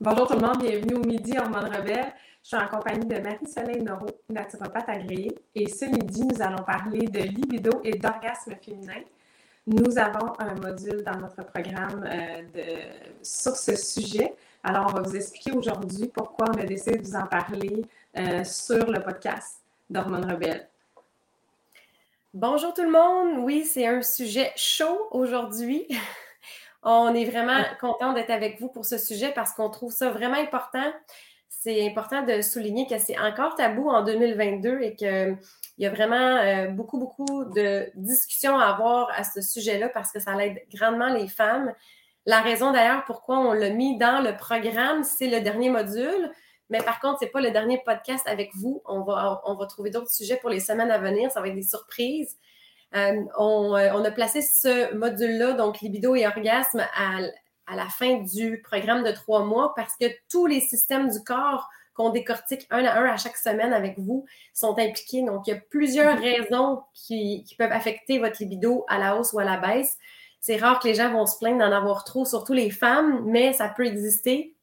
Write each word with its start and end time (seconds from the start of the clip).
Bonjour 0.00 0.28
tout 0.28 0.34
le 0.34 0.46
monde, 0.46 0.62
bienvenue 0.62 0.94
au 0.94 1.00
Midi 1.04 1.36
Hormone 1.36 1.74
Rebelle. 1.74 2.12
Je 2.44 2.48
suis 2.50 2.56
en 2.56 2.68
compagnie 2.68 3.04
de 3.04 3.18
Marie-Soleil 3.18 3.82
Noro, 3.82 4.06
naturopathe 4.28 4.88
agréée. 4.88 5.34
Et 5.56 5.68
ce 5.68 5.86
midi, 5.86 6.22
nous 6.24 6.40
allons 6.40 6.62
parler 6.62 7.08
de 7.08 7.18
libido 7.18 7.80
et 7.82 7.98
d'orgasme 7.98 8.54
féminin. 8.64 9.02
Nous 9.66 9.98
avons 9.98 10.34
un 10.38 10.54
module 10.54 11.02
dans 11.02 11.16
notre 11.18 11.44
programme 11.46 12.08
euh, 12.08 12.42
sur 13.22 13.56
ce 13.56 13.74
sujet. 13.74 14.36
Alors, 14.62 14.86
on 14.88 14.92
va 14.92 15.02
vous 15.02 15.16
expliquer 15.16 15.50
aujourd'hui 15.50 16.06
pourquoi 16.14 16.46
on 16.54 16.60
a 16.60 16.64
décidé 16.64 16.98
de 16.98 17.02
vous 17.04 17.16
en 17.16 17.26
parler 17.26 17.84
euh, 18.16 18.44
sur 18.44 18.88
le 18.88 19.02
podcast 19.02 19.62
d'Hormone 19.90 20.30
Rebelle. 20.30 20.68
Bonjour 22.32 22.72
tout 22.72 22.84
le 22.84 22.92
monde. 22.92 23.44
Oui, 23.44 23.64
c'est 23.64 23.88
un 23.88 24.02
sujet 24.02 24.52
chaud 24.54 25.08
aujourd'hui. 25.10 25.88
On 26.82 27.14
est 27.14 27.24
vraiment 27.24 27.60
content 27.80 28.12
d'être 28.12 28.30
avec 28.30 28.60
vous 28.60 28.68
pour 28.68 28.84
ce 28.84 28.98
sujet 28.98 29.32
parce 29.34 29.52
qu'on 29.52 29.70
trouve 29.70 29.92
ça 29.92 30.10
vraiment 30.10 30.36
important. 30.36 30.92
C'est 31.48 31.86
important 31.88 32.22
de 32.22 32.40
souligner 32.40 32.86
que 32.86 32.98
c'est 32.98 33.18
encore 33.18 33.56
tabou 33.56 33.88
en 33.88 34.04
2022 34.04 34.80
et 34.80 34.94
qu'il 34.94 35.38
y 35.78 35.86
a 35.86 35.90
vraiment 35.90 36.36
euh, 36.36 36.68
beaucoup, 36.68 36.98
beaucoup 36.98 37.44
de 37.46 37.90
discussions 37.96 38.56
à 38.58 38.66
avoir 38.66 39.10
à 39.10 39.24
ce 39.24 39.40
sujet-là 39.40 39.88
parce 39.88 40.12
que 40.12 40.20
ça 40.20 40.36
aide 40.44 40.62
grandement 40.72 41.12
les 41.12 41.26
femmes. 41.26 41.72
La 42.26 42.40
raison 42.40 42.70
d'ailleurs 42.70 43.04
pourquoi 43.06 43.38
on 43.38 43.52
l'a 43.52 43.70
mis 43.70 43.98
dans 43.98 44.22
le 44.22 44.36
programme, 44.36 45.02
c'est 45.02 45.28
le 45.28 45.40
dernier 45.40 45.70
module. 45.70 46.30
Mais 46.70 46.78
par 46.78 47.00
contre, 47.00 47.20
ce 47.20 47.24
n'est 47.24 47.30
pas 47.30 47.40
le 47.40 47.50
dernier 47.50 47.80
podcast 47.84 48.26
avec 48.28 48.50
vous. 48.54 48.82
On 48.84 49.00
va, 49.00 49.40
on 49.46 49.54
va 49.54 49.66
trouver 49.66 49.90
d'autres 49.90 50.10
sujets 50.10 50.36
pour 50.36 50.50
les 50.50 50.60
semaines 50.60 50.90
à 50.90 50.98
venir. 50.98 51.30
Ça 51.32 51.40
va 51.40 51.48
être 51.48 51.54
des 51.54 51.62
surprises. 51.62 52.36
Euh, 52.94 52.98
euh, 52.98 53.24
on, 53.38 54.04
a 54.04 54.10
placé 54.10 54.40
ce 54.40 54.94
module-là, 54.94 55.52
donc 55.52 55.80
libido 55.80 56.14
et 56.14 56.26
orgasme, 56.26 56.86
à, 56.94 57.74
la 57.74 57.88
fin 57.90 58.22
du 58.22 58.62
programme 58.62 59.04
de 59.04 59.10
trois 59.10 59.44
mois 59.44 59.74
parce 59.76 59.94
que 60.00 60.06
tous 60.30 60.46
les 60.46 60.60
systèmes 60.60 61.10
du 61.10 61.22
corps 61.22 61.68
qu'on 61.92 62.08
décortique 62.08 62.66
un 62.70 62.82
à 62.84 62.98
un 62.98 63.04
à 63.04 63.18
chaque 63.18 63.36
semaine 63.36 63.74
avec 63.74 63.98
vous 63.98 64.24
sont 64.54 64.78
impliqués. 64.78 65.22
Donc, 65.22 65.46
il 65.46 65.50
y 65.50 65.52
a 65.52 65.60
plusieurs 65.68 66.14
mhm. 66.14 66.22
raisons 66.22 66.82
qui, 66.94 67.44
peuvent 67.58 67.72
affecter 67.72 68.18
votre 68.18 68.36
libido 68.40 68.86
à 68.88 68.98
la 68.98 69.16
hausse 69.16 69.32
ou 69.34 69.38
à 69.38 69.44
la 69.44 69.58
baisse. 69.58 69.98
C'est 70.40 70.56
rare 70.56 70.78
que 70.78 70.88
les 70.88 70.94
gens 70.94 71.12
vont 71.12 71.26
se 71.26 71.36
plaindre 71.36 71.58
d'en 71.58 71.72
avoir 71.72 72.04
trop, 72.04 72.24
surtout 72.24 72.54
les 72.54 72.70
femmes, 72.70 73.22
mais 73.26 73.52
ça 73.52 73.68
peut 73.68 73.84
exister. 73.84 74.54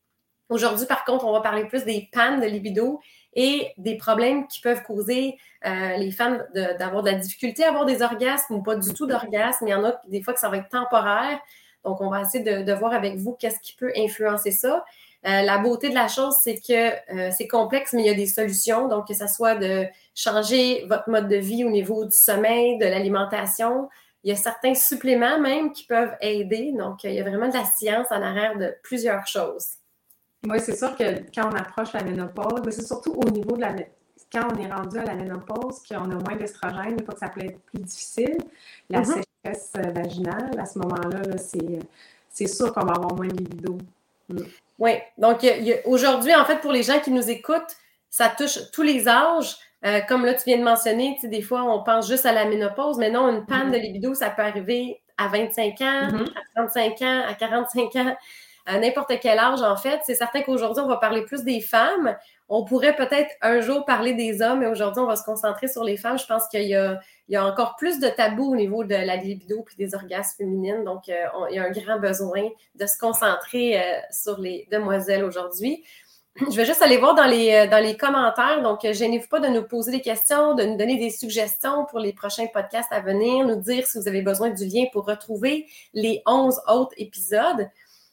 Aujourd'hui, 0.49 0.85
par 0.85 1.03
contre, 1.05 1.25
on 1.25 1.33
va 1.33 1.41
parler 1.41 1.65
plus 1.65 1.83
des 1.83 2.09
pannes 2.11 2.39
de 2.39 2.45
libido 2.45 3.01
et 3.35 3.73
des 3.77 3.97
problèmes 3.97 4.47
qui 4.47 4.61
peuvent 4.61 4.83
causer 4.83 5.37
euh, 5.65 5.97
les 5.97 6.11
femmes 6.11 6.45
d'avoir 6.53 7.03
de, 7.03 7.09
la 7.09 7.15
difficulté 7.15 7.63
à 7.63 7.69
avoir 7.69 7.85
des 7.85 8.01
orgasmes 8.01 8.55
ou 8.55 8.63
pas 8.63 8.75
du 8.75 8.93
tout 8.93 9.07
d'orgasme. 9.07 9.67
Il 9.67 9.71
y 9.71 9.73
en 9.73 9.83
a 9.83 10.01
des 10.07 10.21
fois 10.21 10.33
que 10.33 10.39
ça 10.39 10.49
va 10.49 10.57
être 10.57 10.69
temporaire. 10.69 11.39
Donc, 11.83 12.01
on 12.01 12.09
va 12.09 12.21
essayer 12.21 12.63
de, 12.63 12.73
voir 12.73 12.93
avec 12.93 13.17
vous 13.17 13.33
qu'est-ce 13.33 13.59
qui 13.59 13.75
peut 13.75 13.91
influencer 13.95 14.51
ça. 14.51 14.85
Euh, 15.27 15.41
la 15.41 15.57
beauté 15.57 15.89
de 15.89 15.95
la 15.95 16.07
chose, 16.07 16.35
c'est 16.43 16.55
que 16.55 17.13
euh, 17.13 17.31
c'est 17.35 17.47
complexe, 17.47 17.93
mais 17.93 18.03
il 18.03 18.07
y 18.07 18.09
a 18.09 18.15
des 18.15 18.27
solutions. 18.27 18.87
Donc, 18.87 19.07
que 19.07 19.13
ce 19.13 19.27
soit 19.27 19.55
de 19.55 19.85
changer 20.15 20.85
votre 20.87 21.09
mode 21.09 21.27
de 21.27 21.35
vie 21.35 21.63
au 21.63 21.69
niveau 21.69 22.05
du 22.05 22.15
sommeil, 22.15 22.77
de 22.77 22.85
l'alimentation. 22.85 23.89
Il 24.23 24.29
y 24.29 24.33
a 24.33 24.35
certains 24.35 24.73
suppléments 24.73 25.39
même 25.39 25.71
qui 25.73 25.83
peuvent 25.85 26.15
aider. 26.21 26.71
Donc, 26.77 27.03
il 27.03 27.13
y 27.13 27.19
a 27.19 27.23
vraiment 27.23 27.47
de 27.47 27.53
la 27.53 27.65
science 27.65 28.07
en 28.11 28.21
arrière 28.21 28.57
de 28.57 28.75
plusieurs 28.81 29.27
choses. 29.27 29.67
Oui, 30.47 30.59
c'est 30.59 30.75
sûr 30.75 30.95
que 30.95 31.03
quand 31.33 31.49
on 31.51 31.55
approche 31.55 31.93
la 31.93 32.03
ménopause, 32.03 32.61
c'est 32.69 32.85
surtout 32.85 33.13
au 33.13 33.29
niveau 33.29 33.55
de 33.55 33.61
la 33.61 33.73
quand 34.31 34.47
on 34.53 34.61
est 34.61 34.71
rendu 34.71 34.97
à 34.97 35.05
la 35.05 35.15
ménopause, 35.15 35.81
qu'on 35.87 36.11
a 36.11 36.15
moins 36.15 36.35
d'estrogène, 36.37 36.95
des 36.95 37.03
fois 37.03 37.13
que 37.13 37.19
ça 37.19 37.29
peut 37.29 37.45
être 37.45 37.59
plus 37.61 37.79
difficile. 37.79 38.37
La 38.89 39.01
mm-hmm. 39.01 39.21
sécheresse 39.43 39.71
euh, 39.77 39.91
vaginale, 39.91 40.51
à 40.59 40.65
ce 40.65 40.79
moment-là, 40.79 41.21
c'est 42.29 42.47
sûr 42.47 42.73
qu'on 42.73 42.85
va 42.85 42.93
avoir 42.93 43.15
moins 43.15 43.27
de 43.27 43.37
libido. 43.37 43.77
Mm. 44.29 44.37
Oui, 44.79 44.91
donc 45.17 45.45
aujourd'hui, 45.85 46.35
en 46.35 46.43
fait, 46.45 46.57
pour 46.57 46.71
les 46.71 46.83
gens 46.83 46.99
qui 46.99 47.11
nous 47.11 47.29
écoutent, 47.29 47.77
ça 48.09 48.29
touche 48.29 48.71
tous 48.71 48.81
les 48.81 49.07
âges. 49.07 49.55
Euh, 49.85 50.01
comme 50.01 50.25
là, 50.25 50.33
tu 50.33 50.43
viens 50.47 50.57
de 50.57 50.63
mentionner, 50.63 51.17
des 51.23 51.41
fois, 51.41 51.63
on 51.63 51.83
pense 51.83 52.07
juste 52.07 52.25
à 52.25 52.33
la 52.33 52.45
ménopause, 52.45 52.97
mais 52.97 53.11
non, 53.11 53.29
une 53.29 53.45
panne 53.45 53.69
mm-hmm. 53.69 53.71
de 53.71 53.77
libido, 53.77 54.13
ça 54.15 54.31
peut 54.31 54.41
arriver 54.41 54.99
à 55.17 55.27
25 55.27 55.81
ans, 55.81 56.07
mm-hmm. 56.07 56.29
à 56.29 56.61
35 56.61 57.01
ans, 57.03 57.23
à 57.29 57.33
45 57.35 57.95
ans 57.97 58.15
à 58.65 58.79
n'importe 58.79 59.13
quel 59.21 59.37
âge, 59.37 59.61
en 59.61 59.77
fait. 59.77 60.01
C'est 60.05 60.15
certain 60.15 60.41
qu'aujourd'hui, 60.41 60.81
on 60.83 60.87
va 60.87 60.97
parler 60.97 61.21
plus 61.21 61.43
des 61.43 61.61
femmes. 61.61 62.15
On 62.49 62.63
pourrait 62.63 62.95
peut-être 62.95 63.29
un 63.41 63.61
jour 63.61 63.85
parler 63.85 64.13
des 64.13 64.41
hommes, 64.41 64.59
mais 64.59 64.67
aujourd'hui, 64.67 65.01
on 65.01 65.07
va 65.07 65.15
se 65.15 65.23
concentrer 65.23 65.67
sur 65.67 65.83
les 65.83 65.97
femmes. 65.97 66.17
Je 66.17 66.25
pense 66.25 66.47
qu'il 66.47 66.63
y 66.63 66.75
a, 66.75 66.99
encore 67.45 67.75
plus 67.75 67.99
de 67.99 68.07
tabous 68.07 68.51
au 68.51 68.55
niveau 68.55 68.83
de 68.83 68.95
la 68.95 69.15
libido 69.15 69.65
et 69.71 69.83
des 69.83 69.95
orgasmes 69.95 70.37
féminines. 70.37 70.83
Donc, 70.83 71.09
euh, 71.09 71.25
il 71.49 71.55
y 71.55 71.59
a 71.59 71.63
un 71.63 71.71
grand 71.71 71.99
besoin 71.99 72.49
de 72.75 72.85
se 72.85 72.97
concentrer 72.97 73.79
euh, 73.79 73.99
sur 74.11 74.39
les 74.39 74.67
demoiselles 74.71 75.23
aujourd'hui. 75.23 75.83
Je 76.35 76.55
vais 76.55 76.65
juste 76.65 76.81
aller 76.81 76.97
voir 76.97 77.15
dans 77.15 77.25
les, 77.25 77.51
euh, 77.51 77.67
dans 77.67 77.83
les 77.83 77.97
commentaires. 77.97 78.61
Donc, 78.61 78.81
gênez-vous 78.81 79.27
pas 79.27 79.39
de 79.39 79.47
nous 79.47 79.63
poser 79.63 79.91
des 79.91 80.01
questions, 80.01 80.55
de 80.55 80.63
nous 80.63 80.75
donner 80.77 80.97
des 80.97 81.09
suggestions 81.11 81.85
pour 81.85 81.99
les 81.99 82.13
prochains 82.13 82.47
podcasts 82.47 82.91
à 82.91 82.99
venir, 82.99 83.45
nous 83.45 83.61
dire 83.61 83.85
si 83.87 83.99
vous 83.99 84.07
avez 84.07 84.21
besoin 84.21 84.49
du 84.49 84.65
lien 84.65 84.85
pour 84.91 85.05
retrouver 85.05 85.67
les 85.93 86.21
11 86.25 86.61
autres 86.67 86.93
épisodes. 86.97 87.69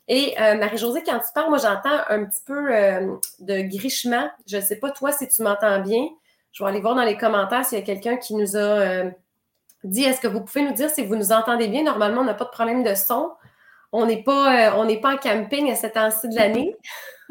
Et 0.08 0.34
euh, 0.40 0.56
Marie-Josée, 0.56 1.02
quand 1.04 1.18
tu 1.18 1.32
parles, 1.34 1.48
moi, 1.48 1.58
j'entends 1.58 2.00
un 2.08 2.24
petit 2.24 2.40
peu 2.44 2.74
euh, 2.74 3.16
de 3.40 3.62
grichement. 3.62 4.28
Je 4.46 4.56
ne 4.56 4.62
sais 4.62 4.76
pas, 4.76 4.90
toi, 4.90 5.12
si 5.12 5.28
tu 5.28 5.42
m'entends 5.42 5.80
bien. 5.80 6.08
Je 6.52 6.62
vais 6.62 6.68
aller 6.68 6.80
voir 6.80 6.94
dans 6.94 7.04
les 7.04 7.16
commentaires 7.16 7.64
s'il 7.64 7.78
y 7.78 7.82
a 7.82 7.84
quelqu'un 7.84 8.16
qui 8.16 8.34
nous 8.34 8.56
a 8.56 8.60
euh, 8.60 9.10
dit 9.84 10.02
est-ce 10.02 10.20
que 10.20 10.28
vous 10.28 10.42
pouvez 10.42 10.62
nous 10.62 10.74
dire 10.74 10.90
si 10.90 11.04
vous 11.06 11.16
nous 11.16 11.32
entendez 11.32 11.68
bien? 11.68 11.82
Normalement, 11.82 12.20
on 12.20 12.24
n'a 12.24 12.34
pas 12.34 12.44
de 12.44 12.50
problème 12.50 12.82
de 12.82 12.94
son. 12.94 13.32
On 13.90 14.06
n'est 14.06 14.22
pas, 14.22 14.74
on 14.76 14.86
pas 15.00 15.14
en 15.14 15.18
camping 15.18 15.70
à 15.70 15.74
cet 15.74 15.94
temps-ci 15.94 16.28
de 16.28 16.34
l'année. 16.34 16.76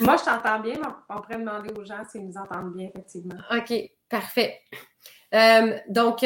moi, 0.00 0.16
je 0.16 0.24
t'entends 0.24 0.60
bien, 0.60 0.74
mais 0.74 0.88
on 1.08 1.20
pourrait 1.20 1.38
demander 1.38 1.72
aux 1.78 1.84
gens 1.84 2.02
s'ils 2.10 2.26
nous 2.26 2.36
entendent 2.36 2.74
bien, 2.74 2.88
effectivement. 2.88 3.36
OK, 3.50 3.72
parfait. 4.08 4.60
donc, 5.88 6.24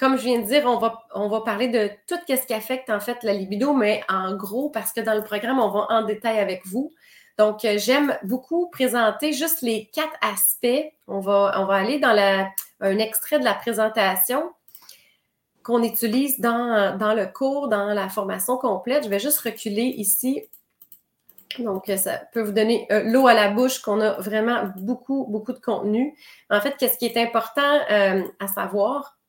comme 0.00 0.16
je 0.16 0.24
viens 0.24 0.40
de 0.40 0.46
dire, 0.46 0.64
on 0.64 0.78
va, 0.78 1.04
on 1.14 1.28
va 1.28 1.42
parler 1.42 1.68
de 1.68 1.90
tout 2.06 2.16
ce 2.26 2.46
qui 2.46 2.54
affecte 2.54 2.88
en 2.88 3.00
fait 3.00 3.22
la 3.22 3.34
libido, 3.34 3.74
mais 3.74 4.02
en 4.08 4.34
gros, 4.34 4.70
parce 4.70 4.92
que 4.92 5.00
dans 5.02 5.14
le 5.14 5.22
programme, 5.22 5.58
on 5.58 5.68
va 5.68 5.86
en 5.90 6.04
détail 6.04 6.38
avec 6.38 6.66
vous. 6.66 6.90
Donc, 7.36 7.66
euh, 7.66 7.76
j'aime 7.76 8.16
beaucoup 8.22 8.70
présenter 8.70 9.34
juste 9.34 9.60
les 9.60 9.90
quatre 9.92 10.16
aspects. 10.22 10.90
On 11.06 11.20
va, 11.20 11.54
on 11.58 11.66
va 11.66 11.74
aller 11.74 11.98
dans 11.98 12.14
la, 12.14 12.48
un 12.80 12.96
extrait 12.96 13.38
de 13.38 13.44
la 13.44 13.52
présentation 13.52 14.50
qu'on 15.62 15.82
utilise 15.82 16.40
dans, 16.40 16.96
dans 16.96 17.12
le 17.12 17.26
cours, 17.26 17.68
dans 17.68 17.92
la 17.92 18.08
formation 18.08 18.56
complète. 18.56 19.04
Je 19.04 19.10
vais 19.10 19.20
juste 19.20 19.40
reculer 19.40 19.82
ici. 19.82 20.42
Donc, 21.58 21.92
ça 21.98 22.22
peut 22.32 22.40
vous 22.40 22.52
donner 22.52 22.86
euh, 22.90 23.02
l'eau 23.04 23.26
à 23.26 23.34
la 23.34 23.50
bouche 23.50 23.80
qu'on 23.80 24.00
a 24.00 24.12
vraiment 24.12 24.70
beaucoup, 24.76 25.26
beaucoup 25.28 25.52
de 25.52 25.58
contenu. 25.58 26.16
En 26.48 26.62
fait, 26.62 26.76
qu'est-ce 26.78 26.96
qui 26.96 27.04
est 27.04 27.18
important 27.18 27.80
euh, 27.90 28.22
à 28.38 28.48
savoir, 28.48 29.19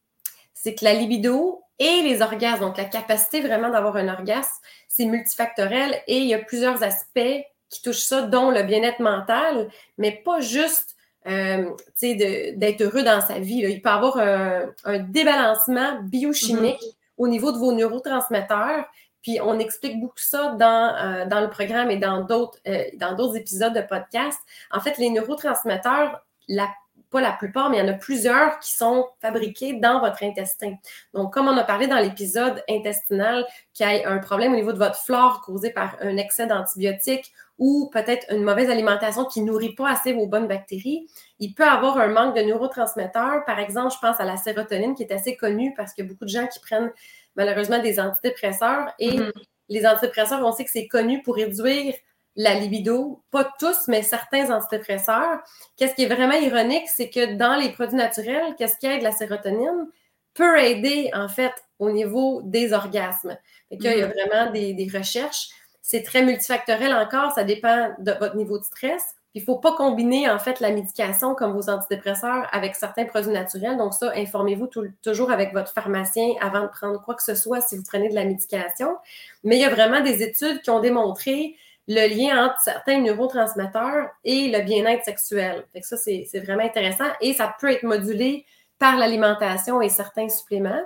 c'est 0.62 0.76
que 0.76 0.86
la 0.86 0.94
libido 0.94 1.64
et 1.80 2.04
les 2.04 2.22
orgasmes, 2.22 2.62
donc 2.62 2.78
la 2.78 2.86
capacité 2.86 3.42
vraiment 3.42 3.70
d'avoir 3.70 3.96
un 3.96 4.08
orgasme, 4.10 4.54
c'est 4.88 5.06
multifactoriel 5.06 6.00
et 6.06 6.20
il 6.20 6.28
y 6.28 6.36
a 6.36 6.38
plusieurs 6.38 6.84
aspects 6.84 7.42
qui 7.70 7.82
touchent 7.82 8.04
ça, 8.04 8.22
dont 8.22 8.52
le 8.52 8.62
bien-être 8.62 9.00
mental, 9.00 9.70
mais 9.98 10.12
pas 10.12 10.40
juste 10.40 10.96
euh, 11.28 11.72
d'être 12.02 12.82
heureux 12.82 13.02
dans 13.02 13.22
sa 13.22 13.40
vie. 13.40 13.64
Il 13.68 13.82
peut 13.82 13.90
y 13.90 13.92
avoir 13.92 14.18
un, 14.18 15.00
débalancement 15.00 16.00
biochimique 16.04 16.76
mm-hmm. 16.76 17.18
au 17.18 17.28
niveau 17.28 17.52
de 17.52 17.58
vos 17.58 17.72
neurotransmetteurs. 17.72 18.86
Puis 19.24 19.40
on 19.42 19.58
explique 19.58 20.00
beaucoup 20.00 20.14
ça 20.18 20.56
dans, 20.60 20.96
euh, 20.96 21.26
dans 21.26 21.42
le 21.42 21.50
programme 21.50 21.90
et 21.90 21.98
dans 21.98 22.24
d'autres 22.24 22.60
euh, 22.68 22.84
dans 22.96 23.16
d'autres 23.16 23.38
épisodes 23.38 23.74
de 23.74 23.82
podcast. 23.82 24.40
En 24.72 24.80
fait, 24.80 24.98
les 25.00 25.10
neurotransmetteurs, 25.10 26.24
la 26.48 26.68
pas 27.12 27.22
la 27.22 27.34
plupart, 27.34 27.70
mais 27.70 27.78
il 27.78 27.80
y 27.82 27.84
en 27.84 27.94
a 27.94 27.98
plusieurs 27.98 28.58
qui 28.60 28.74
sont 28.74 29.08
fabriqués 29.22 29.74
dans 29.74 30.00
votre 30.00 30.24
intestin. 30.24 30.76
Donc, 31.14 31.34
comme 31.34 31.48
on 31.48 31.58
a 31.58 31.64
parlé 31.64 31.88
dans 31.88 32.00
l'épisode 32.00 32.64
intestinal, 32.70 33.46
qu'il 33.74 33.86
y 33.86 34.04
a 34.04 34.10
un 34.10 34.20
problème 34.20 34.54
au 34.54 34.56
niveau 34.56 34.72
de 34.72 34.78
votre 34.78 34.96
flore 34.96 35.42
causé 35.42 35.72
par 35.72 35.98
un 36.02 36.18
excès 36.18 36.48
d'antibiotiques 36.48 37.32
ou 37.60 37.90
peut-être 37.94 38.26
une 38.32 38.44
mauvaise 38.44 38.70
alimentation 38.70 39.26
qui 39.26 39.42
nourrit 39.42 39.76
pas 39.76 39.92
assez 39.92 40.14
vos 40.14 40.26
bonnes 40.26 40.48
bactéries, 40.48 41.08
il 41.40 41.54
peut 41.54 41.68
avoir 41.68 41.98
un 42.00 42.08
manque 42.08 42.36
de 42.36 42.42
neurotransmetteurs. 42.42 43.46
Par 43.46 43.60
exemple, 43.60 43.94
je 43.94 44.00
pense 44.00 44.20
à 44.20 44.26
la 44.26 44.38
sérotonine 44.38 44.96
qui 44.96 45.04
est 45.04 45.12
assez 45.12 45.36
connue 45.36 45.74
parce 45.76 45.94
qu'il 45.94 46.06
y 46.06 46.08
a 46.08 46.10
beaucoup 46.10 46.26
de 46.26 46.30
gens 46.30 46.48
qui 46.48 46.60
prennent 46.60 46.92
malheureusement 47.36 47.80
des 47.80 48.00
antidépresseurs 48.00 48.92
et 48.98 49.20
mm-hmm. 49.20 49.32
les 49.70 49.86
antidépresseurs, 49.86 50.44
on 50.44 50.52
sait 50.52 50.66
que 50.66 50.72
c'est 50.72 50.88
connu 50.88 51.22
pour 51.22 51.36
réduire 51.36 51.94
la 52.36 52.56
libido, 52.56 53.22
pas 53.32 53.50
tous, 53.60 53.88
mais 53.88 54.04
certains 54.04 54.50
antidépresseurs. 54.52 55.40
Qu'est-ce 55.76 55.96
qui 55.96 56.04
est 56.04 56.14
vraiment 56.14 56.36
ironique, 56.36 56.88
c'est 56.88 57.10
que 57.10 57.36
dans 57.36 57.56
les 57.56 57.70
produits 57.70 57.98
naturels, 57.98 58.56
qu'est-ce 58.58 58.78
qui 58.78 58.88
aide 58.88 59.02
la 59.02 59.12
sérotonine 59.12 59.88
peut 60.34 60.60
aider, 60.60 61.10
en 61.14 61.28
fait, 61.28 61.54
au 61.80 61.92
niveau 61.92 62.42
des 62.44 62.72
orgasmes. 62.74 63.38
Il 63.70 63.84
y 63.84 63.88
a 63.88 63.96
mm-hmm. 63.96 64.14
vraiment 64.14 64.52
des, 64.52 64.90
recherches. 64.94 65.50
C'est 65.82 66.04
très 66.04 66.24
multifactoriel 66.24 66.94
encore, 66.94 67.34
ça 67.34 67.44
dépend 67.44 67.90
de 68.00 68.14
votre 68.14 68.36
niveau 68.36 68.58
de 68.58 68.64
stress. 68.64 69.04
Il 69.34 69.42
ne 69.42 69.46
faut 69.46 69.58
pas 69.58 69.74
combiner, 69.76 70.30
en 70.30 70.40
fait, 70.40 70.60
la 70.60 70.72
médication 70.72 71.36
comme 71.36 71.54
vos 71.54 71.70
antidépresseurs 71.70 72.48
avec 72.52 72.76
certains 72.76 73.06
produits 73.06 73.32
naturels. 73.32 73.78
Donc, 73.78 73.94
ça, 73.94 74.12
informez-vous 74.16 74.70
toujours 75.02 75.32
avec 75.32 75.54
votre 75.54 75.72
pharmacien 75.72 76.34
avant 76.42 76.64
de 76.64 76.68
prendre 76.68 77.02
quoi 77.02 77.16
que 77.16 77.24
ce 77.24 77.36
soit 77.36 77.62
si 77.62 77.78
vous 77.78 77.84
prenez 77.84 78.10
de 78.10 78.16
la 78.16 78.26
médication. 78.26 78.98
Mais 79.44 79.58
il 79.58 79.62
y 79.62 79.66
a 79.66 79.70
vraiment 79.70 80.02
des 80.02 80.22
études 80.22 80.62
qui 80.62 80.70
ont 80.70 80.82
démontré 80.82 81.56
le 81.88 82.08
lien 82.08 82.46
entre 82.46 82.60
certains 82.62 83.00
neurotransmetteurs 83.00 84.10
et 84.24 84.50
le 84.50 84.62
bien-être 84.62 85.04
sexuel. 85.04 85.66
Fait 85.74 85.82
que 85.82 85.88
ça, 85.88 85.98
c'est 85.98 86.40
vraiment 86.40 86.64
intéressant 86.64 87.10
et 87.22 87.34
ça 87.34 87.56
peut 87.60 87.72
être 87.72 87.84
modulé 87.84 88.46
par 88.80 88.98
l'alimentation 88.98 89.82
et 89.82 89.90
certains 89.90 90.30
suppléments. 90.30 90.84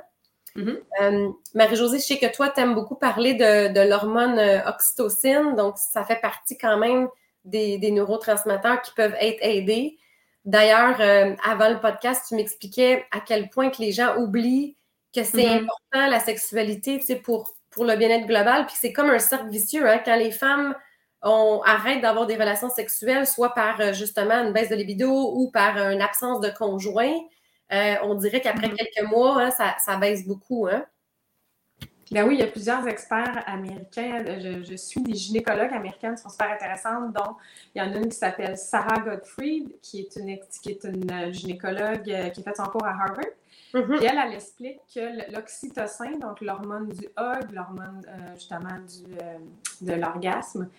Mm-hmm. 0.55 0.77
Euh, 1.01 1.29
Marie-Josée, 1.53 1.99
je 1.99 2.03
sais 2.03 2.17
que 2.17 2.33
toi, 2.33 2.49
tu 2.49 2.61
aimes 2.61 2.75
beaucoup 2.75 2.95
parler 2.95 3.33
de, 3.33 3.87
l'hormone 3.89 4.39
euh, 4.39 4.67
oxytocine, 4.67 5.55
donc 5.55 5.77
ça 5.77 6.03
fait 6.05 6.19
partie 6.21 6.57
quand 6.57 6.77
même 6.77 7.09
des, 7.43 7.77
neurotransmetteurs 7.91 8.81
qui 8.81 8.91
peuvent 8.93 9.15
être 9.19 9.39
aidés. 9.41 9.97
D'ailleurs, 10.45 10.99
euh, 11.01 11.35
avant 11.45 11.69
le 11.69 11.79
podcast, 11.79 12.25
tu 12.29 12.35
m'expliquais 12.35 13.05
à 13.11 13.19
quel 13.19 13.49
point 13.49 13.69
que 13.69 13.81
les 13.81 13.91
gens 13.91 14.17
oublient 14.17 14.77
que 15.13 15.23
c'est 15.23 15.45
mm-hmm. 15.45 15.63
important 15.63 16.09
la 16.09 16.19
sexualité, 16.19 16.99
pour, 17.23 17.53
pour 17.75 17.85
le 17.85 17.95
bien-être 17.95 18.25
global, 18.25 18.65
puis 18.65 18.75
c'est 18.79 18.93
comme 18.93 19.09
un 19.09 19.19
cercle 19.19 19.49
vicieux, 19.49 19.87
hein, 19.87 20.01
quand 20.03 20.15
les 20.15 20.31
femmes 20.31 20.75
on 21.21 21.61
arrête 21.65 22.01
d'avoir 22.01 22.27
des 22.27 22.35
relations 22.35 22.69
sexuelles, 22.69 23.25
soit 23.25 23.53
par 23.53 23.93
justement 23.93 24.43
une 24.43 24.53
baisse 24.53 24.69
de 24.69 24.75
libido 24.75 25.09
ou 25.09 25.49
par 25.49 25.77
une 25.77 26.01
absence 26.01 26.39
de 26.39 26.49
conjoint, 26.49 27.15
euh, 27.73 27.95
on 28.03 28.15
dirait 28.15 28.41
qu'après 28.41 28.67
mm-hmm. 28.67 28.75
quelques 28.75 29.09
mois, 29.09 29.41
hein, 29.41 29.51
ça, 29.51 29.97
baisse 29.97 30.25
beaucoup. 30.25 30.67
Hein? 30.67 30.85
Ben 32.11 32.27
oui, 32.27 32.35
il 32.35 32.39
y 32.39 32.43
a 32.43 32.47
plusieurs 32.47 32.87
experts 32.87 33.43
américains. 33.47 34.23
Je, 34.23 34.75
suis 34.75 35.01
des 35.01 35.15
gynécologues 35.15 35.73
américaines 35.73 36.15
qui 36.15 36.21
sont 36.21 36.29
super 36.29 36.51
intéressantes, 36.51 37.11
dont 37.13 37.35
il 37.73 37.79
y 37.79 37.81
en 37.81 37.91
a 37.91 37.97
une 37.97 38.09
qui 38.09 38.17
s'appelle 38.17 38.57
Sarah 38.57 38.99
Gottfried, 38.99 39.81
qui 39.81 40.01
est 40.01 40.15
une, 40.15 40.37
qui 40.61 40.69
est 40.69 40.83
une 40.83 41.11
euh, 41.11 41.31
gynécologue 41.31 42.07
euh, 42.09 42.29
qui 42.29 42.41
a 42.41 42.43
fait 42.43 42.55
son 42.55 42.65
cours 42.65 42.85
à 42.85 42.91
Harvard. 42.91 43.25
Mm-hmm. 43.73 44.01
Et 44.01 44.05
elle, 44.05 44.19
elle 44.25 44.33
explique 44.33 44.79
que 44.93 45.33
l'oxytocine, 45.33 46.19
donc 46.19 46.41
l'hormone 46.41 46.89
du 46.89 47.05
hug, 47.17 47.51
l'hormone 47.51 48.01
justement 48.35 48.77
du, 48.87 49.15
de 49.81 49.93
l'orgasme, 49.93 50.69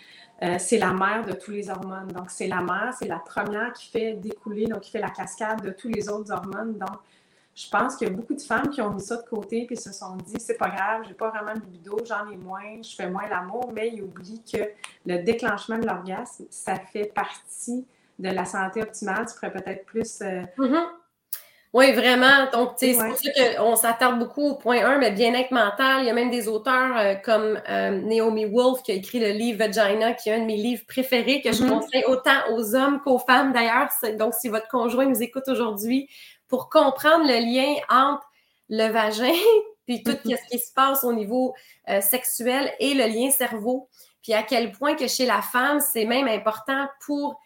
euh, 0.43 0.57
c'est 0.59 0.79
la 0.79 0.93
mère 0.93 1.25
de 1.25 1.33
tous 1.33 1.51
les 1.51 1.71
hormones. 1.71 2.09
Donc, 2.09 2.31
c'est 2.31 2.47
la 2.47 2.61
mère, 2.61 2.93
c'est 2.99 3.09
la 3.09 3.19
première 3.19 3.73
qui 3.73 3.91
fait 3.91 4.15
découler, 4.15 4.67
donc 4.67 4.81
qui 4.81 4.91
fait 4.91 5.01
la 5.01 5.11
cascade 5.11 5.63
de 5.63 5.71
tous 5.71 5.89
les 5.89 6.09
autres 6.09 6.31
hormones. 6.31 6.77
Donc, 6.77 6.99
je 7.55 7.71
pense 7.71 7.97
qu'il 7.97 8.09
y 8.09 8.11
a 8.11 8.15
beaucoup 8.15 8.35
de 8.35 8.43
femmes 8.43 8.69
qui 8.69 8.83
ont 8.83 8.93
mis 8.93 9.01
ça 9.01 9.17
de 9.17 9.27
côté 9.27 9.65
puis 9.67 9.79
se 9.79 9.91
sont 9.91 10.17
dit 10.17 10.39
c'est 10.39 10.59
pas 10.59 10.69
grave, 10.69 11.05
j'ai 11.09 11.15
pas 11.15 11.31
vraiment 11.31 11.55
de 11.55 11.61
libido, 11.61 11.97
j'en 12.05 12.29
ai 12.29 12.37
moins, 12.37 12.83
je 12.83 12.95
fais 12.95 13.09
moins 13.09 13.27
l'amour, 13.29 13.73
mais 13.75 13.89
ils 13.95 14.03
oublient 14.03 14.43
que 14.45 14.59
le 15.07 15.23
déclenchement 15.23 15.79
de 15.79 15.87
l'orgasme, 15.87 16.45
ça 16.51 16.75
fait 16.75 17.07
partie 17.07 17.87
de 18.19 18.29
la 18.29 18.45
santé 18.45 18.83
optimale. 18.83 19.25
Tu 19.27 19.35
pourrais 19.35 19.53
peut-être 19.53 19.87
plus 19.87 20.21
euh, 20.21 20.43
mm-hmm. 20.59 20.85
Oui, 21.73 21.93
vraiment. 21.93 22.51
Donc, 22.53 22.73
c'est 22.77 22.95
pour 22.95 23.17
ça 23.17 23.57
qu'on 23.59 23.77
s'attarde 23.77 24.19
beaucoup 24.19 24.51
au 24.51 24.55
point 24.55 24.85
1, 24.85 24.99
mais 24.99 25.11
bien-être 25.11 25.51
mental. 25.51 26.03
Il 26.03 26.07
y 26.07 26.11
a 26.11 26.15
même 26.15 26.31
des 26.31 26.49
auteurs 26.49 26.97
euh, 26.97 27.15
comme 27.17 27.61
euh, 27.69 27.91
Naomi 27.91 28.47
Wolf 28.47 28.83
qui 28.83 28.93
a 28.93 28.95
écrit 28.95 29.19
le 29.19 29.31
livre 29.31 29.59
Vagina, 29.59 30.15
qui 30.15 30.29
est 30.29 30.35
un 30.35 30.41
de 30.41 30.47
mes 30.47 30.57
livres 30.57 30.85
préférés, 30.87 31.43
que 31.43 31.53
je 31.53 31.63
mm-hmm. 31.63 31.69
conseille 31.69 32.05
autant 32.07 32.53
aux 32.53 32.75
hommes 32.75 33.01
qu'aux 33.03 33.19
femmes 33.19 33.53
d'ailleurs. 33.53 33.89
Donc, 34.19 34.35
si 34.35 34.49
votre 34.49 34.69
conjoint 34.69 35.07
nous 35.07 35.23
écoute 35.23 35.49
aujourd'hui, 35.49 36.09
pour 36.49 36.71
comprendre 36.71 37.27
le 37.27 37.41
lien 37.41 37.75
entre 37.91 38.27
le 38.69 38.91
vagin 38.91 39.35
puis 39.87 40.03
tout 40.03 40.13
mm-hmm. 40.13 40.37
ce 40.37 40.51
qui 40.51 40.59
se 40.59 40.73
passe 40.73 41.05
au 41.05 41.13
niveau 41.13 41.55
euh, 41.89 42.01
sexuel 42.01 42.73
et 42.81 42.95
le 42.95 43.05
lien 43.05 43.31
cerveau. 43.31 43.89
Puis 44.23 44.33
à 44.33 44.43
quel 44.43 44.73
point 44.73 44.95
que 44.95 45.09
chez 45.09 45.27
la 45.27 45.43
femme, 45.43 45.81
c'est 45.81 46.05
même 46.05 46.27
important 46.27 46.89
pour 47.05 47.41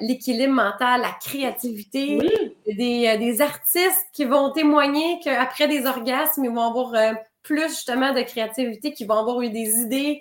l'équilibre 0.00 0.54
mental, 0.54 1.00
la 1.00 1.10
créativité. 1.20 2.20
Des, 2.66 3.06
euh, 3.06 3.16
des, 3.16 3.40
artistes 3.40 4.06
qui 4.12 4.24
vont 4.24 4.50
témoigner 4.50 5.20
qu'après 5.22 5.68
des 5.68 5.86
orgasmes, 5.86 6.44
ils 6.44 6.50
vont 6.50 6.62
avoir 6.68 6.94
euh, 6.94 7.12
plus 7.42 7.68
justement 7.68 8.12
de 8.12 8.22
créativité, 8.22 8.92
qui 8.92 9.04
vont 9.04 9.18
avoir 9.18 9.40
eu 9.40 9.50
des 9.50 9.80
idées. 9.80 10.20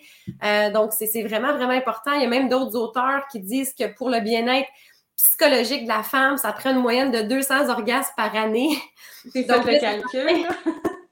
donc, 0.74 0.92
c'est 0.94 1.24
vraiment, 1.24 1.54
vraiment 1.54 1.74
important. 1.74 2.12
Il 2.14 2.22
y 2.22 2.26
a 2.26 2.30
même 2.30 2.50
d'autres 2.50 2.78
auteurs 2.78 3.26
qui 3.32 3.40
disent 3.40 3.74
que 3.74 3.92
pour 3.96 4.12
le 4.12 4.20
bien-être 4.20 4.70
psychologique 5.16 5.84
de 5.84 5.88
la 5.88 6.04
femme, 6.04 6.38
ça 6.38 6.52
prend 6.54 6.72
une 6.72 6.82
moyenne 6.82 7.10
de 7.10 7.22
200 7.22 7.70
orgasmes 7.70 8.14
par 8.16 8.36
année. 8.36 8.78
C'est 9.34 9.44
ça 9.44 9.58
le 9.58 9.80
calcul. 9.80 10.48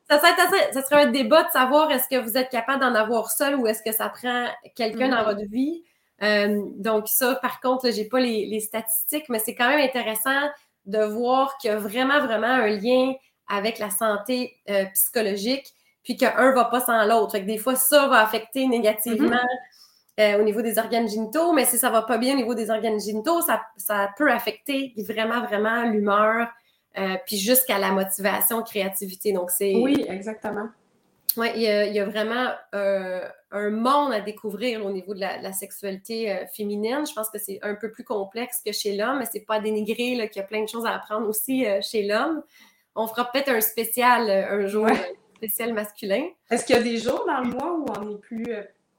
Ça 0.10 0.20
serait, 0.20 0.74
ça 0.74 0.84
serait 0.84 1.04
un 1.04 1.12
débat 1.12 1.44
de 1.44 1.50
savoir 1.50 1.90
est-ce 1.92 2.08
que 2.08 2.22
vous 2.22 2.38
êtes 2.38 2.50
capable 2.50 2.82
d'en 2.82 2.94
avoir 2.94 3.32
seul 3.32 3.56
ou 3.56 3.66
est-ce 3.66 3.82
que 3.82 3.92
ça 3.92 4.10
prend 4.10 4.48
quelqu'un 4.76 5.10
dans 5.10 5.16
mm-hmm. 5.18 5.26
votre 5.26 5.50
vie. 5.50 5.84
Euh, 6.22 6.62
donc, 6.76 7.08
ça, 7.08 7.36
par 7.36 7.60
contre, 7.60 7.90
je 7.90 7.98
n'ai 7.98 8.06
pas 8.06 8.20
les, 8.20 8.60
statistiques, 8.60 9.30
mais 9.30 9.40
c'est 9.40 9.56
quand 9.56 9.68
même 9.68 9.80
intéressant 9.80 10.50
de 10.86 11.04
voir 11.04 11.58
qu'il 11.58 11.72
y 11.72 11.74
a 11.74 11.78
vraiment, 11.78 12.20
vraiment 12.20 12.48
un 12.48 12.68
lien 12.68 13.14
avec 13.48 13.80
la 13.80 13.90
santé 13.90 14.58
euh, 14.70 14.86
psychologique, 14.94 15.74
puis 16.04 16.18
qu'un 16.18 16.50
ne 16.50 16.56
va 16.56 16.66
pas 16.66 16.82
sans 16.82 17.06
l'autre. 17.06 17.38
Des 17.40 17.58
fois, 17.58 17.76
ça 17.76 18.08
va 18.08 18.22
affecter 18.22 18.68
négativement 18.68 19.30
mm-hmm. 20.18 20.36
euh, 20.36 20.40
au 20.40 20.44
niveau 20.44 20.62
des 20.62 20.78
organes 20.78 21.08
génitaux, 21.08 21.54
mais 21.54 21.66
si 21.66 21.78
ça 21.78 21.88
ne 21.88 21.94
va 21.94 22.02
pas 22.02 22.18
bien 22.18 22.34
au 22.34 22.38
niveau 22.38 22.56
des 22.56 22.70
organes 22.70 23.00
génitaux, 23.00 23.42
ça, 23.42 23.62
ça 23.78 24.12
peut 24.18 24.32
affecter 24.32 24.94
vraiment, 24.98 25.42
vraiment 25.42 25.84
l'humeur, 25.84 26.48
puis 27.26 27.38
jusqu'à 27.38 27.80
la 27.80 27.92
motivation, 27.92 28.62
créativité. 28.62 29.32
Donc, 29.32 29.50
c'est. 29.50 29.74
Oui, 29.76 30.06
exactement. 30.08 30.68
Oui, 31.38 31.48
il, 31.56 31.62
y 31.62 32.00
a 32.00 32.06
vraiment 32.06 32.52
euh, 32.76 33.28
un 33.52 33.70
monde 33.70 34.14
à 34.14 34.22
découvrir 34.22 34.86
au 34.86 34.92
niveau 34.92 35.14
de 35.14 35.20
la, 35.20 35.54
sexualité 35.54 36.32
euh, 36.32 36.46
féminine. 36.48 37.06
Je 37.08 37.14
pense 37.14 37.30
que 37.30 37.40
c'est 37.40 37.60
un 37.62 37.76
peu 37.76 37.92
plus 37.92 38.04
complexe 38.04 38.62
que 38.66 38.72
chez 38.72 38.96
l'homme, 38.96 39.20
mais 39.20 39.26
c'est 39.32 39.46
pas 39.46 39.56
à 39.56 39.60
dénigrer 39.60 40.30
qu'il 40.30 40.42
y 40.42 40.44
a 40.44 40.48
plein 40.48 40.64
de 40.64 40.70
choses 40.70 40.86
à 40.86 40.92
apprendre 40.92 41.28
aussi 41.28 41.66
euh, 41.66 41.80
chez 41.82 42.04
l'homme. 42.04 42.44
On 42.96 43.08
fera 43.08 43.32
peut-être 43.32 43.50
un 43.50 43.62
spécial 43.62 44.30
un 44.30 44.68
jour, 44.68 44.88
spécial 45.38 45.74
masculin. 45.74 46.28
Est-ce 46.52 46.66
qu'il 46.66 46.76
y 46.76 46.80
a 46.80 46.84
des 46.84 46.98
jours 46.98 47.26
dans 47.26 47.40
le 47.40 47.50
mois 47.50 47.74
où 47.74 47.86
on 47.98 48.16
est 48.16 48.20
plus 48.20 48.46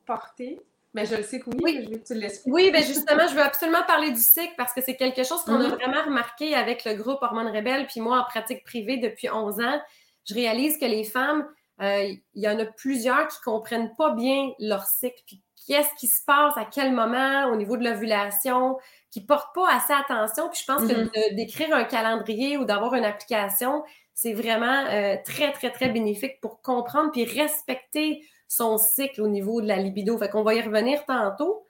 porté? 0.04 0.60
Mais 0.94 1.06
je 1.06 1.16
le 1.16 1.24
sais 1.24 1.40
que 1.40 1.50
oui, 1.50 1.60
oui. 1.62 1.84
je 1.84 1.90
veux 1.90 1.98
que 1.98 2.32
tu 2.32 2.40
Oui, 2.46 2.70
bien 2.70 2.80
justement, 2.80 3.26
je 3.28 3.34
veux 3.34 3.42
absolument 3.42 3.82
parler 3.86 4.10
du 4.12 4.20
cycle 4.20 4.54
parce 4.56 4.72
que 4.72 4.80
c'est 4.80 4.96
quelque 4.96 5.24
chose 5.24 5.42
qu'on 5.42 5.60
a 5.60 5.68
mm-hmm. 5.68 5.74
vraiment 5.74 6.04
remarqué 6.04 6.54
avec 6.54 6.84
le 6.84 6.94
groupe 6.94 7.18
Hormones 7.20 7.54
Rebelles, 7.54 7.86
puis 7.88 8.00
moi 8.00 8.20
en 8.20 8.24
pratique 8.24 8.64
privée 8.64 8.96
depuis 8.96 9.28
11 9.28 9.60
ans. 9.60 9.80
Je 10.28 10.34
réalise 10.34 10.78
que 10.78 10.86
les 10.86 11.04
femmes, 11.04 11.46
il 11.80 12.20
y 12.34 12.48
en 12.48 12.58
a 12.58 12.64
plusieurs 12.64 13.28
qui 13.28 13.38
ne 13.40 13.44
comprennent 13.44 13.94
pas 13.96 14.14
bien 14.14 14.52
leur 14.58 14.84
cycle, 14.84 15.22
puis 15.26 15.42
qu'est-ce 15.66 15.94
qui 15.98 16.06
se 16.06 16.24
passe 16.24 16.56
à 16.56 16.64
quel 16.64 16.92
moment 16.92 17.46
au 17.46 17.56
niveau 17.56 17.76
de 17.76 17.84
l'ovulation, 17.84 18.76
qui 19.10 19.20
ne 19.20 19.26
portent 19.26 19.54
pas 19.54 19.72
assez 19.72 19.92
attention. 19.92 20.48
Puis 20.50 20.60
je 20.66 20.72
pense 20.72 20.82
que 20.82 20.92
mm-hmm. 20.92 21.34
d'écrire 21.34 21.74
un 21.74 21.84
calendrier 21.84 22.56
ou 22.56 22.64
d'avoir 22.64 22.94
une 22.94 23.04
application, 23.04 23.84
c'est 24.12 24.32
vraiment 24.32 24.86
euh, 24.86 25.16
très, 25.24 25.52
très, 25.52 25.70
très 25.70 25.88
bénéfique 25.88 26.40
pour 26.40 26.62
comprendre 26.62 27.10
puis 27.12 27.24
respecter 27.24 28.22
son 28.48 28.78
cycle 28.78 29.22
au 29.22 29.28
niveau 29.28 29.60
de 29.60 29.66
la 29.66 29.76
libido. 29.76 30.16
Fait 30.18 30.28
qu'on 30.28 30.42
va 30.42 30.54
y 30.54 30.60
revenir 30.60 31.04
tantôt. 31.06 31.63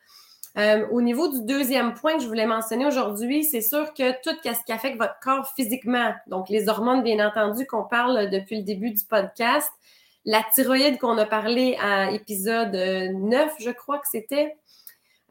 Euh, 0.56 0.86
au 0.90 1.02
niveau 1.02 1.28
du 1.28 1.42
deuxième 1.42 1.94
point 1.94 2.16
que 2.16 2.22
je 2.22 2.28
voulais 2.28 2.46
mentionner 2.46 2.86
aujourd'hui, 2.86 3.44
c'est 3.44 3.60
sûr 3.60 3.92
que 3.92 4.12
tout 4.22 4.36
ce 4.44 4.64
qui 4.64 4.72
affecte 4.72 4.98
votre 4.98 5.18
corps 5.20 5.52
physiquement, 5.56 6.14
donc 6.28 6.48
les 6.48 6.68
hormones, 6.68 7.02
bien 7.02 7.26
entendu, 7.26 7.66
qu'on 7.66 7.82
parle 7.82 8.30
depuis 8.30 8.58
le 8.58 8.62
début 8.62 8.92
du 8.92 9.04
podcast, 9.04 9.70
la 10.24 10.42
thyroïde 10.54 10.98
qu'on 10.98 11.18
a 11.18 11.26
parlé 11.26 11.76
à 11.82 12.12
épisode 12.12 12.72
9, 12.72 13.52
je 13.58 13.70
crois 13.70 13.98
que 13.98 14.06
c'était. 14.10 14.56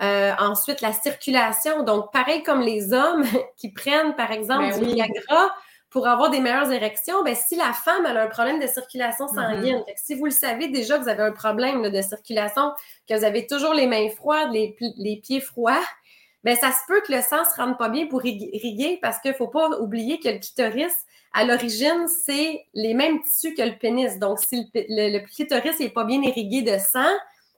Euh, 0.01 0.33
ensuite, 0.39 0.81
la 0.81 0.91
circulation. 0.91 1.83
Donc, 1.83 2.11
pareil 2.11 2.43
comme 2.43 2.61
les 2.61 2.93
hommes 2.93 3.23
qui 3.57 3.71
prennent, 3.71 4.15
par 4.15 4.31
exemple, 4.31 4.69
ben 4.69 4.79
du 4.79 4.93
Viagra 4.93 5.55
pour 5.93 6.07
avoir 6.07 6.31
des 6.31 6.39
meilleures 6.39 6.71
érections, 6.71 7.23
ben, 7.23 7.35
si 7.35 7.55
la 7.55 7.71
femme 7.71 8.03
a 8.07 8.19
un 8.19 8.27
problème 8.27 8.59
de 8.59 8.65
circulation 8.65 9.27
mm-hmm. 9.27 9.35
sanguine, 9.35 9.83
si 9.95 10.15
vous 10.15 10.25
le 10.25 10.31
savez 10.31 10.67
déjà 10.67 10.97
que 10.97 11.03
vous 11.03 11.09
avez 11.09 11.21
un 11.21 11.31
problème 11.31 11.87
de 11.87 12.01
circulation, 12.01 12.71
que 13.07 13.15
vous 13.15 13.23
avez 13.23 13.45
toujours 13.45 13.75
les 13.75 13.85
mains 13.85 14.09
froides, 14.09 14.51
les, 14.51 15.21
pieds 15.23 15.39
froids, 15.39 15.83
ben, 16.43 16.57
ça 16.57 16.71
se 16.71 16.79
peut 16.87 16.99
que 17.05 17.13
le 17.13 17.21
sang 17.21 17.41
ne 17.41 17.45
se 17.45 17.55
rende 17.55 17.77
pas 17.77 17.89
bien 17.89 18.07
pour 18.07 18.25
irriguer 18.25 18.97
parce 19.03 19.19
qu'il 19.19 19.31
ne 19.31 19.35
faut 19.35 19.47
pas 19.47 19.69
oublier 19.79 20.19
que 20.19 20.29
le 20.29 20.39
clitoris, 20.39 20.93
à 21.31 21.45
l'origine, 21.45 22.07
c'est 22.07 22.65
les 22.73 22.95
mêmes 22.95 23.21
tissus 23.21 23.53
que 23.53 23.61
le 23.61 23.77
pénis. 23.77 24.17
Donc, 24.17 24.39
si 24.39 24.67
le, 24.73 25.19
clitoris 25.27 25.79
n'est 25.79 25.89
pas 25.89 26.05
bien 26.05 26.23
irrigué 26.23 26.63
de 26.63 26.79
sang, 26.79 27.11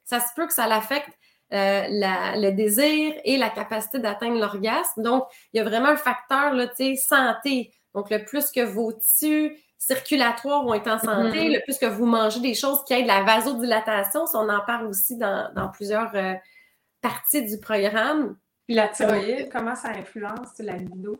ça 0.03 0.19
se 0.19 0.27
peut 0.35 0.45
que 0.45 0.53
ça 0.53 0.67
l'affecte 0.67 1.09
euh, 1.53 1.83
le 1.89 2.51
désir 2.51 3.13
et 3.23 3.37
la 3.37 3.49
capacité 3.49 3.99
d'atteindre 3.99 4.39
l'orgasme. 4.39 5.01
Donc, 5.03 5.23
il 5.53 5.57
y 5.57 5.59
a 5.61 5.63
vraiment 5.63 5.89
un 5.89 5.95
facteur 5.95 6.53
là, 6.53 6.67
santé. 6.97 7.71
Donc, 7.95 8.09
le 8.09 8.23
plus 8.23 8.51
que 8.51 8.61
vos 8.61 8.91
tissus 8.91 9.57
circulatoires 9.77 10.63
vont 10.63 10.73
être 10.73 10.87
en 10.87 10.99
santé, 10.99 11.49
mm-hmm. 11.49 11.53
le 11.53 11.63
plus 11.63 11.77
que 11.77 11.85
vous 11.85 12.05
mangez 12.05 12.39
des 12.39 12.53
choses 12.53 12.83
qui 12.85 12.93
aident 12.93 13.07
la 13.07 13.23
vasodilatation, 13.23 14.27
si 14.27 14.35
on 14.35 14.49
en 14.49 14.61
parle 14.65 14.87
aussi 14.87 15.17
dans, 15.17 15.71
plusieurs 15.73 16.11
euh, 16.15 16.33
parties 17.01 17.43
du 17.43 17.59
programme. 17.59 18.35
Puis 18.67 18.75
la 18.75 18.87
thyroïde, 18.87 19.49
comment 19.51 19.75
ça 19.75 19.89
influence 19.89 20.57
la 20.59 20.73
libido? 20.77 21.17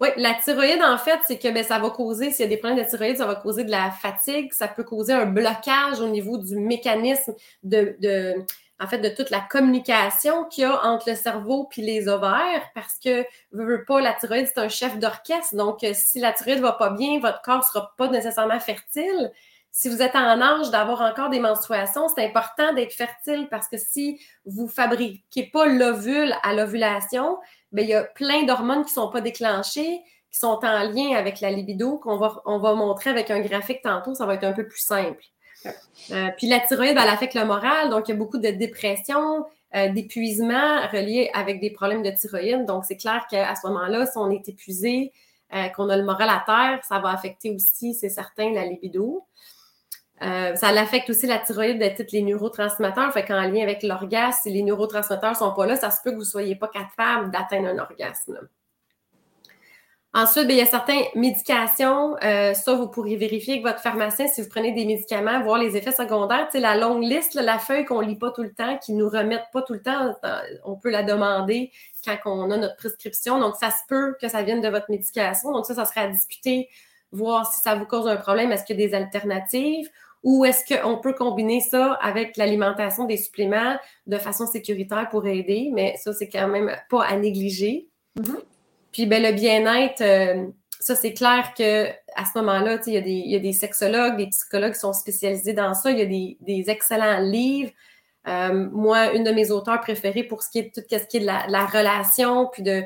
Oui, 0.00 0.08
la 0.18 0.34
thyroïde, 0.34 0.82
en 0.82 0.98
fait, 0.98 1.18
c'est 1.26 1.38
que 1.38 1.48
ben, 1.48 1.64
ça 1.64 1.78
va 1.78 1.90
causer, 1.90 2.30
s'il 2.30 2.44
y 2.44 2.46
a 2.46 2.50
des 2.50 2.58
problèmes 2.58 2.84
de 2.84 2.88
thyroïde, 2.88 3.16
ça 3.16 3.26
va 3.26 3.34
causer 3.34 3.64
de 3.64 3.70
la 3.70 3.90
fatigue, 3.90 4.52
ça 4.52 4.68
peut 4.68 4.84
causer 4.84 5.14
un 5.14 5.26
blocage 5.26 6.00
au 6.00 6.08
niveau 6.08 6.36
du 6.36 6.56
mécanisme 6.56 7.34
de, 7.62 7.96
de 8.00 8.34
en 8.78 8.86
fait, 8.86 8.98
de 8.98 9.08
toute 9.08 9.30
la 9.30 9.40
communication 9.40 10.44
qu'il 10.44 10.62
y 10.62 10.64
a 10.64 10.84
entre 10.84 11.08
le 11.08 11.16
cerveau 11.16 11.64
puis 11.64 11.82
les 11.82 12.08
ovaires, 12.08 12.70
parce 12.74 12.98
que, 13.02 13.24
veux, 13.52 13.84
pas, 13.84 14.00
la 14.00 14.12
thyroïde, 14.12 14.48
c'est 14.48 14.60
un 14.60 14.68
chef 14.68 14.98
d'orchestre. 14.98 15.54
Donc, 15.56 15.82
euh, 15.82 15.92
si 15.94 16.20
la 16.20 16.32
thyroïde 16.32 16.60
va 16.60 16.72
pas 16.72 16.90
bien, 16.90 17.18
votre 17.18 17.40
corps 17.42 17.64
sera 17.64 17.94
pas 17.96 18.08
nécessairement 18.08 18.60
fertile. 18.60 19.32
si 19.72 19.88
vous 19.90 20.00
êtes 20.00 20.16
en 20.16 20.40
âge 20.40 20.70
d'avoir 20.70 21.02
encore 21.02 21.28
des 21.30 21.40
menstruations, 21.40 22.08
c'est 22.08 22.24
important 22.24 22.72
d'être 22.72 22.94
fertile 22.94 23.46
parce 23.50 23.68
que 23.68 23.76
si 23.76 24.18
vous 24.46 24.68
fabriquez 24.68 25.50
pas 25.52 25.66
l'ovule 25.66 26.34
à 26.42 26.54
l'ovulation, 26.54 27.38
ben, 27.72 27.82
il 27.82 27.90
y 27.90 27.94
a 27.94 28.04
plein 28.04 28.44
d'hormones 28.44 28.84
qui 28.84 28.92
sont 28.92 29.10
pas 29.10 29.20
déclenchées, 29.20 30.00
qui 30.30 30.38
sont 30.38 30.60
en 30.62 30.82
lien 30.90 31.14
avec 31.16 31.40
la 31.40 31.50
libido, 31.50 31.98
qu'on 31.98 32.16
va, 32.16 32.42
on 32.46 32.58
va 32.58 32.74
montrer 32.74 33.10
avec 33.10 33.30
un 33.30 33.40
graphique 33.40 33.82
tantôt, 33.82 34.14
ça 34.14 34.26
va 34.26 34.34
être 34.34 34.44
un 34.44 34.52
peu 34.52 34.66
plus 34.66 34.80
simple. 34.80 35.22
Euh, 36.12 36.28
puis 36.36 36.46
la 36.46 36.60
thyroïde, 36.60 36.96
elle 37.00 37.08
affecte 37.08 37.34
le 37.34 37.44
moral, 37.44 37.90
donc 37.90 38.08
il 38.08 38.12
y 38.12 38.14
a 38.14 38.16
beaucoup 38.16 38.38
de 38.38 38.48
dépression, 38.48 39.44
euh, 39.74 39.88
d'épuisement 39.88 40.86
relié 40.92 41.30
avec 41.34 41.60
des 41.60 41.70
problèmes 41.70 42.02
de 42.02 42.10
thyroïde. 42.10 42.64
Donc 42.66 42.84
c'est 42.84 42.96
clair 42.96 43.26
qu'à 43.30 43.54
ce 43.54 43.66
moment-là, 43.66 44.06
si 44.06 44.16
on 44.16 44.30
est 44.30 44.48
épuisé, 44.48 45.12
euh, 45.54 45.68
qu'on 45.68 45.88
a 45.88 45.96
le 45.96 46.04
moral 46.04 46.28
à 46.28 46.42
terre, 46.46 46.84
ça 46.84 46.98
va 46.98 47.10
affecter 47.10 47.50
aussi, 47.50 47.94
c'est 47.94 48.08
certain, 48.08 48.52
la 48.52 48.64
libido. 48.64 49.24
ça 50.20 50.68
affecte 50.68 51.10
aussi 51.10 51.26
la 51.26 51.38
thyroïde 51.38 51.78
de 51.78 51.88
tous 52.02 52.12
les 52.12 52.22
neurotransmetteurs. 52.22 53.12
Fait 53.12 53.24
qu'en 53.24 53.42
lien 53.42 53.62
avec 53.62 53.82
l'orgasme, 53.82 54.40
si 54.42 54.50
les 54.50 54.62
neurotransmetteurs 54.62 55.32
ne 55.32 55.36
sont 55.36 55.54
pas 55.54 55.66
là, 55.66 55.76
ça 55.76 55.90
se 55.90 56.02
peut 56.02 56.10
que 56.10 56.16
vous 56.16 56.22
ne 56.22 56.26
soyez 56.26 56.56
pas 56.56 56.68
capable 56.68 57.30
d'atteindre 57.30 57.68
un 57.68 57.78
orgasme. 57.78 58.38
Ensuite, 60.16 60.46
ben, 60.46 60.54
il 60.54 60.58
y 60.60 60.62
a 60.62 60.66
certaines 60.66 61.04
médications. 61.14 62.16
Euh, 62.24 62.54
ça, 62.54 62.72
vous 62.72 62.88
pourriez 62.88 63.18
vérifier 63.18 63.52
avec 63.52 63.66
votre 63.66 63.80
pharmacien 63.80 64.26
si 64.28 64.40
vous 64.40 64.48
prenez 64.48 64.72
des 64.72 64.86
médicaments, 64.86 65.42
voir 65.42 65.58
les 65.58 65.76
effets 65.76 65.92
secondaires. 65.92 66.46
Tu 66.46 66.52
sais, 66.52 66.60
la 66.60 66.74
longue 66.74 67.02
liste, 67.02 67.34
la 67.34 67.58
feuille 67.58 67.84
qu'on 67.84 68.00
ne 68.00 68.06
lit 68.06 68.16
pas 68.16 68.30
tout 68.30 68.42
le 68.42 68.54
temps, 68.54 68.78
qui 68.78 68.94
ne 68.94 69.00
nous 69.00 69.10
remettent 69.10 69.50
pas 69.52 69.60
tout 69.60 69.74
le 69.74 69.82
temps, 69.82 70.16
euh, 70.24 70.40
on 70.64 70.76
peut 70.76 70.88
la 70.88 71.02
demander 71.02 71.70
quand 72.02 72.16
on 72.24 72.50
a 72.50 72.56
notre 72.56 72.76
prescription. 72.76 73.38
Donc, 73.38 73.56
ça 73.56 73.70
se 73.70 73.82
peut 73.90 74.16
que 74.18 74.28
ça 74.28 74.42
vienne 74.42 74.62
de 74.62 74.68
votre 74.68 74.90
médication. 74.90 75.52
Donc, 75.52 75.66
ça, 75.66 75.74
ça 75.74 75.84
serait 75.84 76.00
à 76.00 76.08
discuter, 76.08 76.70
voir 77.12 77.52
si 77.52 77.60
ça 77.60 77.74
vous 77.74 77.84
cause 77.84 78.08
un 78.08 78.16
problème. 78.16 78.52
Est-ce 78.52 78.64
qu'il 78.64 78.80
y 78.80 78.82
a 78.82 78.86
des 78.86 78.94
alternatives? 78.94 79.90
Ou 80.22 80.46
est-ce 80.46 80.64
qu'on 80.64 80.96
peut 80.96 81.12
combiner 81.12 81.60
ça 81.60 81.92
avec 82.00 82.38
l'alimentation 82.38 83.04
des 83.04 83.18
suppléments 83.18 83.76
de 84.06 84.16
façon 84.16 84.46
sécuritaire 84.46 85.10
pour 85.10 85.26
aider? 85.26 85.68
Mais 85.74 85.94
ça, 85.98 86.14
c'est 86.14 86.30
quand 86.30 86.48
même 86.48 86.74
pas 86.88 87.04
à 87.04 87.16
négliger. 87.16 87.90
Mm-hmm. 88.18 88.55
Puis 88.96 89.04
ben, 89.04 89.22
le 89.22 89.32
bien-être, 89.32 90.00
euh, 90.00 90.46
ça, 90.80 90.94
c'est 90.94 91.12
clair 91.12 91.52
que 91.54 91.86
à 92.14 92.24
ce 92.24 92.38
moment-là, 92.38 92.78
il 92.86 92.94
y, 92.94 93.36
a 93.36 93.38
des 93.38 93.52
sexologues, 93.52 94.16
des 94.16 94.28
psychologues 94.28 94.72
qui 94.72 94.78
sont 94.78 94.94
spécialisés 94.94 95.52
dans 95.52 95.74
ça. 95.74 95.90
Il 95.90 95.98
y 95.98 96.00
a 96.00 96.06
des, 96.40 96.70
excellents 96.70 97.20
livres. 97.20 97.72
Euh, 98.26 98.70
moi, 98.72 99.12
une 99.12 99.22
de 99.22 99.32
mes 99.32 99.50
auteurs 99.50 99.82
préférées 99.82 100.22
pour 100.22 100.42
ce 100.42 100.48
qui 100.48 100.60
est 100.60 100.74
tout 100.74 100.80
ce 100.90 100.96
qui 101.08 101.18
est 101.18 101.20
de 101.20 101.26
la, 101.26 101.66
relation, 101.66 102.48
puis 102.50 102.62
de, 102.62 102.84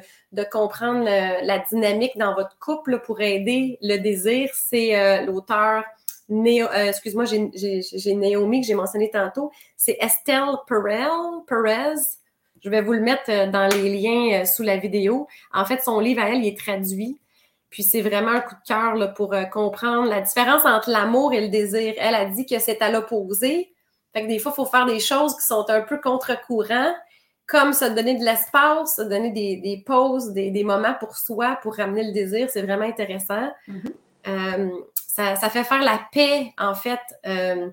comprendre 0.50 1.04
la 1.04 1.58
dynamique 1.70 2.18
dans 2.18 2.34
votre 2.34 2.58
couple 2.58 2.98
pour 3.06 3.20
aider 3.20 3.78
le 3.80 3.98
désir, 3.98 4.50
c'est 4.52 4.98
euh, 4.98 5.26
l'auteur 5.26 5.84
excuse-moi, 6.28 7.24
j'ai 7.24 8.14
Naomi 8.14 8.62
que 8.62 8.66
j'ai 8.66 8.74
mentionné 8.74 9.10
tantôt. 9.10 9.52
C'est 9.76 9.96
Estelle 10.00 10.56
Perel, 10.66 11.44
Perez. 11.46 12.19
Je 12.62 12.68
vais 12.68 12.82
vous 12.82 12.92
le 12.92 13.00
mettre 13.00 13.30
euh, 13.30 13.50
dans 13.50 13.66
les 13.68 13.88
liens 13.88 14.40
euh, 14.40 14.44
sous 14.44 14.62
la 14.62 14.76
vidéo. 14.76 15.26
En 15.52 15.64
fait, 15.64 15.80
son 15.82 15.98
livre 16.00 16.22
à 16.22 16.28
elle, 16.28 16.44
il 16.44 16.46
est 16.46 16.58
traduit. 16.58 17.18
Puis 17.70 17.82
c'est 17.82 18.02
vraiment 18.02 18.32
un 18.32 18.40
coup 18.40 18.54
de 18.54 18.66
cœur 18.66 19.14
pour 19.14 19.32
euh, 19.32 19.44
comprendre 19.44 20.08
la 20.08 20.20
différence 20.20 20.64
entre 20.64 20.90
l'amour 20.90 21.32
et 21.32 21.40
le 21.40 21.48
désir. 21.48 21.94
Elle 21.98 22.14
a 22.14 22.26
dit 22.26 22.46
que 22.46 22.58
c'est 22.58 22.82
à 22.82 22.90
l'opposé. 22.90 23.72
Fait 24.12 24.22
que 24.22 24.28
des 24.28 24.38
fois, 24.38 24.52
il 24.52 24.56
faut 24.56 24.66
faire 24.66 24.86
des 24.86 25.00
choses 25.00 25.36
qui 25.36 25.44
sont 25.44 25.64
un 25.68 25.82
peu 25.82 25.98
contre-courant, 26.00 26.92
comme 27.46 27.72
se 27.72 27.84
donner 27.84 28.18
de 28.18 28.24
l'espace, 28.24 28.96
se 28.96 29.02
donner 29.02 29.30
des, 29.30 29.82
pauses, 29.86 30.32
des, 30.32 30.64
moments 30.64 30.94
pour 30.98 31.16
soi, 31.16 31.58
pour 31.62 31.76
ramener 31.76 32.04
le 32.04 32.12
désir. 32.12 32.48
C'est 32.50 32.62
vraiment 32.62 32.86
intéressant. 32.86 33.52
Mm-hmm. 33.68 34.72
ça, 34.96 35.48
fait 35.48 35.62
faire 35.62 35.82
la 35.82 36.00
paix, 36.12 36.52
en 36.58 36.74
fait, 36.74 36.98
de 37.24 37.72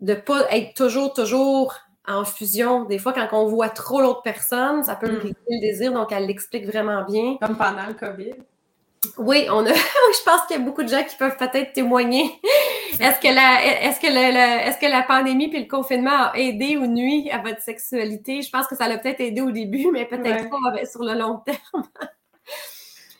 ne 0.00 0.14
pas 0.14 0.46
être 0.50 0.72
toujours, 0.74 1.12
toujours 1.12 1.74
en 2.08 2.24
fusion. 2.24 2.84
Des 2.84 2.98
fois, 2.98 3.12
quand 3.12 3.28
on 3.32 3.46
voit 3.46 3.68
trop 3.68 4.00
l'autre 4.00 4.22
personne, 4.22 4.82
ça 4.84 4.96
peut 4.96 5.08
briser 5.08 5.30
mm. 5.30 5.34
le 5.48 5.60
désir, 5.60 5.92
donc 5.92 6.12
elle 6.12 6.26
l'explique 6.26 6.66
vraiment 6.66 7.04
bien. 7.04 7.36
Comme 7.40 7.56
pendant 7.56 7.86
le 7.86 7.94
COVID. 7.94 8.34
Oui, 9.18 9.46
on 9.50 9.64
a, 9.66 9.72
je 9.74 10.24
pense 10.24 10.42
qu'il 10.46 10.56
y 10.56 10.60
a 10.60 10.62
beaucoup 10.62 10.82
de 10.82 10.88
gens 10.88 11.04
qui 11.04 11.16
peuvent 11.16 11.36
peut-être 11.36 11.72
témoigner. 11.72 12.40
Est-ce 13.00 13.20
que 13.20 13.28
la, 13.28 13.84
est-ce 13.84 14.00
que 14.00 14.06
est-ce 14.06 14.78
que 14.78 14.86
la 14.86 15.02
pandémie 15.02 15.48
puis 15.48 15.60
le 15.60 15.68
confinement 15.68 16.30
a 16.30 16.32
aidé 16.38 16.78
ou 16.78 16.86
nuit 16.86 17.30
à 17.30 17.38
votre 17.38 17.60
sexualité? 17.60 18.40
Je 18.40 18.48
pense 18.48 18.66
que 18.68 18.74
ça 18.74 18.88
l'a 18.88 18.96
peut-être 18.96 19.20
aidé 19.20 19.42
au 19.42 19.50
début, 19.50 19.88
mais 19.92 20.06
peut-être 20.06 20.48
pas 20.48 20.86
sur 20.86 21.02
le 21.02 21.12
long 21.12 21.36
terme. 21.44 21.84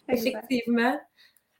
Effectivement. 0.09 0.99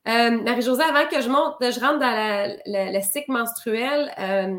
Euh, 0.09 0.31
Marie-Josée, 0.43 0.85
avant 0.85 1.07
que 1.09 1.21
je 1.21 1.29
monte, 1.29 1.57
je 1.61 1.79
rentre 1.79 1.99
dans 1.99 2.59
le 2.65 3.03
cycle 3.03 3.33
menstruel, 3.33 4.11
euh, 4.19 4.57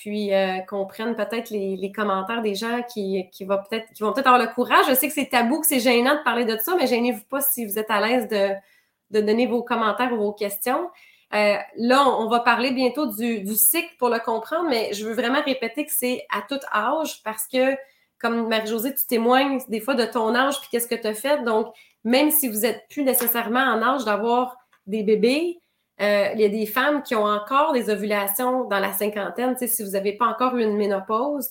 puis 0.00 0.32
euh, 0.32 0.60
qu'on 0.60 0.86
prenne 0.86 1.14
peut-être 1.14 1.50
les, 1.50 1.92
commentaires 1.92 2.40
des 2.40 2.54
gens 2.54 2.82
qui, 2.84 3.28
qui, 3.30 3.44
vont 3.44 3.58
peut-être 3.58 3.92
qui 3.92 4.02
vont 4.02 4.14
peut-être 4.14 4.28
avoir 4.28 4.40
le 4.40 4.50
courage. 4.54 4.86
Je 4.88 4.94
sais 4.94 5.08
que 5.08 5.12
c'est 5.12 5.28
tabou, 5.28 5.60
que 5.60 5.66
c'est 5.66 5.78
gênant 5.78 6.14
de 6.14 6.22
parler 6.22 6.46
de 6.46 6.56
ça, 6.56 6.74
mais 6.74 6.86
gênez-vous 6.86 7.24
pas 7.28 7.42
si 7.42 7.66
vous 7.66 7.78
êtes 7.78 7.90
à 7.90 8.00
l'aise 8.00 8.26
de, 8.28 9.20
donner 9.20 9.46
vos 9.46 9.62
commentaires 9.62 10.10
ou 10.14 10.16
vos 10.16 10.32
questions. 10.32 10.88
Euh, 11.34 11.56
là, 11.76 12.08
on, 12.18 12.28
va 12.28 12.40
parler 12.40 12.70
bientôt 12.70 13.08
du, 13.14 13.54
cycle 13.54 13.94
pour 13.98 14.08
le 14.08 14.20
comprendre, 14.20 14.70
mais 14.70 14.94
je 14.94 15.04
veux 15.04 15.12
vraiment 15.12 15.42
répéter 15.42 15.84
que 15.84 15.92
c'est 15.92 16.24
à 16.34 16.40
tout 16.48 16.60
âge 16.74 17.22
parce 17.22 17.46
que, 17.46 17.76
comme 18.18 18.48
Marie-Josée, 18.48 18.94
tu 18.94 19.06
témoignes 19.06 19.60
des 19.68 19.80
fois 19.80 19.94
de 19.94 20.06
ton 20.06 20.34
âge 20.34 20.58
puis 20.60 20.70
qu'est-ce 20.72 20.88
que 20.88 20.94
tu 20.94 21.08
as 21.08 21.14
fait. 21.14 21.44
Donc, 21.44 21.74
même 22.04 22.30
si 22.30 22.48
vous 22.48 22.60
n'êtes 22.60 22.88
plus 22.88 23.02
nécessairement 23.02 23.60
en 23.60 23.82
âge 23.82 24.06
d'avoir 24.06 24.56
des 24.86 25.02
bébés, 25.02 25.60
euh, 26.00 26.28
il 26.34 26.40
y 26.40 26.44
a 26.44 26.48
des 26.48 26.66
femmes 26.66 27.02
qui 27.02 27.14
ont 27.14 27.24
encore 27.24 27.72
des 27.72 27.90
ovulations 27.90 28.64
dans 28.64 28.78
la 28.78 28.92
cinquantaine, 28.92 29.56
si 29.58 29.82
vous 29.82 29.90
n'avez 29.90 30.14
pas 30.14 30.26
encore 30.26 30.56
eu 30.56 30.62
une 30.62 30.76
ménopause. 30.76 31.48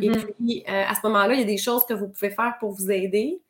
Et 0.00 0.08
mm-hmm. 0.08 0.26
puis, 0.34 0.64
euh, 0.68 0.84
à 0.88 0.94
ce 0.94 1.06
moment-là, 1.06 1.34
il 1.34 1.40
y 1.40 1.42
a 1.42 1.46
des 1.46 1.58
choses 1.58 1.84
que 1.84 1.92
vous 1.92 2.08
pouvez 2.08 2.30
faire 2.30 2.56
pour 2.58 2.72
vous 2.72 2.90
aider. 2.90 3.42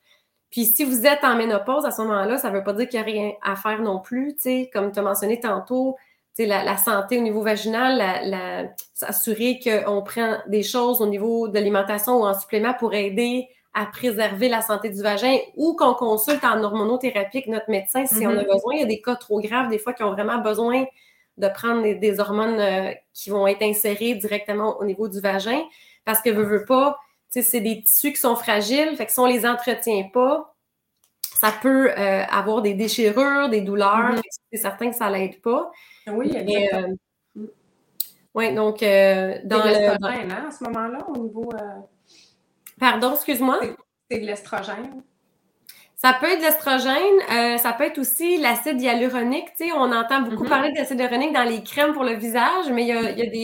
Puis, 0.50 0.64
si 0.66 0.84
vous 0.84 1.06
êtes 1.06 1.22
en 1.22 1.36
ménopause, 1.36 1.84
à 1.84 1.92
ce 1.92 2.02
moment-là, 2.02 2.38
ça 2.38 2.50
ne 2.50 2.56
veut 2.56 2.64
pas 2.64 2.72
dire 2.72 2.88
qu'il 2.88 3.00
n'y 3.00 3.04
a 3.04 3.12
rien 3.12 3.32
à 3.42 3.54
faire 3.54 3.80
non 3.80 4.00
plus. 4.00 4.36
Comme 4.72 4.90
tu 4.92 4.98
as 4.98 5.02
mentionné 5.02 5.38
tantôt, 5.38 5.96
la, 6.38 6.64
la, 6.64 6.76
santé 6.76 7.18
au 7.18 7.22
niveau 7.22 7.42
vaginal, 7.42 7.96
la, 8.28 8.64
s'assurer 8.94 9.60
qu'on 9.62 10.02
prend 10.02 10.38
des 10.48 10.62
choses 10.62 11.00
au 11.00 11.06
niveau 11.06 11.46
de 11.48 11.54
l'alimentation 11.54 12.20
ou 12.20 12.24
en 12.24 12.38
supplément 12.38 12.74
pour 12.74 12.94
aider 12.94 13.48
à 13.74 13.86
préserver 13.86 14.48
la 14.48 14.60
santé 14.60 14.90
du 14.90 15.02
vagin 15.02 15.38
ou 15.56 15.74
qu'on 15.74 15.94
consulte 15.94 16.44
en 16.44 16.62
hormonothérapie 16.62 17.38
avec 17.38 17.46
notre 17.46 17.70
médecin 17.70 18.04
si 18.06 18.26
on 18.26 18.30
a 18.30 18.42
mm-hmm. 18.42 18.52
besoin. 18.52 18.74
Il 18.74 18.80
y 18.80 18.82
a 18.82 18.86
des 18.86 19.00
cas 19.00 19.16
trop 19.16 19.40
graves, 19.40 19.68
des 19.70 19.78
fois, 19.78 19.94
qui 19.94 20.02
ont 20.02 20.12
vraiment 20.12 20.38
besoin 20.38 20.84
de 21.38 21.48
prendre 21.48 21.82
des, 21.82 22.20
hormones 22.20 22.60
euh, 22.60 22.92
qui 23.14 23.30
vont 23.30 23.46
être 23.46 23.62
insérées 23.62 24.14
directement 24.14 24.78
au 24.78 24.84
niveau 24.84 25.08
du 25.08 25.20
vagin 25.20 25.62
parce 26.04 26.20
que 26.20 26.28
veut, 26.28 26.44
veut 26.44 26.64
pas, 26.66 26.98
c'est 27.30 27.60
des 27.60 27.82
tissus 27.82 28.12
qui 28.12 28.20
sont 28.20 28.36
fragiles, 28.36 28.94
fait 28.96 29.06
que 29.06 29.12
si 29.12 29.18
on 29.18 29.26
les 29.26 29.46
entretient 29.46 30.10
pas, 30.12 30.54
ça 31.22 31.50
peut 31.62 31.90
euh, 31.90 32.24
avoir 32.24 32.60
des 32.60 32.74
déchirures, 32.74 33.48
des 33.48 33.62
douleurs. 33.62 34.12
Mm-hmm. 34.12 34.20
C'est 34.52 34.60
certain 34.60 34.90
que 34.90 34.96
ça 34.96 35.08
l'aide 35.08 35.40
pas. 35.40 35.70
Oui, 36.08 36.26
exactement. 36.26 36.92
Euh, 37.38 37.46
oui, 38.34 38.54
donc 38.54 38.80
dans 38.80 39.64
le. 39.64 40.04
Hein, 40.04 40.44
à 40.48 40.50
ce 40.50 40.64
moment-là, 40.64 41.06
au 41.08 41.16
niveau. 41.16 41.50
Pardon, 42.82 43.14
excuse-moi? 43.14 43.60
C'est 44.10 44.18
de 44.18 44.26
l'estrogène. 44.26 45.04
Ça 45.94 46.16
peut 46.20 46.26
être 46.26 46.40
de 46.40 46.44
l'estrogène, 46.44 47.20
euh, 47.30 47.56
ça 47.56 47.72
peut 47.74 47.84
être 47.84 47.98
aussi 47.98 48.38
l'acide 48.38 48.82
hyaluronique. 48.82 49.50
on 49.76 49.92
entend 49.92 50.22
beaucoup 50.22 50.42
mm-hmm. 50.42 50.48
parler 50.48 50.72
d'acide 50.72 50.98
hyaluronique 50.98 51.32
dans 51.32 51.44
les 51.44 51.62
crèmes 51.62 51.92
pour 51.92 52.02
le 52.02 52.14
visage, 52.14 52.72
mais 52.72 52.82
il 52.82 52.88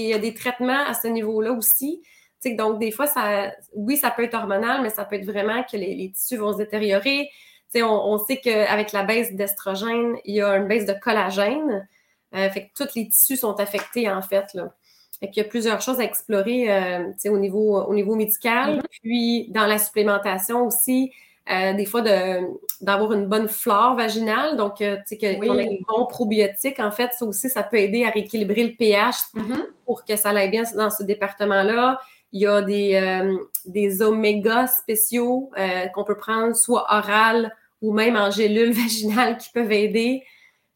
y 0.09 0.13
a, 0.13 0.19
des, 0.19 0.35
traitements 0.35 0.85
à 0.85 0.93
ce 0.93 1.07
niveau-là 1.07 1.53
aussi. 1.53 2.03
donc, 2.47 2.81
des 2.81 2.91
fois, 2.91 3.07
ça, 3.07 3.53
oui, 3.75 3.97
ça 3.97 4.11
peut 4.11 4.25
être 4.25 4.35
hormonal, 4.35 4.83
mais 4.83 4.91
ça 4.91 5.05
peut 5.05 5.15
être 5.15 5.27
vraiment 5.27 5.63
que 5.63 5.77
les, 5.77 6.11
tissus 6.13 6.37
vont 6.37 6.53
se 6.53 6.59
détériorer. 6.59 7.31
On, 7.77 7.85
on, 7.85 8.19
sait 8.19 8.39
qu'avec 8.39 8.91
la 8.91 9.05
baisse 9.05 9.33
d'estrogène, 9.35 10.17
il 10.25 10.35
y 10.35 10.43
a 10.43 10.57
une 10.57 10.67
baisse 10.67 10.85
de 10.85 10.95
collagène. 10.95 11.87
Euh, 12.35 12.51
fait 12.51 12.67
que 12.67 12.85
tous 12.85 12.93
les 12.97 13.09
tissus 13.09 13.37
sont 13.37 13.55
affectés, 13.61 14.11
en 14.11 14.21
fait. 14.21 14.53
Là. 14.55 14.75
Fait 15.21 15.31
qu'il 15.31 15.43
y 15.43 15.47
a 15.47 15.49
plusieurs 15.49 15.81
choses 15.81 15.99
à 15.99 16.05
explorer 16.05 16.73
euh, 16.73 17.13
au, 17.27 17.39
niveau, 17.39 17.81
au 17.83 17.95
niveau 17.95 18.15
médical. 18.15 18.79
Mm-hmm. 18.79 18.83
Puis 19.03 19.49
dans 19.51 19.67
la 19.67 19.79
supplémentation 19.79 20.67
aussi, 20.67 21.13
euh, 21.51 21.73
des 21.73 21.87
fois 21.87 22.03
d'avoir 22.03 23.13
une 23.13 23.27
bonne 23.27 23.49
flore 23.49 23.97
vaginale, 23.97 24.57
donc 24.57 24.81
euh, 24.81 24.97
tu 24.97 25.17
sais 25.17 25.19
que 25.19 25.39
oui. 25.41 25.61
ait 25.61 25.81
bon 25.89 26.05
probiotique, 26.07 26.79
en 26.79 26.91
fait, 26.91 27.13
ça 27.15 27.25
aussi, 27.25 27.49
ça 27.49 27.63
peut 27.63 27.79
aider 27.79 28.05
à 28.05 28.11
rééquilibrer 28.11 28.65
le 28.65 28.75
pH 28.75 29.17
mm-hmm. 29.35 29.67
pour 29.87 30.05
que 30.05 30.15
ça 30.15 30.31
aille 30.31 30.51
bien 30.51 30.65
dans 30.77 30.91
ce 30.91 31.03
département-là. 31.03 31.99
Il 32.33 32.43
y 32.43 32.47
a 32.47 32.61
des, 32.61 32.95
euh, 32.95 33.39
des 33.65 34.03
oméga 34.03 34.67
spéciaux 34.67 35.51
qu'on 35.95 36.05
peut 36.05 36.19
prendre 36.19 36.55
soit 36.55 36.87
oral 36.91 37.57
ou 37.81 37.93
même 37.93 38.17
en 38.17 38.31
gélule 38.31 38.73
vaginale 38.83 39.39
qui 39.39 39.49
peuvent 39.51 39.73
aider. 39.73 40.23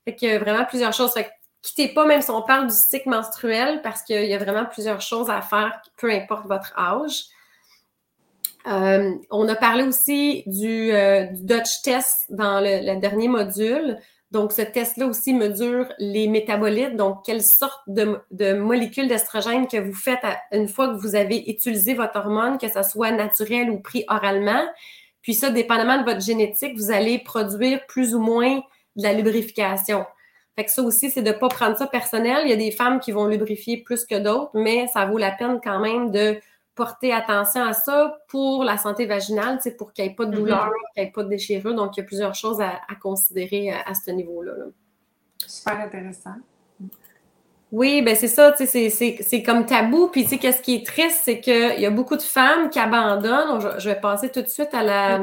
Fait 0.06 0.14
qu'il 0.14 0.30
y 0.30 0.32
a 0.32 0.38
vraiment 0.38 0.64
plusieurs 0.64 0.94
choses. 0.94 1.12
Fait 1.12 1.28
quittez 1.62 1.88
pas, 1.88 2.04
même 2.06 2.22
si 2.22 2.30
on 2.30 2.42
parle 2.42 2.66
du 2.66 2.74
cycle 2.74 3.08
menstruel, 3.08 3.80
parce 3.82 4.02
qu'il 4.02 4.24
y 4.24 4.34
a 4.34 4.38
vraiment 4.38 4.66
plusieurs 4.66 5.00
choses 5.00 5.30
à 5.30 5.40
faire, 5.40 5.80
peu 5.96 6.10
importe 6.10 6.46
votre 6.46 6.76
âge. 6.78 7.24
Euh, 8.66 9.12
on 9.30 9.48
a 9.48 9.54
parlé 9.54 9.84
aussi 9.84 10.44
du, 10.46 10.92
euh, 10.92 11.26
Dutch 11.32 11.82
test 11.82 12.26
dans 12.30 12.60
le, 12.60 13.00
dernier 13.00 13.28
module. 13.28 13.98
Donc, 14.30 14.52
ce 14.52 14.62
test-là 14.62 15.06
aussi 15.06 15.34
mesure 15.34 15.92
les 15.98 16.26
métabolites, 16.26 16.96
donc 16.96 17.24
quelle 17.24 17.42
sorte 17.42 17.82
de, 17.86 18.52
molécules 18.54 19.06
d'estrogène 19.06 19.66
que 19.66 19.76
vous 19.76 19.94
faites 19.94 20.24
une 20.52 20.68
fois 20.68 20.88
que 20.88 20.94
vous 20.94 21.14
avez 21.14 21.50
utilisé 21.50 21.94
votre 21.94 22.16
hormone, 22.16 22.56
que 22.56 22.68
ce 22.68 22.82
soit 22.82 23.10
naturel 23.10 23.70
ou 23.70 23.78
pris 23.78 24.04
oralement. 24.08 24.64
Puis 25.20 25.34
ça, 25.34 25.50
dépendamment 25.50 25.98
de 25.98 26.04
votre 26.04 26.22
génétique, 26.22 26.76
vous 26.76 26.90
allez 26.90 27.18
produire 27.18 27.84
plus 27.86 28.14
ou 28.14 28.20
moins 28.20 28.60
de 28.96 29.02
la 29.02 29.12
lubrification. 29.12 30.06
Fait 30.56 30.64
que 30.64 30.70
ça 30.70 30.82
aussi, 30.82 31.10
c'est 31.10 31.22
de 31.22 31.32
ne 31.32 31.36
pas 31.36 31.48
prendre 31.48 31.76
ça 31.76 31.86
personnel. 31.86 32.42
Il 32.44 32.50
y 32.50 32.52
a 32.52 32.56
des 32.56 32.70
femmes 32.70 33.00
qui 33.00 33.10
vont 33.10 33.26
lubrifier 33.26 33.78
plus 33.78 34.04
que 34.04 34.18
d'autres, 34.18 34.50
mais 34.54 34.86
ça 34.88 35.06
vaut 35.06 35.18
la 35.18 35.30
peine 35.30 35.60
quand 35.62 35.80
même 35.80 36.10
de 36.10 36.38
porter 36.74 37.12
attention 37.12 37.62
à 37.62 37.72
ça 37.72 38.18
pour 38.28 38.64
la 38.64 38.76
santé 38.78 39.06
vaginale, 39.06 39.58
pour 39.78 39.92
qu'il 39.92 40.04
n'y 40.04 40.10
ait 40.10 40.14
pas 40.14 40.24
de 40.24 40.32
mm-hmm. 40.32 40.38
douleur, 40.38 40.70
qu'il 40.94 41.02
n'y 41.02 41.08
ait 41.08 41.12
pas 41.12 41.22
de 41.22 41.28
déchirure. 41.28 41.74
Donc, 41.74 41.96
il 41.96 42.00
y 42.00 42.02
a 42.02 42.06
plusieurs 42.06 42.34
choses 42.34 42.60
à, 42.60 42.80
considérer 43.00 43.70
à, 43.70 43.94
ce 43.94 44.10
niveau-là. 44.10 44.52
Super 45.46 45.80
intéressant. 45.80 46.34
Oui, 47.70 48.02
ben 48.02 48.14
c'est 48.14 48.28
ça, 48.28 48.54
c'est 48.54 49.42
comme 49.42 49.64
tabou. 49.64 50.08
Puis, 50.08 50.24
tu 50.24 50.30
sais, 50.30 50.38
qu'est-ce 50.38 50.60
qui 50.60 50.74
est 50.74 50.86
triste, 50.86 51.22
c'est 51.24 51.40
qu'il 51.40 51.80
y 51.80 51.86
a 51.86 51.90
beaucoup 51.90 52.16
de 52.16 52.22
femmes 52.22 52.68
qui 52.68 52.78
abandonnent. 52.78 53.78
Je, 53.78 53.88
vais 53.88 53.98
passer 53.98 54.30
tout 54.30 54.42
de 54.42 54.46
suite 54.46 54.74
à 54.74 54.82
la, 54.82 55.20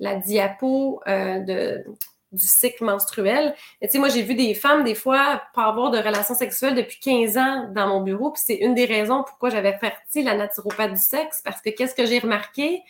la 0.00 0.14
diapo 0.14 1.02
euh, 1.06 1.40
de, 1.40 1.84
du 2.32 2.46
cycle 2.46 2.84
menstruel. 2.84 3.54
tu 3.80 3.88
sais, 3.88 3.98
moi, 3.98 4.08
j'ai 4.08 4.22
vu 4.22 4.34
des 4.34 4.54
femmes, 4.54 4.84
des 4.84 4.94
fois, 4.94 5.42
pas 5.54 5.64
avoir 5.64 5.90
de 5.90 5.98
relations 5.98 6.34
sexuelles 6.34 6.74
depuis 6.74 6.98
15 7.00 7.38
ans 7.38 7.70
dans 7.72 7.86
mon 7.88 8.00
bureau. 8.00 8.30
Puis 8.30 8.42
c'est 8.44 8.56
une 8.56 8.74
des 8.74 8.84
raisons 8.84 9.22
pourquoi 9.22 9.50
j'avais 9.50 9.78
parti 9.78 10.22
la 10.22 10.36
naturopathe 10.36 10.92
du 10.92 11.00
sexe. 11.00 11.40
Parce 11.44 11.60
que 11.60 11.70
qu'est-ce 11.70 11.94
que 11.94 12.06
j'ai 12.06 12.18
remarqué? 12.18 12.82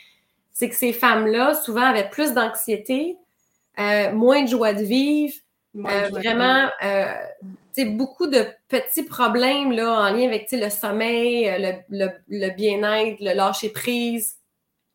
C'est 0.52 0.68
que 0.68 0.74
ces 0.74 0.92
femmes-là, 0.92 1.54
souvent, 1.54 1.82
avaient 1.82 2.08
plus 2.08 2.32
d'anxiété, 2.32 3.18
euh, 3.78 4.12
moins 4.12 4.42
de 4.42 4.48
joie 4.48 4.72
de 4.72 4.82
vivre, 4.82 5.34
euh, 5.76 6.08
vraiment, 6.10 6.70
euh, 6.82 7.12
tu 7.74 7.82
sais, 7.82 7.84
beaucoup 7.84 8.26
de 8.26 8.46
petits 8.68 9.02
problèmes 9.02 9.72
là, 9.72 10.00
en 10.00 10.10
lien 10.14 10.26
avec 10.26 10.48
le 10.50 10.70
sommeil, 10.70 11.54
le, 11.90 12.08
le, 12.28 12.50
bien-être, 12.54 13.18
le 13.20 13.34
lâcher-prise. 13.34 14.36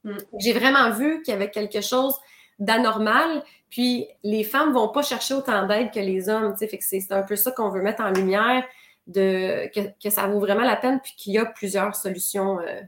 Mm. 0.03 0.17
J'ai 0.39 0.53
vraiment 0.53 0.89
vu 0.89 1.21
qu'il 1.21 1.31
y 1.31 1.35
avait 1.35 1.51
quelque 1.51 1.81
chose 1.81 2.15
d'anormal. 2.61 3.43
Puis 3.69 4.07
les 4.23 4.45
femmes 4.45 4.71
vont 4.71 4.87
pas 4.87 5.01
chercher 5.01 5.33
autant 5.33 5.67
d'aide 5.67 5.91
que 5.91 5.99
les 5.99 6.29
hommes. 6.29 6.55
C'est 6.57 7.11
un 7.11 7.23
peu 7.23 7.35
ça 7.35 7.51
qu'on 7.51 7.69
veut 7.69 7.81
mettre 7.81 8.01
en 8.01 8.11
lumière, 8.11 8.63
de, 9.07 9.67
que, 10.01 10.09
ça 10.09 10.27
vaut 10.27 10.39
vraiment 10.39 10.63
la 10.63 10.77
peine, 10.77 11.01
puis 11.01 11.13
qu'il 11.17 11.33
y 11.33 11.37
a 11.37 11.45
plusieurs 11.45 11.95
solutions 11.95 12.59
euh, 12.59 12.81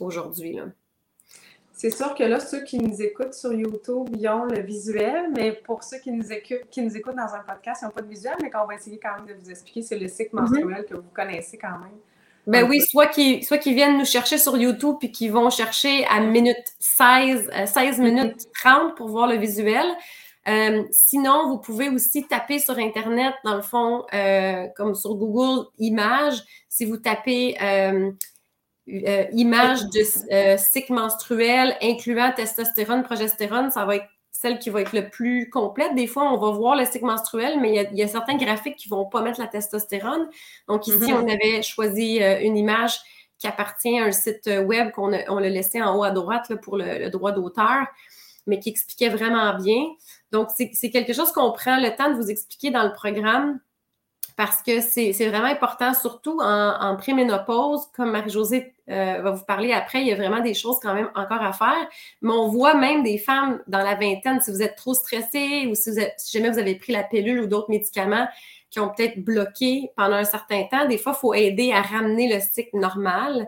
aujourd'hui. 0.00 0.58
C'est 1.72 1.90
sûr 1.90 2.14
que 2.14 2.24
là, 2.24 2.40
ceux 2.40 2.62
qui 2.62 2.78
nous 2.78 3.00
écoutent 3.00 3.32
sur 3.32 3.54
YouTube, 3.54 4.08
ils 4.12 4.28
ont 4.28 4.44
le 4.44 4.60
visuel, 4.60 5.30
mais 5.34 5.52
pour 5.52 5.82
ceux 5.82 5.98
qui 5.98 6.12
nous, 6.12 6.30
écoutent, 6.30 6.68
qui 6.70 6.82
nous 6.82 6.94
écoutent 6.94 7.16
dans 7.16 7.32
un 7.32 7.40
podcast, 7.40 7.80
ils 7.80 7.86
n'ont 7.86 7.90
pas 7.92 8.02
de 8.02 8.08
visuel, 8.08 8.34
mais 8.42 8.50
qu'on 8.50 8.66
va 8.66 8.74
essayer 8.74 8.98
quand 8.98 9.16
même 9.16 9.26
de 9.26 9.40
vous 9.40 9.50
expliquer, 9.50 9.80
c'est 9.80 9.98
le 9.98 10.08
cycle 10.08 10.36
mm-hmm. 10.36 10.40
menstruel 10.40 10.84
que 10.84 10.94
vous 10.94 11.10
connaissez 11.14 11.56
quand 11.56 11.78
même. 11.78 11.96
Ben 12.46 12.68
oui, 12.68 12.80
soit 12.80 13.06
qu'ils 13.06 13.44
soit 13.44 13.64
viennent 13.66 13.98
nous 13.98 14.04
chercher 14.04 14.38
sur 14.38 14.56
YouTube 14.56 14.96
puis 14.98 15.12
qu'ils 15.12 15.32
vont 15.32 15.50
chercher 15.50 16.04
à 16.06 16.20
minute 16.20 16.56
16, 16.80 17.50
16 17.66 18.00
euh, 18.00 18.02
minutes 18.02 18.46
30 18.60 18.96
pour 18.96 19.08
voir 19.08 19.26
le 19.26 19.36
visuel. 19.36 19.86
Euh, 20.48 20.82
sinon, 20.90 21.48
vous 21.48 21.58
pouvez 21.58 21.90
aussi 21.90 22.26
taper 22.26 22.58
sur 22.58 22.78
Internet, 22.78 23.34
dans 23.44 23.54
le 23.54 23.62
fond, 23.62 24.04
euh, 24.14 24.66
comme 24.76 24.94
sur 24.94 25.14
Google 25.14 25.66
Images. 25.78 26.42
Si 26.68 26.86
vous 26.86 26.96
tapez 26.96 27.56
images 28.86 29.82
de 29.90 30.56
cycle 30.56 30.92
menstruel 30.94 31.76
incluant 31.82 32.32
testostérone, 32.34 33.02
progestérone, 33.02 33.70
ça 33.70 33.84
va 33.84 33.96
être 33.96 34.08
celle 34.40 34.58
qui 34.58 34.70
va 34.70 34.80
être 34.80 34.94
le 34.94 35.10
plus 35.10 35.50
complète. 35.50 35.94
Des 35.94 36.06
fois, 36.06 36.32
on 36.32 36.38
va 36.38 36.50
voir 36.50 36.74
le 36.74 36.86
cycle 36.86 37.04
menstruel, 37.04 37.60
mais 37.60 37.86
il 37.92 37.98
y 37.98 38.02
a, 38.02 38.08
certains 38.08 38.38
graphiques 38.38 38.76
qui 38.76 38.88
ne 38.90 38.96
vont 38.96 39.04
pas 39.04 39.20
mettre 39.20 39.38
la 39.38 39.46
testostérone. 39.46 40.30
Donc 40.66 40.86
ici, 40.86 41.12
mhm. 41.12 41.22
on 41.22 41.28
avait 41.28 41.60
choisi 41.60 42.22
euh, 42.22 42.40
une 42.40 42.56
image 42.56 42.98
qui 43.36 43.46
appartient 43.46 43.98
à 43.98 44.04
un 44.04 44.12
site 44.12 44.48
web 44.64 44.92
qu'on 44.92 45.12
on 45.28 45.38
l'a 45.38 45.48
laissé 45.50 45.82
en 45.82 45.94
haut 45.94 46.04
à 46.04 46.10
droite 46.10 46.54
pour 46.62 46.78
le, 46.78 47.10
droit 47.10 47.32
d'auteur, 47.32 47.84
mais 48.46 48.58
qui 48.60 48.70
expliquait 48.70 49.10
vraiment 49.10 49.54
bien. 49.58 49.84
Donc, 50.32 50.48
c'est 50.56 50.90
quelque 50.90 51.12
chose 51.12 51.32
qu'on 51.32 51.52
prend 51.52 51.78
le 51.78 51.94
temps 51.94 52.10
de 52.10 52.14
vous 52.14 52.30
expliquer 52.30 52.70
dans 52.70 52.84
le 52.84 52.92
programme 52.92 53.60
parce 54.40 54.62
que 54.62 54.80
c'est 54.80 55.12
vraiment 55.28 55.48
important, 55.48 55.92
surtout 55.92 56.40
en, 56.40 56.74
en 56.80 56.96
préménopause, 56.96 57.88
comme 57.94 58.12
Marie-Josée 58.12 58.72
euh, 58.88 59.20
va 59.20 59.32
vous 59.32 59.44
parler 59.44 59.74
après, 59.74 60.00
il 60.00 60.06
y 60.06 60.12
a 60.12 60.16
vraiment 60.16 60.40
des 60.40 60.54
choses 60.54 60.78
quand 60.80 60.94
même 60.94 61.10
encore 61.14 61.42
à 61.42 61.52
faire. 61.52 61.86
Mais 62.22 62.32
on 62.32 62.48
voit 62.48 62.72
même 62.72 63.02
des 63.02 63.18
femmes 63.18 63.60
dans 63.66 63.82
la 63.82 63.96
vingtaine, 63.96 64.40
si 64.40 64.50
vous 64.50 64.62
êtes 64.62 64.76
trop 64.76 64.94
stressé 64.94 65.66
ou 65.70 65.74
si, 65.74 65.90
jamais 66.32 66.48
vous 66.48 66.58
avez 66.58 66.74
pris 66.76 66.90
la 66.94 67.02
pilule 67.02 67.40
ou 67.40 67.46
d'autres 67.48 67.68
médicaments 67.68 68.26
qui 68.70 68.80
ont 68.80 68.88
peut-être 68.88 69.22
bloqué 69.22 69.90
pendant 69.94 70.16
un 70.16 70.24
certain 70.24 70.64
temps, 70.70 70.88
des 70.88 70.96
fois, 70.96 71.12
il 71.14 71.20
faut 71.20 71.34
aider 71.34 71.72
à 71.72 71.82
ramener 71.82 72.32
le 72.32 72.40
cycle 72.40 72.78
normal. 72.78 73.46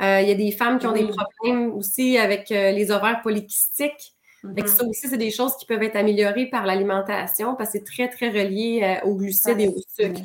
Euh, 0.00 0.20
il 0.20 0.28
y 0.28 0.30
a 0.30 0.36
des 0.36 0.52
femmes 0.52 0.78
qui 0.78 0.86
ont 0.86 0.92
des 0.92 1.08
problèmes 1.08 1.72
aussi 1.72 2.16
avec 2.16 2.52
euh, 2.52 2.70
les 2.70 2.92
ovaires 2.92 3.22
polykystiques. 3.22 4.14
Mm-hmm. 4.44 4.66
Ça 4.66 4.84
aussi, 4.84 5.08
c'est 5.08 5.18
des 5.18 5.30
choses 5.30 5.56
qui 5.56 5.66
peuvent 5.66 5.82
être 5.82 5.96
améliorées 5.96 6.46
par 6.46 6.66
l'alimentation 6.66 7.54
parce 7.54 7.72
que 7.72 7.78
c'est 7.78 7.84
très, 7.84 8.08
très 8.08 8.28
relié 8.28 8.80
euh, 8.82 9.08
aux 9.08 9.14
glucides 9.14 9.60
et 9.60 9.68
au 9.68 9.76
sucre. 9.88 10.20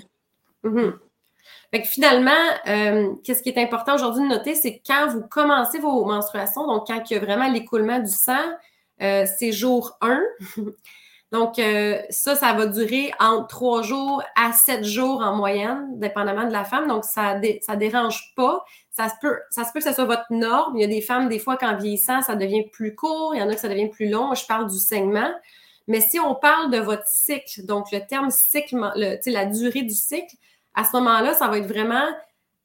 Mm-hmm. 0.64 1.84
finalement, 1.86 2.32
euh, 2.68 3.14
qu'est-ce 3.24 3.44
qui 3.44 3.50
est 3.50 3.62
important 3.62 3.96
aujourd'hui 3.96 4.24
de 4.24 4.30
noter, 4.30 4.56
c'est 4.56 4.82
quand 4.86 5.08
vous 5.10 5.22
commencez 5.22 5.80
vos 5.80 6.04
menstruations, 6.06 6.66
donc 6.66 6.88
quand 6.88 7.02
il 7.10 7.14
y 7.14 7.18
a 7.18 7.20
vraiment 7.20 7.50
l'écoulement 7.52 8.00
du 8.00 8.12
sang, 8.12 8.44
euh, 9.02 9.26
c'est 9.38 9.52
jour 9.52 9.98
1. 10.02 10.22
donc, 11.32 11.62
ça, 12.10 12.36
ça 12.36 12.54
va 12.54 12.68
durer 12.68 13.12
entre 13.20 13.48
3 13.48 13.82
jours 13.82 14.24
à 14.36 14.54
7 14.54 14.86
jours 14.86 15.22
en 15.22 15.36
moyenne, 15.36 16.00
dépendamment 16.00 16.46
de 16.46 16.54
la 16.54 16.64
femme. 16.64 16.88
Donc, 16.88 17.04
ça 17.04 17.36
ne 17.36 17.76
dérange 17.76 18.34
pas. 18.36 18.64
Ça 18.92 19.10
se, 19.10 19.16
peut, 19.20 19.38
ça 19.50 19.66
se 19.66 19.74
peut 19.74 19.80
que 19.80 19.86
ce 19.86 19.94
soit 19.94 20.06
votre 20.06 20.32
norme. 20.32 20.78
Il 20.78 20.82
y 20.82 20.86
a 20.86 20.88
des 20.88 21.02
femmes, 21.02 21.28
des 21.28 21.40
fois, 21.40 21.58
qu'en 21.58 21.76
vieillissant, 21.76 22.22
ça 22.22 22.36
devient 22.36 22.64
plus 22.72 22.96
court. 22.96 23.36
Il 23.36 23.40
y 23.40 23.44
en 23.44 23.50
a 23.50 23.56
que 23.56 23.60
ça 23.60 23.68
devient 23.68 23.90
plus 23.90 24.10
long. 24.10 24.34
Je 24.36 24.46
parle 24.46 24.72
du 24.72 24.80
saignement. 24.80 25.30
Mais 25.88 26.02
si 26.02 26.20
on 26.20 26.34
parle 26.34 26.72
de 26.72 26.78
votre 26.78 27.08
cycle, 27.08 27.66
donc 27.66 27.92
le 27.92 28.00
terme 28.06 28.30
cycle, 28.32 28.76
le, 28.96 29.18
la 29.32 29.46
durée 29.46 29.84
du 29.84 29.94
cycle, 29.94 30.36
à 30.76 30.86
ce 30.86 30.96
moment-là, 30.96 31.34
ça 31.34 31.48
va 31.48 31.58
être 31.58 31.68
vraiment 31.68 32.08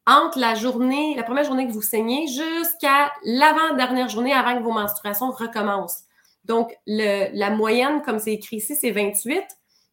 entre 0.06 0.38
la 0.38 0.54
journée, 0.54 1.14
la 1.16 1.22
première 1.22 1.44
journée 1.44 1.66
que 1.66 1.72
vous 1.72 1.82
saignez 1.82 2.26
jusqu'à 2.26 3.12
l'avant-dernière 3.24 4.08
journée 4.08 4.32
avant 4.32 4.56
que 4.56 4.62
vos 4.62 4.72
menstruations 4.72 5.30
recommencent. 5.30 6.04
Donc, 6.44 6.76
le, 6.86 7.28
la 7.32 7.50
moyenne, 7.50 8.02
comme 8.02 8.18
c'est 8.18 8.32
écrit 8.32 8.56
ici, 8.56 8.74
c'est 8.74 8.90
28, 8.90 9.44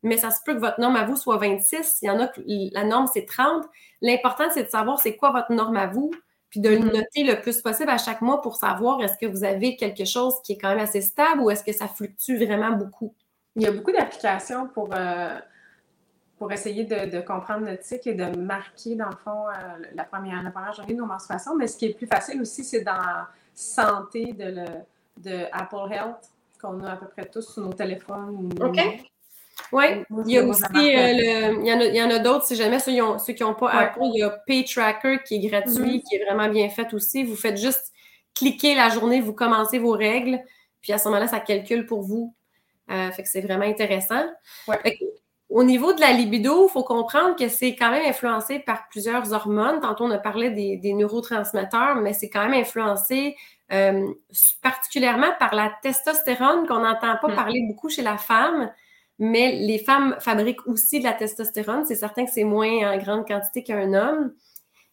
mais 0.04 0.18
ça 0.18 0.32
se 0.32 0.40
peut 0.46 0.56
que 0.56 0.60
votre 0.60 0.80
norme 0.80 0.96
à 0.96 1.06
vous 1.06 1.16
soit 1.16 1.38
26. 1.38 2.00
Il 2.02 2.06
y 2.08 2.10
en 2.10 2.20
a 2.20 2.28
que 2.28 2.42
la 2.74 2.84
norme, 2.84 3.08
c'est 3.12 3.26
30. 3.26 3.66
L'important, 4.02 4.46
c'est 4.54 4.64
de 4.64 4.70
savoir 4.70 5.00
c'est 5.00 5.16
quoi 5.16 5.32
votre 5.32 5.52
norme 5.52 5.78
à 5.78 5.88
vous, 5.88 6.12
puis 6.50 6.60
de 6.60 6.70
le 6.70 6.78
mm-hmm. 6.78 6.94
noter 6.94 7.24
le 7.24 7.42
plus 7.42 7.62
possible 7.62 7.90
à 7.90 7.98
chaque 7.98 8.22
mois 8.22 8.42
pour 8.42 8.56
savoir 8.56 9.02
est-ce 9.02 9.18
que 9.18 9.26
vous 9.26 9.44
avez 9.44 9.76
quelque 9.76 10.06
chose 10.06 10.36
qui 10.44 10.54
est 10.54 10.58
quand 10.58 10.70
même 10.70 10.80
assez 10.80 11.02
stable 11.02 11.42
ou 11.42 11.50
est-ce 11.50 11.64
que 11.64 11.74
ça 11.74 11.88
fluctue 11.88 12.38
vraiment 12.38 12.72
beaucoup. 12.72 13.14
Il 13.56 13.64
y 13.64 13.68
a 13.68 13.72
beaucoup 13.72 13.92
d'applications 13.92 14.68
pour, 14.68 14.90
euh, 14.94 15.38
pour 16.38 16.52
essayer 16.52 16.86
de, 16.86 17.20
comprendre 17.22 17.66
notre 17.66 17.84
cycle 17.84 18.10
et 18.10 18.14
de 18.14 18.38
marquer, 18.38 18.96
dans 18.96 19.10
le 19.10 19.18
fond, 19.18 19.48
euh, 19.48 19.86
la, 19.94 20.06
première, 20.06 20.42
la 20.42 20.52
première 20.52 20.74
journée 20.74 20.94
de 20.94 20.98
nos 20.98 21.06
menstruations. 21.06 21.56
Mais 21.56 21.68
ce 21.68 21.78
qui 21.78 21.88
est 21.88 21.94
plus 21.94 22.08
facile 22.08 22.42
aussi, 22.42 22.64
c'est 22.64 22.82
dans 22.82 23.26
santé 23.54 24.34
de, 24.34 24.46
le, 24.46 24.66
de 25.18 25.46
Apple 25.52 25.92
Health 25.92 26.32
qu'on 26.60 26.84
a 26.84 26.92
à 26.92 26.96
peu 26.96 27.08
près 27.08 27.26
tous 27.26 27.54
sur 27.54 27.64
nos 27.64 27.74
téléphones. 27.74 28.50
OK. 28.62 28.80
Oui, 29.72 29.86
il 30.26 30.32
y 30.32 30.38
a 30.38 30.44
aussi, 30.44 30.64
euh, 30.78 31.54
il, 31.62 31.96
y 31.96 32.02
en 32.02 32.10
a, 32.10 32.20
d'autres, 32.20 32.46
si 32.46 32.56
jamais 32.56 32.80
ceux, 32.80 32.94
qui 33.34 33.44
n'ont 33.44 33.54
pas 33.54 33.70
Apple, 33.70 34.00
il 34.02 34.20
y 34.20 34.24
a 34.24 34.30
PayTracker 34.30 35.20
qui 35.26 35.36
est 35.36 35.48
gratuit, 35.48 35.98
mm-hmm. 35.98 36.04
qui 36.04 36.16
est 36.16 36.26
vraiment 36.26 36.50
bien 36.50 36.70
fait 36.70 36.94
aussi. 36.94 37.24
Vous 37.24 37.36
faites 37.36 37.58
juste 37.58 37.92
cliquer 38.34 38.74
la 38.74 38.90
journée, 38.90 39.22
vous 39.22 39.34
commencez 39.34 39.78
vos 39.78 39.92
règles, 39.92 40.40
puis 40.82 40.94
à 40.94 40.98
ce 40.98 41.08
moment-là, 41.10 41.28
ça 41.28 41.40
calcule 41.40 41.86
pour 41.86 42.02
vous. 42.02 42.34
Euh, 42.90 43.12
fait 43.12 43.24
que 43.24 43.30
c'est 43.30 43.42
vraiment 43.42 43.66
intéressant. 43.66 44.26
Au 45.50 45.64
niveau 45.64 45.94
de 45.94 46.00
la 46.00 46.14
libido, 46.14 46.68
il 46.68 46.72
faut 46.72 46.84
comprendre 46.84 47.36
que 47.36 47.50
c'est 47.50 47.76
quand 47.76 47.90
même 47.90 48.06
influencé 48.08 48.60
par 48.60 48.88
plusieurs 48.90 49.34
hormones. 49.34 49.80
Tantôt, 49.80 50.04
on 50.04 50.12
a 50.12 50.20
parlé 50.20 50.52
des, 50.52 50.94
neurotransmetteurs, 50.94 51.96
mais 51.96 52.14
c'est 52.14 52.30
quand 52.30 52.48
même 52.48 52.62
influencé 52.62 53.36
euh, 53.72 54.08
particulièrement 54.62 55.32
par 55.40 55.56
la 55.56 55.72
testostérone 55.82 56.68
qu'on 56.68 56.80
n'entend 56.80 57.18
pas 57.20 57.30
mm. 57.30 57.36
parler 57.36 57.62
beaucoup 57.68 57.90
chez 57.90 58.04
la 58.04 58.18
femme. 58.18 58.72
Mais 59.18 59.54
les 59.54 59.80
femmes 59.80 60.16
fabriquent 60.20 60.66
aussi 60.68 61.00
de 61.00 61.04
la 61.04 61.14
testostérone. 61.14 61.84
C'est 61.84 61.96
certain 61.96 62.26
que 62.26 62.32
c'est 62.32 62.44
moins 62.44 62.94
en 62.94 62.98
grande 62.98 63.28
quantité 63.28 63.64
qu'un 63.64 63.94
homme. 63.94 64.34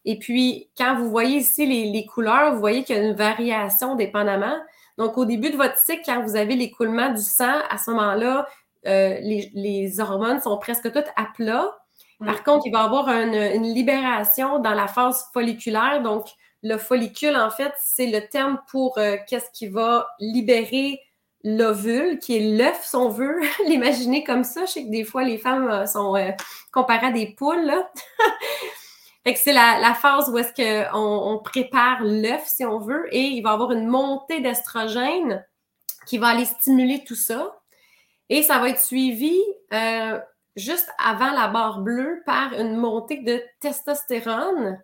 Et 0.07 0.19
puis, 0.19 0.71
quand 0.79 0.97
vous 0.97 1.11
voyez 1.11 1.39
ici 1.39 1.67
les, 1.67 2.07
couleurs, 2.07 2.55
vous 2.55 2.61
voyez 2.61 2.83
qu'il 2.83 2.97
y 2.97 2.99
a 2.99 3.03
une 3.03 3.15
variation 3.15 3.95
dépendamment. 3.95 4.57
Donc, 4.97 5.19
au 5.19 5.27
début 5.27 5.51
de 5.51 5.57
votre 5.57 5.77
cycle, 5.77 6.03
quand 6.07 6.23
vous 6.23 6.37
avez 6.37 6.57
l'écoulement 6.57 7.13
du 7.13 7.21
sang, 7.21 7.61
à 7.69 7.77
ce 7.77 7.91
moment-là, 7.91 8.49
euh, 8.87 9.19
les, 9.21 10.01
hormones 10.01 10.41
sont 10.41 10.57
presque 10.59 10.93
toutes 10.93 11.11
à 11.17 11.27
plat. 11.35 11.71
Par 12.25 12.43
contre, 12.45 12.67
il 12.67 12.73
va 12.73 12.83
y 12.83 12.85
avoir 12.85 13.09
une, 13.11 13.63
libération 13.63 14.59
dans 14.59 14.75
la 14.75 14.87
phase 14.87 15.27
folliculaire. 15.35 16.03
Donc, 16.03 16.27
le 16.63 16.79
follicule, 16.79 17.37
en 17.37 17.51
fait, 17.51 17.73
c'est 17.83 18.07
le 18.07 18.27
terme 18.29 18.59
pour 18.71 18.99
euh, 18.99 19.17
qu'est-ce 19.29 19.51
qui 19.53 19.69
va 19.69 20.09
libérer 20.19 21.01
l'ovule, 21.45 22.19
qui 22.19 22.37
est 22.37 22.57
l'œuf, 22.57 22.85
si 22.85 22.97
on 22.97 23.09
veut 23.09 23.41
l'imaginer 23.67 24.25
comme 24.25 24.45
ça. 24.45 24.65
Je 24.65 24.73
sais 24.73 24.85
que 24.85 24.91
des 24.91 25.05
fois, 25.05 25.23
les 25.23 25.39
femmes 25.39 25.71
euh, 25.71 25.87
sont 25.87 26.17
euh, 26.17 26.31
comparées 26.73 27.07
à 27.07 27.13
des 27.13 27.35
poules. 27.35 27.65
Là. 27.65 27.89
c'est 29.37 29.53
la, 29.53 29.95
phase 29.95 30.29
où 30.29 30.39
est-ce 30.39 30.53
qu'on 30.55 30.99
on 30.99 31.39
prépare 31.39 32.03
l'œuf, 32.03 32.45
si 32.47 32.65
on 32.65 32.79
veut, 32.79 33.07
et 33.15 33.21
il 33.21 33.43
va 33.43 33.51
y 33.51 33.53
avoir 33.53 33.73
une 33.73 33.87
montée 33.87 34.41
d'estrogène 34.41 35.45
qui 36.07 36.19
va 36.19 36.29
aller 36.29 36.45
stimuler 36.45 37.05
tout 37.05 37.15
ça. 37.15 37.56
Et 38.29 38.43
ça 38.43 38.59
va 38.59 38.71
être 38.71 38.81
suivi 38.81 39.39
euh, 39.73 40.19
juste 40.57 40.89
avant 41.05 41.31
la 41.31 41.49
barre 41.49 41.81
bleue 41.81 42.23
par 42.27 42.53
une 42.55 42.77
montée 42.77 43.19
de 43.19 43.43
testostérone. 43.61 44.81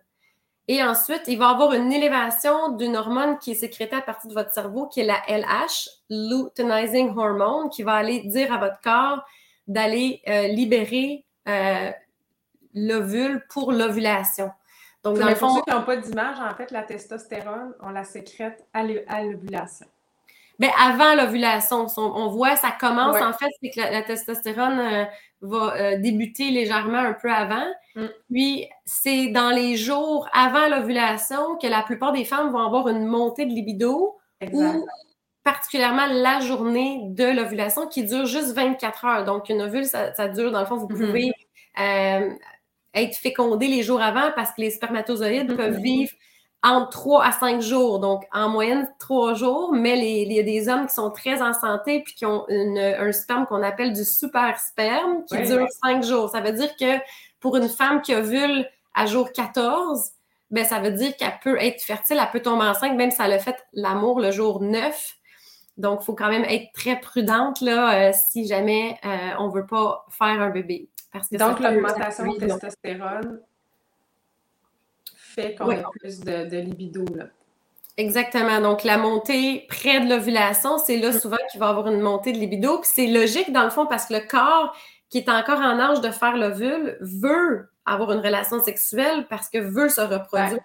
Et 0.69 0.81
ensuite, 0.81 1.23
il 1.27 1.37
va 1.37 1.49
y 1.49 1.53
avoir 1.53 1.73
une 1.73 1.91
élévation 1.91 2.69
d'une 2.69 2.95
hormone 2.95 3.37
qui 3.37 3.51
est 3.51 3.55
sécrétée 3.55 3.97
à 3.97 4.01
partir 4.01 4.29
de 4.29 4.33
votre 4.33 4.53
cerveau, 4.53 4.87
qui 4.87 5.01
est 5.01 5.05
la 5.05 5.21
LH, 5.27 5.89
Luteinizing 6.09 7.17
Hormone, 7.17 7.69
qui 7.69 7.83
va 7.83 7.95
aller 7.95 8.21
dire 8.21 8.53
à 8.53 8.57
votre 8.57 8.79
corps 8.79 9.25
d'aller 9.67 10.21
euh, 10.27 10.47
libérer 10.47 11.25
euh, 11.49 11.91
l'ovule 12.73 13.45
pour 13.49 13.73
l'ovulation. 13.73 14.51
Donc, 15.03 15.19
dans 15.19 15.27
le 15.27 15.35
fond, 15.35 15.47
pour 15.47 15.57
ceux 15.57 15.63
qui 15.63 15.77
n'ont 15.77 15.83
pas 15.83 15.97
d'image, 15.97 16.39
en 16.39 16.55
fait, 16.55 16.71
la 16.71 16.83
testostérone, 16.83 17.73
on 17.81 17.89
la 17.89 18.05
sécrète 18.05 18.65
à 18.73 18.83
l'ovulation. 18.83 19.87
Bien, 20.59 20.71
avant 20.79 21.15
l'ovulation, 21.15 21.87
on, 21.97 22.27
voit, 22.29 22.55
ça 22.55 22.71
commence, 22.71 23.19
en 23.19 23.33
fait, 23.33 23.49
c'est 23.61 23.71
que 23.71 23.79
la, 23.79 24.03
testostérone 24.03 24.79
euh, 24.79 25.05
va 25.41 25.75
euh, 25.75 25.97
débuter 25.97 26.51
légèrement 26.51 26.99
un 26.99 27.13
peu 27.13 27.31
avant. 27.31 27.65
Mm. 27.95 28.05
Puis, 28.31 28.69
c'est 28.85 29.27
dans 29.27 29.49
les 29.49 29.75
jours 29.77 30.29
avant 30.31 30.67
l'ovulation 30.67 31.57
que 31.57 31.67
la 31.67 31.81
plupart 31.81 32.11
des 32.11 32.23
femmes 32.23 32.51
vont 32.51 32.59
avoir 32.59 32.87
une 32.87 33.05
montée 33.05 33.45
de 33.45 33.51
libido 33.51 34.15
ou 34.51 34.85
particulièrement 35.43 36.05
la 36.05 36.39
journée 36.39 37.01
de 37.05 37.25
l'ovulation 37.25 37.87
qui 37.87 38.03
dure 38.03 38.25
juste 38.25 38.53
24 38.53 39.05
heures. 39.05 39.23
Donc, 39.25 39.49
une 39.49 39.61
ovule, 39.61 39.85
ça, 39.85 40.27
dure, 40.27 40.51
dans 40.51 40.59
le 40.59 40.65
fond, 40.67 40.77
vous 40.77 40.87
mm-hmm. 40.87 41.05
pouvez 41.05 41.31
euh, 41.79 42.29
être 42.93 43.15
fécondé 43.17 43.67
les 43.67 43.81
jours 43.81 44.01
avant 44.01 44.31
parce 44.35 44.51
que 44.51 44.61
les 44.61 44.69
spermatozoïdes 44.69 45.51
mm-hmm. 45.51 45.55
peuvent 45.55 45.79
vivre 45.79 46.11
entre 46.63 46.89
3 46.89 47.25
à 47.25 47.31
5 47.33 47.61
jours. 47.61 47.99
Donc, 47.99 48.23
en 48.31 48.49
moyenne, 48.49 48.89
3 48.99 49.33
jours, 49.33 49.73
mais 49.73 49.99
il 49.99 50.31
y 50.31 50.39
a 50.39 50.43
des 50.43 50.69
hommes 50.69 50.87
qui 50.87 50.93
sont 50.93 51.11
très 51.11 51.41
en 51.41 51.53
santé 51.53 52.01
puis 52.01 52.15
qui 52.15 52.25
ont 52.25 52.45
un 52.49 53.11
sperme 53.11 53.45
qu'on 53.45 53.61
appelle 53.61 53.93
du 53.93 54.05
super 54.05 54.57
sperme 54.59 55.25
qui 55.25 55.41
dure 55.43 55.67
5 55.83 56.03
jours. 56.03 56.29
Ça 56.29 56.39
veut 56.39 56.53
dire 56.53 56.75
que 56.77 56.99
pour 57.39 57.57
une 57.57 57.67
femme 57.67 58.01
qui 58.01 58.15
ovule 58.15 58.65
à 58.93 59.05
jour 59.05 59.31
14, 59.33 60.11
ben, 60.51 60.63
ça 60.63 60.79
veut 60.79 60.91
dire 60.91 61.17
qu'elle 61.17 61.37
peut 61.43 61.57
être 61.59 61.81
fertile, 61.81 62.17
elle 62.21 62.29
peut 62.31 62.41
tomber 62.41 62.65
enceinte, 62.65 62.95
même 62.95 63.11
si 63.11 63.21
elle 63.21 63.33
a 63.33 63.39
fait 63.39 63.57
l'amour 63.73 64.21
le 64.21 64.31
jour 64.31 64.61
9. 64.61 65.15
Donc, 65.77 65.99
il 66.01 66.05
faut 66.05 66.13
quand 66.13 66.29
même 66.29 66.45
être 66.45 66.71
très 66.73 66.99
prudente 66.99 67.59
là, 67.59 68.09
euh, 68.09 68.11
si 68.13 68.45
jamais 68.47 68.97
euh, 69.03 69.31
on 69.39 69.47
ne 69.47 69.53
veut 69.53 69.65
pas 69.65 70.05
faire 70.09 70.39
un 70.39 70.51
bébé. 70.51 70.89
Parce 71.11 71.27
que 71.27 71.35
Donc, 71.37 71.59
l'augmentation 71.59 72.31
de 72.33 72.39
testostérone 72.39 73.41
fait 75.33 75.55
qu'on 75.55 75.69
a 75.69 75.83
plus 75.99 76.19
de, 76.19 76.59
libido. 76.59 77.05
Là. 77.15 77.25
Exactement. 77.97 78.59
Donc, 78.61 78.83
la 78.83 78.97
montée 78.97 79.65
près 79.69 79.99
de 79.99 80.09
l'ovulation, 80.09 80.77
c'est 80.77 80.97
là 80.97 81.09
mm. 81.09 81.19
souvent 81.19 81.37
qu'il 81.51 81.59
va 81.59 81.67
y 81.67 81.69
avoir 81.69 81.87
une 81.87 81.99
montée 81.99 82.31
de 82.31 82.37
libido. 82.37 82.79
Puis 82.79 82.89
c'est 82.93 83.07
logique, 83.07 83.51
dans 83.51 83.63
le 83.63 83.69
fond, 83.69 83.85
parce 83.85 84.07
que 84.07 84.13
le 84.13 84.21
corps 84.27 84.75
qui 85.09 85.19
est 85.19 85.29
encore 85.29 85.59
en 85.59 85.79
âge 85.79 86.01
de 86.01 86.09
faire 86.09 86.35
l'ovule 86.37 86.97
veut 87.01 87.69
avoir 87.85 88.11
une 88.13 88.19
relation 88.19 88.63
sexuelle 88.63 89.27
parce 89.29 89.49
que 89.49 89.59
veut 89.59 89.89
se 89.89 90.01
reproduire. 90.01 90.59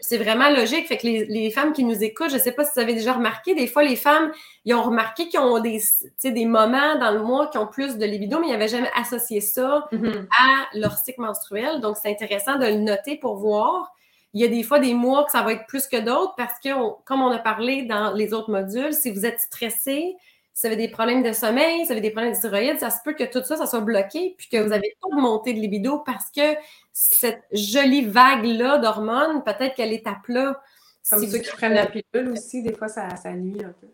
C'est 0.00 0.18
vraiment 0.18 0.50
logique. 0.50 0.86
Fait 0.86 0.96
que 0.96 1.06
les, 1.06 1.50
femmes 1.50 1.72
qui 1.72 1.84
nous 1.84 2.02
écoutent, 2.02 2.30
je 2.30 2.36
ne 2.36 2.40
sais 2.40 2.52
pas 2.52 2.64
si 2.64 2.72
vous 2.74 2.80
avez 2.80 2.94
déjà 2.94 3.12
remarqué, 3.12 3.54
des 3.54 3.66
fois, 3.66 3.82
les 3.82 3.96
femmes, 3.96 4.32
ils 4.64 4.74
ont 4.74 4.82
remarqué 4.82 5.28
qu'ils 5.28 5.40
ont 5.40 5.58
des, 5.60 5.80
des 6.24 6.44
moments 6.44 6.98
dans 6.98 7.10
le 7.10 7.22
mois 7.22 7.48
qui 7.48 7.58
ont 7.58 7.66
plus 7.66 7.96
de 7.96 8.04
libido, 8.04 8.40
mais 8.40 8.48
ils 8.48 8.52
n'avaient 8.52 8.68
jamais 8.68 8.90
associé 8.96 9.40
ça 9.40 9.88
mm-hmm. 9.92 10.26
à 10.38 10.78
leur 10.78 10.96
cycle 10.96 11.20
menstruel. 11.20 11.80
Donc, 11.80 11.96
c'est 12.00 12.10
intéressant 12.10 12.58
de 12.58 12.66
le 12.66 12.74
noter 12.74 13.16
pour 13.16 13.36
voir. 13.36 13.92
Il 14.34 14.40
y 14.42 14.44
a 14.44 14.48
des 14.48 14.62
fois 14.62 14.78
des 14.78 14.94
mois 14.94 15.24
que 15.24 15.30
ça 15.30 15.42
va 15.42 15.52
être 15.52 15.66
plus 15.66 15.86
que 15.86 15.96
d'autres 15.96 16.34
parce 16.36 16.58
que, 16.62 16.68
comme 17.04 17.22
on 17.22 17.30
a 17.30 17.38
parlé 17.38 17.82
dans 17.82 18.12
les 18.12 18.34
autres 18.34 18.50
modules, 18.50 18.92
si 18.92 19.10
vous 19.10 19.24
êtes 19.24 19.40
stressé, 19.40 20.16
si 20.58 20.66
vous 20.66 20.72
avez 20.72 20.86
des 20.88 20.90
problèmes 20.90 21.22
de 21.22 21.30
sommeil, 21.30 21.82
si 21.82 21.84
vous 21.84 21.92
avez 21.92 22.00
des 22.00 22.10
problèmes 22.10 22.34
de 22.34 22.40
thyroïde, 22.40 22.80
ça 22.80 22.90
se 22.90 22.98
peut 23.04 23.12
que 23.12 23.22
tout 23.22 23.44
ça, 23.44 23.56
ça 23.56 23.64
soit 23.68 23.80
bloqué, 23.80 24.34
puis 24.36 24.48
que 24.50 24.56
vous 24.56 24.70
n'avez 24.70 24.96
pas 25.00 25.14
de 25.14 25.20
montée 25.20 25.54
de 25.54 25.60
libido 25.60 26.00
parce 26.00 26.32
que 26.34 26.56
cette 26.92 27.44
jolie 27.52 28.06
vague-là 28.06 28.78
d'hormones, 28.78 29.44
peut-être 29.44 29.76
qu'elle 29.76 29.92
est 29.92 30.04
à 30.08 30.16
plat. 30.20 30.60
Comme 31.08 31.24
ceux 31.24 31.38
qui 31.38 31.52
prennent 31.52 31.74
la 31.74 31.86
pilule 31.86 32.32
aussi, 32.32 32.64
des 32.64 32.74
fois, 32.74 32.88
ça, 32.88 33.14
ça 33.14 33.30
nuit 33.30 33.62
un 33.64 33.72
peu. 33.80 33.86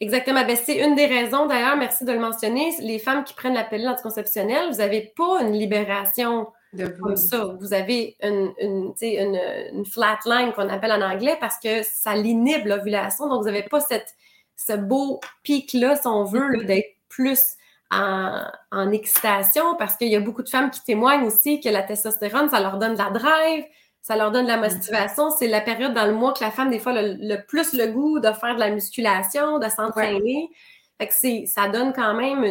Exactement. 0.00 0.42
Ben, 0.46 0.56
c'est 0.56 0.78
une 0.78 0.94
des 0.94 1.04
raisons, 1.04 1.44
d'ailleurs, 1.44 1.76
merci 1.76 2.06
de 2.06 2.12
le 2.12 2.18
mentionner. 2.18 2.70
Les 2.80 2.98
femmes 2.98 3.22
qui 3.22 3.34
prennent 3.34 3.52
la 3.52 3.64
pilule 3.64 3.88
anticonceptionnelle, 3.88 4.70
vous 4.70 4.78
n'avez 4.78 5.12
pas 5.18 5.42
une 5.42 5.52
libération 5.52 6.46
de 6.72 6.86
comme 6.86 7.16
ça. 7.16 7.44
Vous 7.60 7.74
avez 7.74 8.16
une, 8.22 8.54
une, 8.58 8.94
une, 9.02 9.40
une 9.74 9.84
flat 9.84 10.18
line 10.24 10.54
qu'on 10.54 10.70
appelle 10.70 10.92
en 10.92 11.02
anglais 11.02 11.36
parce 11.40 11.58
que 11.58 11.82
ça 11.82 12.16
l'inhibe 12.16 12.64
l'ovulation. 12.64 13.28
Donc, 13.28 13.40
vous 13.40 13.48
n'avez 13.50 13.64
pas 13.64 13.80
cette, 13.80 14.14
ce 14.56 14.72
beau 14.72 15.20
pic-là, 15.42 15.96
si 15.96 16.06
on 16.06 16.24
veut, 16.24 16.40
mm-hmm. 16.40 16.66
d'être 16.66 16.96
plus 17.08 17.56
en, 17.90 18.42
excitation 18.92 19.76
parce 19.76 19.96
qu'il 19.96 20.08
y 20.08 20.16
a 20.16 20.20
beaucoup 20.20 20.42
de 20.42 20.48
femmes 20.48 20.70
qui 20.70 20.82
témoignent 20.82 21.24
aussi 21.24 21.60
que 21.60 21.68
la 21.68 21.82
testostérone, 21.82 22.48
ça 22.48 22.60
leur 22.60 22.78
donne 22.78 22.94
de 22.94 22.98
la 22.98 23.10
drive, 23.10 23.64
ça 24.02 24.16
leur 24.16 24.32
donne 24.32 24.44
de 24.44 24.50
la 24.50 24.56
motivation. 24.56 25.30
C'est 25.30 25.48
la 25.48 25.60
période 25.60 25.94
dans 25.94 26.06
le 26.06 26.12
mois 26.12 26.32
que 26.32 26.42
la 26.42 26.50
femme, 26.50 26.70
des 26.70 26.78
fois, 26.78 26.92
a 26.92 27.02
le, 27.02 27.36
plus 27.46 27.72
le 27.72 27.88
goût 27.88 28.18
de 28.20 28.30
faire 28.32 28.54
de 28.54 28.60
la 28.60 28.70
musculation, 28.70 29.58
de 29.58 29.68
s'entraîner. 29.68 30.48
Fait 30.98 31.08
que 31.08 31.46
ça 31.46 31.68
donne 31.68 31.92
quand 31.92 32.14
même 32.14 32.44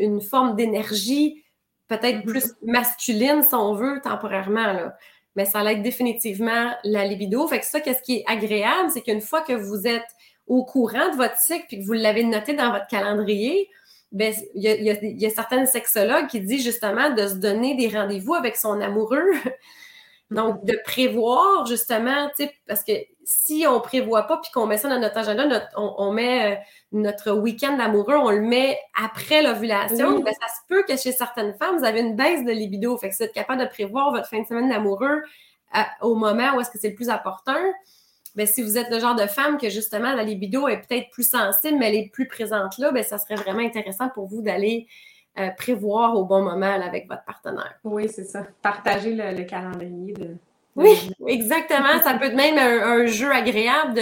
une, 0.00 0.20
forme 0.20 0.56
d'énergie 0.56 1.42
peut-être 1.88 2.18
mm-hmm. 2.18 2.24
plus 2.24 2.54
masculine, 2.62 3.42
si 3.42 3.54
on 3.54 3.74
veut, 3.74 4.00
temporairement. 4.02 4.72
Là. 4.72 4.96
Mais 5.36 5.44
ça 5.44 5.62
être 5.70 5.82
définitivement 5.82 6.72
la 6.82 7.04
libido. 7.04 7.46
Fait 7.46 7.60
que 7.60 7.66
ça, 7.66 7.80
qu'est-ce 7.80 8.02
qui 8.02 8.16
est 8.16 8.24
agréable, 8.26 8.90
c'est 8.90 9.02
qu'une 9.02 9.20
fois 9.20 9.42
que 9.42 9.52
vous 9.52 9.86
êtes 9.86 10.15
au 10.46 10.64
courant 10.64 11.10
de 11.10 11.16
votre 11.16 11.36
cycle 11.36 11.66
puis 11.68 11.80
que 11.80 11.84
vous 11.84 11.92
l'avez 11.92 12.24
noté 12.24 12.54
dans 12.54 12.72
votre 12.72 12.86
calendrier, 12.86 13.68
ben, 14.12 14.32
il 14.54 14.62
y, 14.62 15.26
a, 15.26 15.30
certaines 15.30 15.66
sexologues 15.66 16.28
qui 16.28 16.40
disent 16.40 16.64
justement 16.64 17.10
de 17.10 17.26
se 17.26 17.34
donner 17.34 17.74
des 17.74 17.88
rendez-vous 17.88 18.34
avec 18.34 18.56
son 18.56 18.80
amoureux. 18.80 19.26
Donc, 20.30 20.64
de 20.64 20.76
prévoir 20.84 21.66
justement, 21.66 22.28
parce 22.66 22.82
que 22.82 22.92
si 23.24 23.64
on 23.68 23.74
ne 23.74 23.78
prévoit 23.80 24.24
pas 24.24 24.38
puis 24.38 24.50
qu'on 24.52 24.66
met 24.66 24.78
ça 24.78 24.88
dans 24.88 24.98
notre 24.98 25.18
agenda, 25.18 25.68
on, 25.76 26.12
met 26.12 26.54
euh, 26.54 26.56
notre 26.92 27.32
week-end 27.32 27.78
amoureux, 27.78 28.16
on 28.16 28.30
le 28.30 28.40
met 28.40 28.78
après 29.00 29.42
l'ovulation, 29.42 30.20
ben, 30.20 30.32
ça 30.32 30.48
se 30.48 30.66
peut 30.68 30.82
que 30.82 30.96
chez 30.96 31.12
certaines 31.12 31.54
femmes, 31.54 31.78
vous 31.78 31.84
avez 31.84 32.00
une 32.00 32.16
baisse 32.16 32.44
de 32.44 32.50
libido. 32.50 32.96
Fait 32.96 33.10
que 33.10 33.14
vous 33.14 33.22
êtes 33.22 33.32
capable 33.32 33.60
de 33.62 33.68
prévoir 33.68 34.12
votre 34.12 34.28
fin 34.28 34.40
de 34.40 34.46
semaine 34.46 34.68
d'amoureux 34.68 35.22
euh, 35.76 35.80
au 36.00 36.14
moment 36.14 36.54
où 36.56 36.60
est-ce 36.60 36.70
que 36.70 36.78
c'est 36.78 36.90
le 36.90 36.94
plus 36.96 37.10
important. 37.10 37.60
Ben, 38.36 38.46
si 38.46 38.62
vous 38.62 38.76
êtes 38.76 38.90
le 38.90 39.00
genre 39.00 39.14
de 39.14 39.26
femme 39.26 39.56
que 39.56 39.70
justement 39.70 40.12
la 40.12 40.22
libido 40.22 40.68
est 40.68 40.86
peut-être 40.86 41.08
plus 41.10 41.28
sensible, 41.28 41.78
mais 41.78 41.88
elle 41.88 41.96
est 41.96 42.10
plus 42.12 42.28
présente 42.28 42.76
là, 42.78 42.92
ben, 42.92 43.02
ça 43.02 43.18
serait 43.18 43.34
vraiment 43.34 43.60
intéressant 43.60 44.10
pour 44.10 44.26
vous 44.26 44.42
d'aller 44.42 44.86
euh, 45.38 45.50
prévoir 45.50 46.16
au 46.16 46.24
bon 46.24 46.42
moment 46.42 46.66
avec 46.66 47.08
votre 47.08 47.24
partenaire. 47.24 47.74
Oui, 47.84 48.08
c'est 48.08 48.24
ça. 48.24 48.46
Partager 48.62 49.14
le, 49.14 49.44
calendrier 49.44 50.12
de. 50.12 50.36
Oui, 50.76 51.10
exactement. 51.26 52.02
ça 52.04 52.14
peut 52.14 52.26
être 52.26 52.36
même 52.36 52.58
un, 52.58 53.06
jeu 53.06 53.30
agréable 53.32 53.94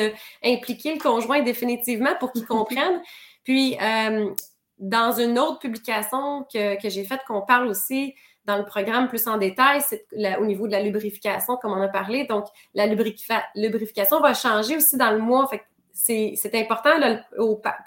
d'impliquer 0.42 0.94
le 0.94 1.00
conjoint 1.00 1.42
définitivement 1.42 2.14
pour 2.18 2.32
qu'il 2.32 2.46
comprenne. 2.46 3.00
Puis, 3.44 3.76
euh, 3.80 4.30
dans 4.78 5.12
une 5.12 5.38
autre 5.38 5.60
publication 5.60 6.44
que, 6.52 6.80
que 6.80 6.88
j'ai 6.88 7.04
faite, 7.04 7.20
qu'on 7.26 7.42
parle 7.42 7.68
aussi 7.68 8.14
dans 8.46 8.56
le 8.58 8.64
programme 8.64 9.08
plus 9.08 9.26
en 9.26 9.38
détail, 9.38 9.80
c'est 9.80 10.06
au 10.38 10.44
niveau 10.44 10.66
de 10.66 10.72
la 10.72 10.82
lubrification, 10.82 11.56
comme 11.56 11.72
on 11.72 11.80
a 11.80 11.88
parlé. 11.88 12.24
Donc, 12.26 12.46
la 12.74 12.86
lubrification 12.86 14.20
va 14.20 14.34
changer 14.34 14.76
aussi 14.76 14.96
dans 14.96 15.10
le 15.10 15.18
mois. 15.18 15.46
Fait 15.48 15.62
c'est 15.92 16.54
important 16.54 16.90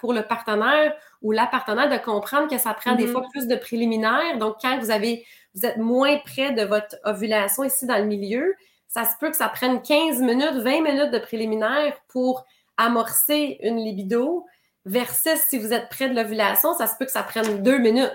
pour 0.00 0.14
le 0.14 0.22
partenaire 0.22 0.94
ou 1.20 1.30
la 1.30 1.46
partenaire 1.46 1.90
de 1.90 2.02
comprendre 2.02 2.48
que 2.48 2.56
ça 2.56 2.72
prend 2.72 2.94
des 2.94 3.06
mm-hmm. 3.06 3.12
fois 3.12 3.22
plus 3.30 3.46
de 3.46 3.54
préliminaires. 3.54 4.38
Donc, 4.38 4.56
quand 4.62 4.78
vous 4.78 4.90
avez, 4.90 5.26
vous 5.54 5.66
êtes 5.66 5.76
moins 5.76 6.16
près 6.24 6.52
de 6.52 6.62
votre 6.62 6.96
ovulation 7.04 7.64
ici 7.64 7.86
dans 7.86 7.98
le 7.98 8.06
milieu, 8.06 8.54
ça 8.88 9.04
se 9.04 9.18
peut 9.20 9.30
que 9.30 9.36
ça 9.36 9.48
prenne 9.48 9.82
15 9.82 10.22
minutes, 10.22 10.54
20 10.54 10.80
minutes 10.80 11.10
de 11.12 11.18
préliminaires 11.18 11.94
pour 12.08 12.46
amorcer 12.78 13.58
une 13.62 13.76
libido, 13.76 14.46
versus 14.86 15.38
si 15.48 15.58
vous 15.58 15.72
êtes 15.72 15.90
près 15.90 16.08
de 16.08 16.14
l'ovulation, 16.14 16.72
ça 16.74 16.86
se 16.86 16.96
peut 16.98 17.04
que 17.04 17.12
ça 17.12 17.22
prenne 17.22 17.62
deux 17.62 17.78
minutes. 17.78 18.12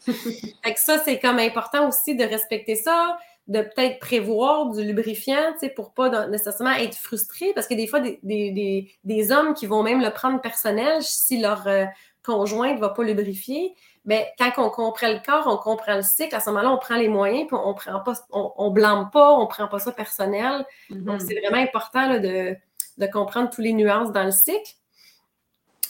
Fait 0.64 0.74
que 0.74 0.80
ça, 0.80 0.98
c'est 1.04 1.18
comme 1.18 1.38
important 1.38 1.88
aussi 1.88 2.14
de 2.14 2.24
respecter 2.24 2.74
ça, 2.74 3.18
de 3.48 3.62
peut-être 3.62 3.98
prévoir 3.98 4.70
du 4.70 4.84
lubrifiant, 4.84 5.52
tu 5.54 5.60
sais, 5.60 5.68
pour 5.70 5.92
pas 5.92 6.26
nécessairement 6.28 6.74
être 6.76 6.96
frustré, 6.96 7.52
parce 7.54 7.66
que 7.66 7.74
des 7.74 7.86
fois, 7.86 8.00
des, 8.00 9.32
hommes 9.32 9.54
qui 9.54 9.66
vont 9.66 9.82
même 9.82 10.00
le 10.00 10.10
prendre 10.10 10.40
personnel 10.40 11.02
si 11.02 11.40
leur 11.40 11.66
euh, 11.66 11.84
conjointe 12.24 12.76
ne 12.76 12.80
va 12.80 12.90
pas 12.90 13.02
lubrifier, 13.02 13.74
mais 14.04 14.32
ben, 14.38 14.50
quand 14.54 14.66
on 14.66 14.70
comprend 14.70 15.08
le 15.08 15.20
corps, 15.24 15.46
on 15.46 15.56
comprend 15.56 15.96
le 15.96 16.02
cycle, 16.02 16.34
à 16.34 16.40
ce 16.40 16.48
moment-là, 16.50 16.72
on 16.72 16.78
prend 16.78 16.96
les 16.96 17.08
moyens, 17.08 17.46
puis 17.48 17.56
on 17.62 17.74
prend 17.74 18.00
pas, 18.00 18.14
on, 18.30 18.70
blâme 18.70 19.10
pas, 19.12 19.32
on 19.32 19.46
prend 19.46 19.68
pas 19.68 19.78
ça 19.78 19.92
personnel. 19.92 20.64
Donc, 20.90 21.20
mm-hmm. 21.20 21.26
c'est 21.26 21.40
vraiment 21.40 21.62
important 21.62 22.18
de, 22.18 22.56
de 22.98 23.06
comprendre 23.06 23.50
tous 23.50 23.60
les 23.60 23.72
nuances 23.72 24.12
dans 24.12 24.24
le 24.24 24.30
cycle. 24.30 24.74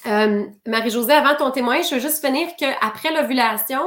Euh, 0.07 0.47
Marie-Josée, 0.67 1.13
avant 1.13 1.37
ton 1.37 1.51
témoignage, 1.51 1.91
je 1.91 1.97
veux 1.97 2.01
juste 2.01 2.25
finir 2.25 2.49
qu'après 2.57 3.13
l'ovulation, 3.13 3.83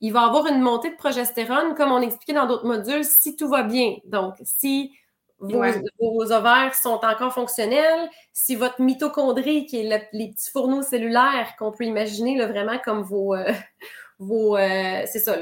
il 0.00 0.12
va 0.12 0.22
y 0.22 0.24
avoir 0.24 0.46
une 0.46 0.60
montée 0.60 0.90
de 0.90 0.96
progestérone, 0.96 1.74
comme 1.74 1.90
on 1.90 2.00
expliquait 2.00 2.34
dans 2.34 2.46
d'autres 2.46 2.66
modules, 2.66 3.04
si 3.04 3.36
tout 3.36 3.48
va 3.48 3.64
bien. 3.64 3.96
Donc, 4.04 4.34
si 4.44 4.92
vos, 5.40 6.32
ovaires 6.32 6.74
sont 6.74 7.00
encore 7.02 7.32
fonctionnels, 7.32 8.08
si 8.32 8.56
votre 8.56 8.80
mitochondrie, 8.80 9.66
qui 9.66 9.78
est 9.80 10.08
les 10.12 10.28
petits 10.28 10.50
fourneaux 10.50 10.82
cellulaires 10.82 11.54
qu'on 11.58 11.72
peut 11.72 11.84
imaginer 11.84 12.36
là, 12.36 12.46
vraiment 12.46 12.78
comme 12.84 13.02
vos, 13.02 13.34
euh, 13.34 13.52
vos 14.18 14.56
euh, 14.56 15.02
c'est 15.06 15.20
ça, 15.20 15.36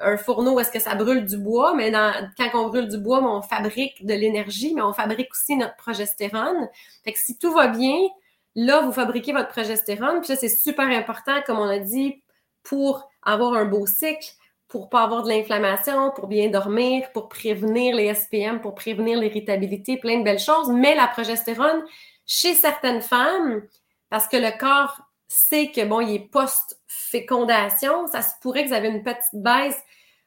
un 0.00 0.16
fourneau, 0.16 0.58
est-ce 0.60 0.70
que 0.70 0.78
ça 0.78 0.94
brûle 0.94 1.24
du 1.24 1.38
bois? 1.38 1.74
Mais 1.74 1.90
quand 1.92 2.50
on 2.54 2.68
brûle 2.68 2.88
du 2.88 2.98
bois, 2.98 3.22
on 3.22 3.42
fabrique 3.42 4.04
de 4.04 4.14
l'énergie, 4.14 4.74
mais 4.74 4.82
on 4.82 4.92
fabrique 4.92 5.30
aussi 5.32 5.56
notre 5.56 5.76
progestérone. 5.76 6.68
Fait 7.04 7.12
que 7.12 7.18
si 7.18 7.38
tout 7.38 7.52
va 7.52 7.68
bien, 7.68 7.98
là, 8.54 8.80
vous 8.80 8.92
fabriquez 8.92 9.32
votre 9.32 9.48
progestérone. 9.48 10.20
Puis 10.20 10.30
là, 10.30 10.36
c'est 10.36 10.48
super 10.48 10.86
important, 10.86 11.42
comme 11.46 11.58
on 11.58 11.68
a 11.68 11.78
dit, 11.78 12.22
pour 12.62 13.08
avoir 13.22 13.54
un 13.54 13.64
beau 13.64 13.86
cycle, 13.86 14.32
pour 14.68 14.88
pas 14.88 15.02
avoir 15.02 15.22
de 15.22 15.28
l'inflammation, 15.28 16.10
pour 16.10 16.26
bien 16.26 16.48
dormir, 16.48 17.10
pour 17.12 17.28
prévenir 17.28 17.94
les 17.94 18.12
SPM, 18.12 18.60
pour 18.60 18.74
prévenir 18.74 19.18
l'irritabilité, 19.18 19.98
plein 19.98 20.18
de 20.18 20.24
belles 20.24 20.38
choses. 20.38 20.70
Mais 20.70 20.94
la 20.94 21.06
progestérone, 21.06 21.84
chez 22.26 22.54
certaines 22.54 23.02
femmes, 23.02 23.62
parce 24.10 24.26
que 24.28 24.36
le 24.36 24.56
corps 24.58 25.00
sait 25.28 25.70
que 25.70 25.84
bon, 25.84 26.00
il 26.00 26.14
est 26.14 26.30
post-fécondation, 26.30 28.06
ça 28.06 28.22
se 28.22 28.34
pourrait 28.40 28.64
que 28.64 28.68
vous 28.68 28.74
avez 28.74 28.88
une 28.88 29.02
petite 29.02 29.34
baisse 29.34 29.80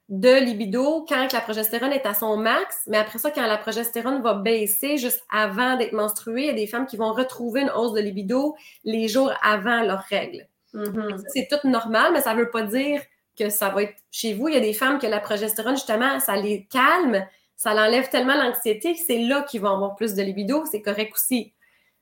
de 0.10 0.39
libido 0.39 1.06
quand 1.08 1.34
la 1.34 1.41
progestérone 1.41 1.91
est 1.91 2.06
à 2.06 2.13
son 2.13 2.38
max, 2.38 2.84
mais 2.88 2.98
après 2.98 3.20
ça, 3.20 3.30
quand 3.30 3.46
la 3.46 3.58
progestérone 3.58 4.22
va 4.22 4.36
baisser 4.36 4.98
juste 4.98 5.26
avant 5.30 5.76
d'être 5.76 5.91
menstruée, 5.91 6.43
il 6.43 6.48
y 6.48 6.50
a 6.50 6.54
des 6.54 6.67
femmes 6.67 6.86
qui 6.86 6.96
vont 6.96 7.12
retrouver 7.12 7.62
une 7.62 7.70
hausse 7.72 7.93
de 7.93 8.00
libido 8.00 8.56
les 8.86 9.10
jours 9.10 9.34
avant 9.43 9.84
leurs 9.84 10.04
règles. 10.04 10.48
Mm-hmm. 10.74 11.24
C'est 11.34 11.48
tout 11.50 11.67
normal, 11.67 12.12
mais 12.13 12.22
ça 12.22 12.34
ne 12.34 12.39
veut 12.39 12.50
pas 12.50 12.63
dire 12.63 13.02
que 13.38 13.50
ça 13.50 13.70
va 13.70 13.84
être 13.84 13.96
chez 14.10 14.34
vous. 14.34 14.48
Il 14.48 14.54
y 14.54 14.58
a 14.58 14.62
des 14.62 14.74
femmes 14.74 14.98
que 14.98 15.08
la 15.08 15.20
progestérone, 15.20 15.76
justement, 15.76 16.20
ça 16.20 16.38
les 16.38 16.65
calme, 16.72 17.26
ça 17.58 17.74
l'enlève 17.74 18.10
tellement 18.10 18.36
l'anxiété 18.36 18.93
que 18.93 19.00
c'est 19.06 19.20
là 19.20 19.41
qu'ils 19.41 19.62
vont 19.62 19.74
avoir 19.74 19.96
plus 19.96 20.13
de 20.13 20.22
libido. 20.22 20.63
C'est 20.72 20.82
correct 20.82 21.13
aussi. 21.13 21.54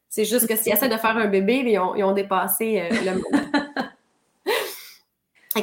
C'est 0.09 0.25
juste 0.25 0.47
que 0.47 0.55
s'ils 0.55 0.73
essaient 0.73 0.89
de 0.89 0.97
faire 0.97 1.17
un 1.17 1.27
bébé, 1.27 1.63
ils 1.65 1.79
ont, 1.79 1.95
ils 1.95 2.03
ont 2.03 2.13
dépassé 2.13 2.81
euh, 2.81 2.89
le 2.91 3.11
moment. 3.13 3.65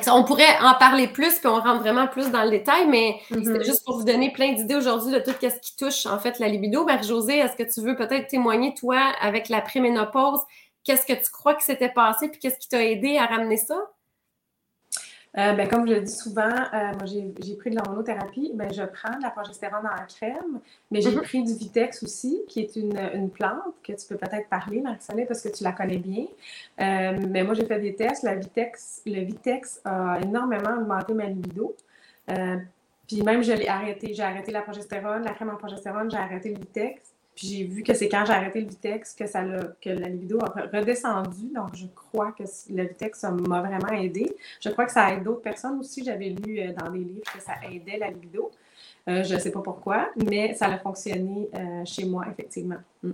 on 0.09 0.25
pourrait 0.25 0.59
en 0.63 0.75
parler 0.75 1.07
plus, 1.07 1.39
puis 1.39 1.49
on 1.49 1.61
rentre 1.61 1.81
vraiment 1.81 2.07
plus 2.07 2.31
dans 2.31 2.45
le 2.45 2.51
détail, 2.51 2.87
mais 2.89 3.21
c'est 3.29 3.45
c'était 3.45 3.65
juste 3.65 3.85
pour 3.85 3.99
vous 3.99 4.05
donner 4.05 4.33
plein 4.33 4.53
d'idées 4.53 4.77
aujourd'hui 4.77 5.13
de 5.13 5.19
tout 5.19 5.33
ce 5.41 5.61
qui 5.61 5.77
touche 5.77 6.07
en 6.07 6.19
fait 6.19 6.39
la 6.39 6.49
libido. 6.49 6.85
Marie-Josée, 6.85 7.39
est-ce 7.39 7.57
que 7.57 7.71
tu 7.71 7.81
veux 7.81 7.97
peut-être 7.97 8.29
témoigner, 8.29 8.75
toi, 8.75 8.99
avec 9.21 9.49
la 9.49 9.61
préménopause, 9.61 10.41
qu'est-ce 10.85 11.07
que 11.07 11.13
tu 11.13 11.31
crois 11.31 11.55
que 11.55 11.63
s'était 11.63 11.93
passé, 11.93 12.29
puis 12.29 12.41
qu'est-ce 12.41 12.59
qui 12.59 12.69
t'a 12.69 12.83
aidé 12.85 13.19
à 13.19 13.27
ramener 13.27 13.57
ça? 13.57 13.77
Euh, 15.39 15.55
ben, 15.55 15.67
comme 15.67 15.87
je 15.89 15.95
le 15.95 16.01
dis 16.03 16.13
souvent, 16.13 16.43
euh, 16.43 16.93
moi 16.93 17.07
j'ai 17.07 17.57
pris 17.57 17.71
de 17.71 17.77
l'hormonothérapie, 17.77 18.53
ben, 18.55 18.71
je 18.71 18.83
prends 18.83 19.17
de 19.17 19.23
la 19.23 19.31
progestérone 19.31 19.87
en 19.87 20.05
crème, 20.07 20.61
mais 20.91 21.01
j'ai 21.01 21.11
mm-hmm. 21.11 21.23
pris 21.23 21.43
du 21.43 21.55
Vitex 21.55 22.03
aussi, 22.03 22.43
qui 22.49 22.61
est 22.61 22.77
une, 22.77 22.99
une 23.15 23.31
plante 23.31 23.75
que 23.83 23.95
tu 23.95 24.07
peux 24.07 24.17
peut-être 24.17 24.49
parler, 24.51 24.83
Marie-Soleil, 24.83 25.25
parce 25.27 25.41
que 25.41 25.49
tu 25.49 25.65
la 25.65 25.73
connais 25.73 25.97
bien. 25.97 26.27
Euh, 26.81 27.19
mais 27.31 27.45
moi 27.45 27.55
j'ai 27.55 27.65
fait 27.65 27.81
des 27.81 27.95
tests, 27.95 28.25
la 28.25 28.35
Vitex, 28.35 29.01
le 29.07 29.23
Vitex 29.23 29.81
a 29.87 30.19
énormément 30.23 30.77
augmenté 30.79 31.15
ma 31.15 31.25
libido. 31.27 31.75
puis 33.07 33.23
même 33.23 33.43
je 33.43 33.53
l'ai 33.53 33.69
arrêté, 33.69 34.13
j'ai 34.13 34.23
arrêté 34.23 34.53
la 34.53 34.61
progestérone, 34.61 35.25
la 35.25 35.33
crème 35.33 35.51
en 35.51 35.57
progestérone, 35.57 36.11
j'ai 36.11 36.19
arrêté 36.19 36.51
le 36.51 36.59
Vitex. 36.59 37.12
Puis 37.35 37.47
j'ai 37.47 37.65
vu 37.65 37.83
que 37.83 37.95
c'est 37.95 38.09
quand 38.09 38.25
j'ai 38.27 38.33
arrêté 38.33 38.61
le 38.61 38.69
Vitex 38.69 39.15
que, 39.15 39.27
ça 39.27 39.43
que 39.81 39.89
la 39.89 40.09
libido 40.09 40.39
a 40.41 40.51
redescendu. 40.73 41.51
Donc, 41.55 41.75
je 41.75 41.87
crois 41.87 42.33
que 42.33 42.43
le 42.71 42.83
Vitex 42.85 43.25
m'a 43.25 43.63
vraiment 43.63 43.89
aidé. 43.89 44.37
Je 44.61 44.69
crois 44.69 44.85
que 44.85 44.93
ça 44.93 45.13
aide 45.13 45.23
d'autres 45.23 45.41
personnes 45.41 45.79
aussi. 45.81 46.05
J'avais 46.05 46.29
lu 46.29 46.61
euh, 46.61 46.73
dans 46.73 46.91
des 46.91 46.99
livres 46.99 47.33
que 47.35 47.41
ça 47.41 47.55
aidait 47.71 47.99
la 47.99 48.09
libido. 48.09 48.51
Euh, 49.09 49.23
je 49.23 49.35
ne 49.35 49.41
sais 49.41 49.51
pas 49.51 49.63
pourquoi, 49.63 50.11
mais 50.29 50.55
ça 50.55 50.67
a 50.67 50.79
fonctionné 50.79 51.49
euh, 51.55 51.85
chez 51.87 52.05
moi, 52.05 52.27
effectivement. 52.31 52.79
Mm. 53.03 53.13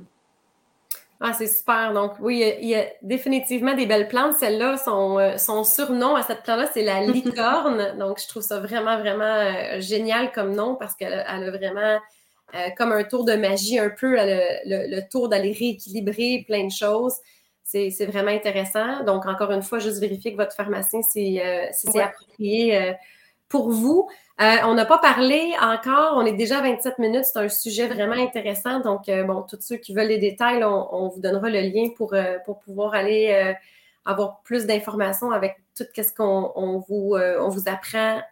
Ah, 1.20 1.33
c'est 1.33 1.46
super. 1.46 1.92
Donc, 1.92 2.12
oui, 2.20 2.44
il 2.61 2.68
y, 2.68 2.74
a, 2.76 2.87
définitivement 3.02 3.74
des 3.74 3.87
belles 3.87 4.09
plantes. 4.09 4.35
Celle-là, 4.35 4.76
son, 4.76 5.18
son, 5.37 5.64
surnom 5.64 6.14
à 6.14 6.22
cette 6.22 6.42
plante-là, 6.42 6.68
c'est 6.72 6.85
la 6.85 7.00
licorne. 7.07 7.96
Donc, 7.98 8.20
je 8.20 8.28
trouve 8.28 8.42
ça 8.42 8.61
vraiment, 8.61 8.98
vraiment 8.98 9.81
génial 9.81 10.33
comme 10.33 10.54
nom 10.54 10.76
parce 10.76 10.94
qu'elle 10.94 11.14
a 11.14 11.50
vraiment 11.50 11.98
euh, 12.54 12.70
comme 12.78 12.92
un 12.92 13.04
tour 13.04 13.24
de 13.26 13.34
magie, 13.34 13.78
un 13.78 13.90
peu 13.90 14.16
le, 14.16 15.00
tour 15.11 15.28
d'aller 15.28 15.52
rééquilibrer 15.52 16.44
plein 16.46 16.64
de 16.64 16.72
choses. 16.72 17.14
C'est 17.62 18.06
vraiment 18.06 18.30
intéressant. 18.30 19.04
Donc, 19.04 19.26
encore 19.26 19.52
une 19.52 19.62
fois, 19.62 19.78
juste 19.78 20.00
vérifier 20.00 20.32
que 20.32 20.38
votre 20.38 20.54
pharmacien, 20.54 21.02
c'est 21.02 21.42
euh, 21.44 22.00
approprié 22.02 22.74
euh, 22.74 22.92
pour 23.50 23.70
vous. 23.70 24.08
on 24.38 24.74
n'a 24.74 24.87
pas 24.87 24.96
parlé 24.96 25.52
encore, 25.61 26.14
on 26.16 26.24
est 26.24 26.32
déjà 26.32 26.58
à 26.58 26.62
27 26.62 26.98
minutes, 26.98 27.26
c'est 27.26 27.38
un 27.38 27.50
sujet 27.50 27.87
vraiment 27.87 28.14
intéressant. 28.14 28.80
Donc, 28.80 29.11
bon, 29.26 29.42
tous 29.42 29.61
ceux 29.61 29.76
qui 29.76 29.92
veulent 29.92 30.08
les 30.08 30.18
détails, 30.18 30.64
on, 30.64 31.08
vous 31.08 31.20
donnera 31.20 31.50
le 31.50 31.61
lien 31.61 31.90
pour, 31.94 32.14
pour 32.46 32.61
pouvoir 32.61 32.94
aller 32.94 33.54
avoir 34.06 34.40
plus 34.40 34.64
d'informations 34.64 35.30
avec 35.32 35.56
tout 35.76 35.84
ce 35.94 36.12
qu'on 36.14 36.82
vous, 36.88 37.14
on 37.14 37.48
vous 37.50 37.68
apprend 37.68 38.22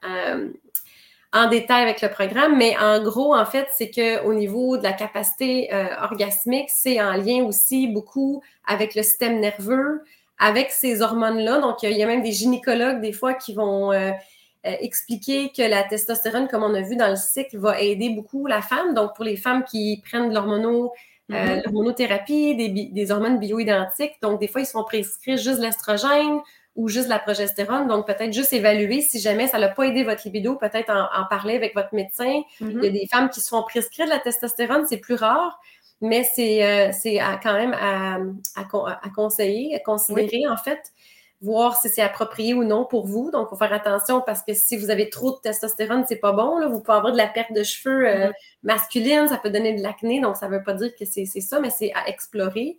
en 1.37 1.49
détail 1.49 1.83
avec 1.83 2.01
le 2.01 2.09
programme, 2.09 2.57
mais 2.57 2.77
en 2.79 3.03
gros, 3.03 3.35
en 3.37 3.45
fait, 3.45 3.69
c'est 3.77 3.91
qu'au 3.91 4.33
niveau 4.33 4.79
de 4.79 4.83
la 4.83 4.93
capacité 4.93 5.73
euh, 5.73 5.87
orgasmique, 6.03 6.71
c'est 6.71 7.01
en 7.01 7.13
lien 7.13 7.45
aussi 7.45 7.89
beaucoup 7.89 8.43
avec 8.67 8.95
le 8.95 9.03
système 9.03 9.39
nerveux, 9.39 10.03
avec 10.39 10.71
ces 10.71 11.03
hormones-là. 11.03 11.61
Donc, 11.61 11.83
il 11.83 11.93
y 11.93 12.03
a 12.03 12.07
même 12.07 12.23
des 12.23 12.33
gynécologues, 12.33 13.03
des 13.03 13.13
fois, 13.13 13.35
qui 13.35 13.53
vont 13.53 13.93
euh, 13.93 14.13
euh, 14.67 14.73
expliquer 14.81 15.53
que 15.55 15.61
la 15.61 15.83
testostérone, 15.85 16.49
comme 16.49 16.63
on 16.63 16.75
a 16.75 16.81
vu 16.81 16.97
dans 16.97 17.11
le 17.11 17.17
cycle, 17.17 17.59
va 17.59 17.81
aider 17.83 18.09
beaucoup 18.09 18.47
la 18.47 18.63
femme. 18.63 18.95
Donc, 18.95 19.15
pour 19.15 19.25
les 19.25 19.37
femmes 19.37 19.65
qui 19.65 20.03
prennent 20.09 20.31
de 20.31 20.35
l'hormono, 20.35 20.93
mm-hmm. 21.29 21.65
l'hormonothérapie, 21.65 22.55
des, 22.57 22.69
des, 22.69 23.11
hormones 23.11 23.39
bioidentiques, 23.39 24.15
donc 24.23 24.41
des 24.41 24.49
fois, 24.49 24.63
ils 24.63 24.67
se 24.67 24.73
font 24.73 24.85
prescrire 24.85 25.37
juste 25.37 25.59
l'estrogène 25.59 26.41
ou 26.77 26.89
juste 26.89 27.09
la 27.09 27.19
progestérone. 27.19 27.89
Donc, 27.89 28.07
peut-être 28.07 28.33
juste 28.33 28.53
évaluer 28.53 29.01
si 29.01 29.19
jamais 29.19 29.49
ça 29.49 29.59
n'a 29.59 29.69
pas 29.69 29.85
aidé 29.85 30.05
votre 30.05 30.23
libido, 30.25 30.57
peut-être 30.57 30.91
en, 30.91 31.25
parler 31.29 31.57
avec 31.57 31.75
votre 31.75 31.95
médecin. 31.95 32.43
Il 32.61 32.67
y 32.67 32.71
a 32.71 32.77
mm-hmm. 32.77 32.93
des 32.93 33.09
femmes 33.11 33.31
qui 33.31 33.41
se 33.41 33.49
font 33.49 33.63
prescrire 33.63 34.07
de 34.07 34.11
la 34.11 34.19
testostérone, 34.19 34.85
c'est 34.87 34.99
plus 34.99 35.15
rare, 35.15 35.59
mais 36.03 36.23
c'est 36.23 36.63
euh, 36.65 36.93
quand 37.43 37.55
même 37.55 37.75
à, 37.75 38.19
conseiller, 39.15 39.75
à 39.75 39.79
considérer 39.81 40.47
en 40.49 40.59
fait, 40.59 40.93
voir 41.41 41.77
si 41.81 41.89
c'est 41.89 42.03
approprié 42.03 42.53
ou 42.53 42.63
non 42.63 42.85
pour 42.85 43.07
vous. 43.07 43.31
Donc, 43.31 43.47
il 43.47 43.51
faut 43.51 43.57
faire 43.57 43.73
attention 43.73 44.23
parce 44.25 44.43
que 44.43 44.53
si 44.53 44.77
vous 44.77 44.91
avez 44.91 45.09
trop 45.09 45.33
de 45.33 45.41
testostérone, 45.43 46.05
c'est 46.07 46.17
pas 46.17 46.33
bon. 46.33 46.59
Là. 46.59 46.69
Vous 46.69 46.81
pouvez 46.81 46.99
avoir 46.99 47.13
de 47.13 47.19
la 47.19 47.27
perte 47.27 47.55
de 47.55 47.63
cheveux 47.63 48.07
euh, 48.07 48.29
mm-hmm. 48.29 48.33
masculine, 48.65 49.29
ça 49.29 49.39
peut 49.39 49.51
donner 49.51 49.75
de 49.75 49.83
l'acné, 49.83 50.21
donc 50.21 50.37
ça 50.37 50.49
ne 50.49 50.53
veut 50.57 50.63
pas 50.63 50.75
dire 50.75 50.91
que 50.99 51.07
c'est 51.07 51.25
ça, 51.25 51.59
mais 51.59 51.71
c'est 51.71 51.93
à 51.95 52.07
explorer. 52.09 52.79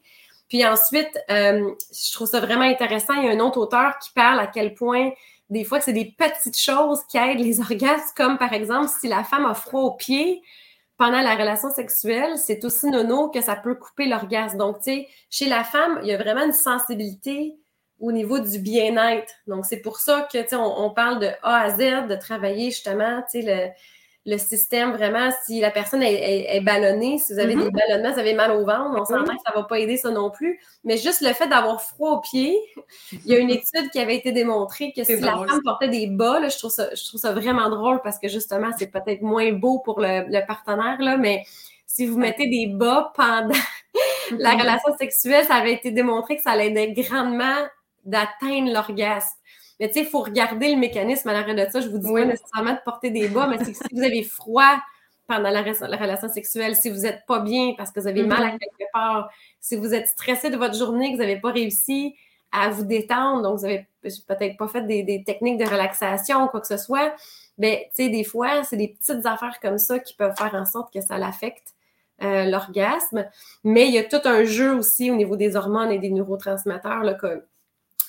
Puis 0.49 0.65
ensuite, 0.65 1.17
euh, 1.29 1.71
je 1.91 2.13
trouve 2.13 2.27
ça 2.27 2.39
vraiment 2.39 2.63
intéressant. 2.63 3.13
Il 3.15 3.25
y 3.25 3.29
a 3.29 3.31
un 3.31 3.39
autre 3.39 3.59
auteur 3.59 3.97
qui 3.99 4.11
parle 4.13 4.39
à 4.39 4.47
quel 4.47 4.73
point 4.73 5.11
des 5.49 5.63
fois 5.63 5.79
c'est 5.79 5.93
des 5.93 6.13
petites 6.17 6.57
choses 6.57 7.01
qui 7.09 7.17
aident 7.17 7.39
les 7.39 7.59
orgasmes, 7.61 8.13
comme 8.15 8.37
par 8.37 8.53
exemple 8.53 8.89
si 8.99 9.07
la 9.07 9.23
femme 9.23 9.45
a 9.45 9.53
froid 9.53 9.81
aux 9.81 9.95
pieds 9.95 10.41
pendant 10.97 11.21
la 11.21 11.35
relation 11.35 11.69
sexuelle, 11.69 12.37
c'est 12.37 12.65
aussi 12.65 12.87
nono 12.89 13.29
que 13.29 13.41
ça 13.41 13.55
peut 13.55 13.75
couper 13.75 14.07
l'orgasme. 14.07 14.57
Donc, 14.57 14.77
tu 14.77 14.85
sais, 14.85 15.07
chez 15.29 15.45
la 15.47 15.63
femme, 15.63 15.99
il 16.01 16.07
y 16.07 16.11
a 16.11 16.17
vraiment 16.17 16.43
une 16.43 16.53
sensibilité 16.53 17.55
au 17.99 18.11
niveau 18.11 18.39
du 18.39 18.57
bien-être. 18.59 19.31
Donc, 19.45 19.65
c'est 19.65 19.81
pour 19.81 19.99
ça 19.99 20.27
que, 20.31 20.39
tu 20.41 20.49
sais, 20.49 20.55
on, 20.55 20.85
on, 20.85 20.89
parle 20.89 21.19
de 21.19 21.29
A 21.43 21.61
à 21.61 21.69
Z, 21.69 22.07
de 22.07 22.15
travailler 22.15 22.71
justement, 22.71 23.21
tu 23.31 23.41
sais, 23.41 23.43
le 23.43 23.71
le 24.27 24.37
système 24.37 24.91
vraiment, 24.91 25.29
si 25.45 25.61
la 25.61 25.71
personne 25.71 26.03
est, 26.03 26.59
ballonnée, 26.59 27.17
si 27.17 27.31
vous 27.31 27.39
avez 27.39 27.55
des 27.55 27.63
mm-hmm. 27.63 27.71
ballonnements, 27.71 28.11
vous 28.13 28.19
avez 28.19 28.33
mal 28.33 28.51
au 28.51 28.65
ventre, 28.65 28.91
on 28.93 29.05
s'entend 29.05 29.37
que 29.37 29.41
ça 29.45 29.53
ne 29.55 29.61
va 29.61 29.63
pas 29.63 29.79
aider 29.79 29.95
ça 29.95 30.11
non 30.11 30.29
plus. 30.29 30.59
Mais 30.83 30.97
juste 30.97 31.21
le 31.21 31.31
fait 31.31 31.47
d'avoir 31.47 31.81
froid 31.81 32.11
aux 32.11 32.19
pieds, 32.19 32.59
il 33.13 33.25
y 33.25 33.33
a 33.33 33.39
une 33.39 33.49
étude 33.49 33.89
qui 33.89 33.99
avait 33.99 34.17
été 34.17 34.33
démontrée 34.33 34.91
que 34.91 35.05
si 35.05 35.17
la 35.21 35.31
femme 35.31 35.61
portait 35.63 35.87
des 35.87 36.07
bas, 36.07 36.45
je, 36.49 36.57
trouve 36.57 36.71
ça, 36.71 36.93
je 36.93 37.05
trouve 37.05 37.21
ça 37.21 37.31
vraiment 37.31 37.69
drôle 37.69 38.01
parce 38.03 38.19
que 38.19 38.27
justement, 38.27 38.71
c'est 38.77 38.91
peut-être 38.91 39.21
moins 39.21 39.53
beau 39.53 39.79
pour 39.79 40.01
le, 40.01 40.45
partenaire, 40.45 40.97
là, 40.99 41.15
mais 41.15 41.45
si 41.85 42.05
vous 42.05 42.17
mettez 42.17 42.49
des 42.49 42.67
bas 42.67 43.13
pendant 43.15 43.47
la 44.31 44.51
mm-hmm. 44.55 44.61
relation 44.61 44.97
sexuelle, 44.97 45.45
ça 45.45 45.55
avait 45.55 45.73
été 45.73 45.91
démontré 45.91 46.35
que 46.35 46.41
ça 46.41 46.53
l'aidait 46.53 46.91
grandement 46.91 47.65
d'atteindre 48.03 48.73
l'orgasme. 48.73 49.37
Mais 49.79 49.87
tu 49.87 49.93
sais, 49.95 49.99
il 50.01 50.05
faut 50.07 50.21
regarder 50.21 50.73
le 50.73 50.79
mécanisme 50.79 51.29
à 51.29 51.33
l'arrêt 51.33 51.53
de 51.53 51.71
ça. 51.71 51.81
Je 51.81 51.89
vous 51.89 51.99
dis 51.99 52.11
pas 52.11 52.25
nécessairement 52.25 52.73
de 52.73 52.79
porter 52.83 53.11
des 53.11 53.27
bas, 53.27 53.47
mais 53.47 53.63
si 53.63 53.73
vous 53.91 54.03
avez 54.03 54.23
froid 54.23 54.77
pendant 55.27 55.49
la, 55.49 55.61
relation 55.61 56.29
sexuelle, 56.29 56.75
si 56.75 56.89
vous 56.89 57.01
n'êtes 57.01 57.25
pas 57.27 57.39
bien 57.39 57.73
parce 57.77 57.91
que 57.91 57.99
vous 57.99 58.07
avez 58.07 58.23
mal 58.23 58.43
à 58.43 58.47
mm-hmm. 58.47 58.59
quelque 58.59 58.91
part, 58.93 59.29
si 59.59 59.75
vous 59.75 59.93
êtes 59.93 60.07
stressé 60.07 60.49
de 60.49 60.57
votre 60.57 60.75
journée, 60.75 61.11
que 61.11 61.17
vous 61.17 61.21
n'avez 61.21 61.39
pas 61.39 61.51
réussi 61.51 62.15
à 62.51 62.69
vous 62.69 62.85
détendre, 62.85 63.43
donc 63.43 63.59
vous 63.59 63.65
n'avez 63.65 63.87
peut-être 64.01 64.57
pas 64.57 64.67
fait 64.69 64.83
des, 64.83 65.23
techniques 65.25 65.57
de 65.57 65.65
relaxation 65.65 66.45
ou 66.45 66.47
quoi 66.47 66.61
que 66.61 66.67
ce 66.67 66.77
soit, 66.77 67.13
bien, 67.57 67.75
tu 67.75 68.05
sais, 68.05 68.09
des 68.09 68.23
fois, 68.23 68.63
c'est 68.63 68.77
des 68.77 68.87
petites 68.87 69.25
affaires 69.25 69.59
comme 69.61 69.77
ça 69.77 69.99
qui 69.99 70.13
peuvent 70.15 70.35
faire 70.35 70.55
en 70.55 70.65
sorte 70.65 70.93
que 70.93 71.01
ça 71.01 71.17
l'affecte 71.17 71.73
l'orgasme. 72.19 73.27
Mais 73.63 73.87
il 73.87 73.93
y 73.93 73.99
a 73.99 74.03
tout 74.03 74.21
un 74.25 74.43
jeu 74.43 74.73
aussi 74.73 75.11
au 75.11 75.15
niveau 75.15 75.35
des 75.35 75.55
hormones 75.55 75.91
et 75.91 75.99
des 75.99 76.09
neurotransmetteurs 76.09 77.03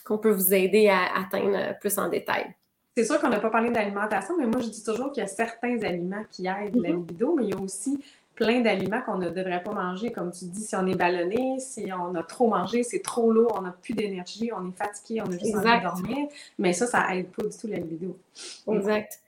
qu'on 0.09 0.19
peut 0.19 0.33
vous 0.33 0.55
aider 0.55 0.89
à 0.89 1.21
atteindre 1.21 1.79
plus 1.79 1.99
en 1.99 2.09
détail. 2.09 2.55
C'est 2.97 3.05
sûr 3.05 3.21
qu'on 3.21 3.29
n'a 3.29 3.39
pas 3.39 3.51
parlé 3.51 3.71
d'alimentation, 3.71 4.37
mais 4.37 4.47
moi, 4.47 4.61
je 4.61 4.71
dis 4.71 4.83
toujours 4.83 5.13
qu'il 5.13 5.23
y 5.23 5.25
a 5.25 5.29
certains 5.29 5.81
aliments 5.83 6.25
qui 6.33 6.49
aident 6.49 6.75
la 6.77 6.89
mm-hmm. 6.89 6.97
libido, 6.97 7.35
mais 7.37 7.45
il 7.45 7.51
y 7.51 7.53
a 7.53 7.61
aussi 7.61 8.03
plein 8.35 8.61
d'aliments 8.61 9.03
qu'on 9.03 9.19
ne 9.19 9.31
devrait 9.31 9.63
pas 9.63 9.73
manger. 9.73 10.11
Comme 10.11 10.33
tu 10.33 10.47
dis, 10.47 10.63
si 10.63 10.75
on 10.75 10.87
est 10.87 10.97
ballonné, 10.97 11.61
si 11.61 11.87
on 11.93 12.15
a 12.15 12.23
trop 12.23 12.49
mangé, 12.49 12.83
c'est 12.83 13.01
trop 13.01 13.31
lourd, 13.31 13.55
on 13.57 13.63
n'a 13.63 13.71
plus 13.71 13.95
d'énergie, 13.95 14.51
on 14.57 14.69
est 14.69 14.77
fatigué, 14.77 15.21
on 15.21 15.29
a 15.29 15.33
juste 15.33 15.55
envie 15.55 15.79
de 15.79 15.83
dormir. 15.83 16.29
Mais 16.59 16.73
ça, 16.73 16.87
ça 16.87 17.15
aide 17.15 17.29
pas 17.29 17.45
du 17.45 17.57
tout 17.57 17.69
la 17.69 17.77
libido. 17.77 18.17
Exact. 18.73 19.21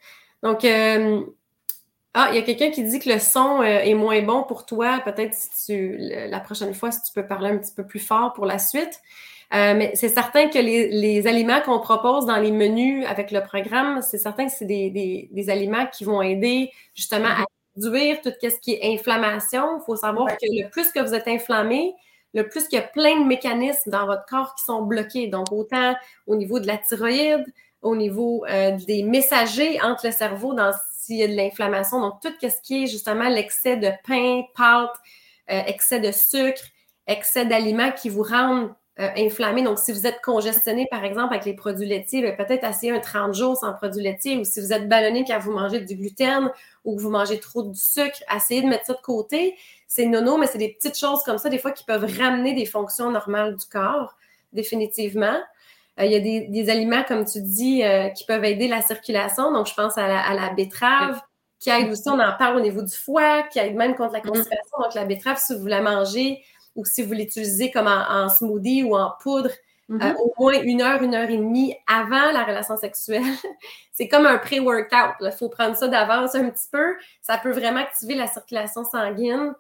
Donc, 0.42 0.64
euh, 0.64 1.22
ah, 2.14 2.28
il 2.30 2.36
y 2.36 2.38
a 2.38 2.42
quelqu'un 2.42 2.70
qui 2.70 2.82
dit 2.82 2.98
que 2.98 3.08
le 3.08 3.20
son 3.20 3.60
euh, 3.60 3.64
est 3.64 3.94
moins 3.94 4.20
bon 4.22 4.42
pour 4.42 4.66
toi. 4.66 5.00
Peut-être 5.04 5.34
si 5.34 5.66
tu, 5.66 5.96
la 5.98 6.40
prochaine 6.40 6.74
fois, 6.74 6.90
si 6.90 7.02
tu 7.02 7.12
peux 7.12 7.26
parler 7.26 7.50
un 7.50 7.58
petit 7.58 7.74
peu 7.74 7.84
plus 7.84 8.00
fort 8.00 8.32
pour 8.32 8.46
la 8.46 8.58
suite. 8.58 9.00
Euh, 9.52 9.74
mais 9.76 9.90
c'est 9.94 10.08
certain 10.08 10.48
que 10.48 10.58
les, 10.58 11.26
aliments 11.26 11.60
qu'on 11.60 11.80
propose 11.80 12.24
dans 12.24 12.36
les 12.36 12.52
menus 12.52 13.04
avec 13.06 13.32
le 13.32 13.42
programme, 13.42 14.00
c'est 14.00 14.18
certain 14.18 14.46
que 14.46 14.52
c'est 14.52 14.64
des, 14.64 15.46
aliments 15.48 15.86
qui 15.86 16.04
vont 16.04 16.22
aider 16.22 16.70
justement 16.94 17.28
à 17.28 17.44
réduire 17.76 18.20
tout 18.20 18.30
ce 18.40 18.60
qui 18.60 18.74
est 18.74 18.94
inflammation. 18.94 19.78
Il 19.80 19.84
faut 19.84 19.96
savoir 19.96 20.28
que 20.28 20.36
le 20.42 20.68
plus 20.70 20.92
que 20.92 21.00
vous 21.00 21.14
êtes 21.14 21.26
inflammé, 21.26 21.94
le 22.32 22.48
plus 22.48 22.68
qu'il 22.68 22.78
y 22.78 22.82
a 22.82 22.86
plein 22.86 23.20
de 23.20 23.26
mécanismes 23.26 23.90
dans 23.90 24.06
votre 24.06 24.24
corps 24.26 24.54
qui 24.54 24.64
sont 24.64 24.82
bloqués. 24.82 25.26
Donc, 25.26 25.50
autant 25.50 25.96
au 26.28 26.36
niveau 26.36 26.60
de 26.60 26.68
la 26.68 26.78
thyroïde, 26.78 27.44
au 27.82 27.96
niveau 27.96 28.44
euh, 28.48 28.76
des 28.86 29.02
messagers 29.02 29.80
entre 29.82 30.06
le 30.06 30.12
cerveau 30.12 30.54
dans 30.54 30.72
s'il 30.96 31.16
y 31.16 31.24
a 31.24 31.26
de 31.26 31.34
l'inflammation. 31.34 32.00
Donc, 32.00 32.20
tout 32.22 32.32
ce 32.40 32.60
qui 32.62 32.84
est 32.84 32.86
justement 32.86 33.28
l'excès 33.28 33.76
de 33.76 33.90
pain, 34.06 34.42
pâte, 34.54 34.94
euh, 35.50 35.62
excès 35.66 35.98
de 35.98 36.12
sucre, 36.12 36.62
excès 37.08 37.46
d'aliments 37.46 37.90
qui 37.90 38.10
vous 38.10 38.22
rendent 38.22 38.72
euh. 39.00 39.62
Donc, 39.62 39.78
si 39.78 39.92
vous 39.92 40.06
êtes 40.06 40.20
congestionné, 40.20 40.86
par 40.90 41.04
exemple, 41.04 41.32
avec 41.32 41.46
les 41.46 41.54
produits 41.54 41.86
laitiers, 41.86 42.22
ben, 42.22 42.36
peut-être 42.36 42.64
essayer 42.64 42.92
un 42.92 43.00
30 43.00 43.34
jours 43.34 43.56
sans 43.56 43.72
produits 43.72 44.02
laitiers. 44.02 44.36
Ou 44.36 44.44
si 44.44 44.60
vous 44.60 44.72
êtes 44.72 44.88
ballonné 44.88 45.24
car 45.24 45.40
vous 45.40 45.52
mangez 45.52 45.80
du 45.80 45.96
gluten 45.96 46.50
ou 46.84 46.96
que 46.96 47.02
vous 47.02 47.10
mangez 47.10 47.40
trop 47.40 47.62
de 47.62 47.74
sucre, 47.74 48.18
essayez 48.34 48.62
de 48.62 48.66
mettre 48.68 48.86
ça 48.86 48.94
de 48.94 49.00
côté. 49.00 49.56
C'est 49.86 50.06
nono, 50.06 50.36
mais 50.36 50.46
c'est 50.46 50.58
des 50.58 50.68
petites 50.68 50.98
choses 50.98 51.22
comme 51.24 51.38
ça, 51.38 51.48
des 51.48 51.58
fois, 51.58 51.72
qui 51.72 51.84
peuvent 51.84 52.06
ramener 52.18 52.52
des 52.52 52.66
fonctions 52.66 53.10
normales 53.10 53.56
du 53.56 53.66
corps, 53.66 54.16
définitivement. 54.52 55.38
Euh, 55.98 56.04
il 56.04 56.12
y 56.12 56.16
a 56.16 56.20
des, 56.20 56.70
aliments, 56.70 57.02
comme 57.06 57.24
tu 57.24 57.40
dis, 57.40 57.82
euh, 57.82 58.08
qui 58.08 58.24
peuvent 58.24 58.44
aider 58.44 58.68
la 58.68 58.82
circulation. 58.82 59.52
Donc, 59.52 59.66
je 59.66 59.74
pense 59.74 59.96
à 59.98 60.06
la, 60.08 60.52
betterave, 60.54 61.20
qui 61.58 61.70
aide 61.70 61.90
aussi, 61.90 62.08
on 62.08 62.18
en 62.18 62.32
parle 62.38 62.56
au 62.56 62.60
niveau 62.60 62.82
du 62.82 62.94
foie, 62.94 63.42
qui 63.44 63.58
aide 63.58 63.74
même 63.74 63.94
contre 63.94 64.12
la 64.12 64.20
constipation. 64.20 64.78
Donc, 64.82 64.94
la 64.94 65.04
betterave, 65.04 65.38
si 65.38 65.56
vous 65.56 65.66
la 65.66 65.80
mangez 65.80 66.42
ou 66.76 66.84
si 66.84 67.02
vous 67.02 67.12
l'utilisez 67.12 67.70
comme 67.70 67.86
en, 67.86 68.28
smoothie 68.28 68.84
ou 68.84 68.96
en 68.96 69.12
poudre, 69.22 69.50
euh, 69.90 69.96
mm-hmm. 69.96 70.16
au 70.16 70.32
moins 70.38 70.62
une 70.62 70.82
heure, 70.82 71.02
une 71.02 71.14
heure 71.14 71.28
et 71.28 71.36
demie 71.36 71.74
avant 71.86 72.30
la 72.32 72.44
relation 72.44 72.76
sexuelle. 72.76 73.22
c'est 73.92 74.08
comme 74.08 74.26
un 74.26 74.38
pré-workout. 74.38 75.16
Il 75.20 75.32
faut 75.32 75.48
prendre 75.48 75.76
ça 75.76 75.88
d'avance 75.88 76.34
un 76.34 76.48
petit 76.50 76.68
peu. 76.70 76.94
Ça 77.22 77.38
peut 77.38 77.50
vraiment 77.50 77.80
activer 77.80 78.14
la 78.14 78.26
circulation 78.26 78.84
sanguine. 78.84 79.52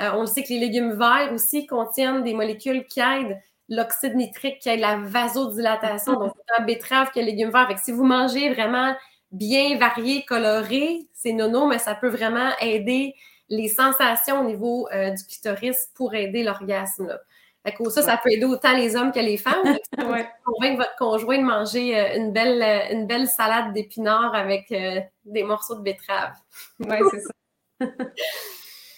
Euh, 0.00 0.10
on 0.14 0.22
le 0.22 0.26
sait 0.26 0.42
que 0.42 0.48
les 0.48 0.58
légumes 0.58 0.92
verts 0.92 1.32
aussi 1.32 1.66
contiennent 1.66 2.22
des 2.22 2.34
molécules 2.34 2.84
qui 2.86 3.00
aident 3.00 3.40
l'oxyde 3.68 4.14
nitrique, 4.14 4.58
qui 4.58 4.68
aide 4.68 4.80
la 4.80 4.96
vasodilatation. 4.96 6.14
Mm-hmm. 6.14 6.18
Donc, 6.18 6.32
autant 6.32 6.64
betterave 6.66 7.10
que 7.12 7.20
légumes 7.20 7.50
verts. 7.50 7.68
Fait 7.68 7.78
si 7.78 7.92
vous 7.92 8.04
mangez 8.04 8.52
vraiment 8.52 8.94
bien 9.32 9.76
varié, 9.78 10.24
coloré, 10.24 11.06
c'est 11.12 11.32
nono, 11.32 11.66
mais 11.66 11.78
ça 11.78 11.94
peut 11.94 12.08
vraiment 12.08 12.50
aider 12.60 13.14
les 13.48 13.68
sensations 13.68 14.40
au 14.40 14.44
niveau 14.44 14.88
euh, 14.92 15.10
du 15.10 15.24
clitoris 15.24 15.90
pour 15.94 16.14
aider 16.14 16.42
l'orgasme. 16.42 17.18
ça, 17.88 18.02
ça 18.02 18.20
peut 18.22 18.30
aider 18.30 18.44
autant 18.44 18.76
les 18.76 18.96
hommes 18.96 19.12
que 19.12 19.20
les 19.20 19.36
femmes. 19.36 19.64
ouais. 19.98 20.28
Convaincre 20.44 20.78
votre 20.78 20.96
conjoint 20.96 21.38
de 21.38 21.44
manger 21.44 21.98
euh, 21.98 22.16
une 22.16 22.32
belle, 22.32 22.62
euh, 22.62 22.92
une 22.92 23.06
belle 23.06 23.28
salade 23.28 23.72
d'épinards 23.72 24.34
avec 24.34 24.72
des 25.24 25.42
morceaux 25.42 25.76
de 25.76 25.82
betterave. 25.82 26.34
Oui, 26.80 26.96
c'est 27.10 27.20
ça. 27.20 27.30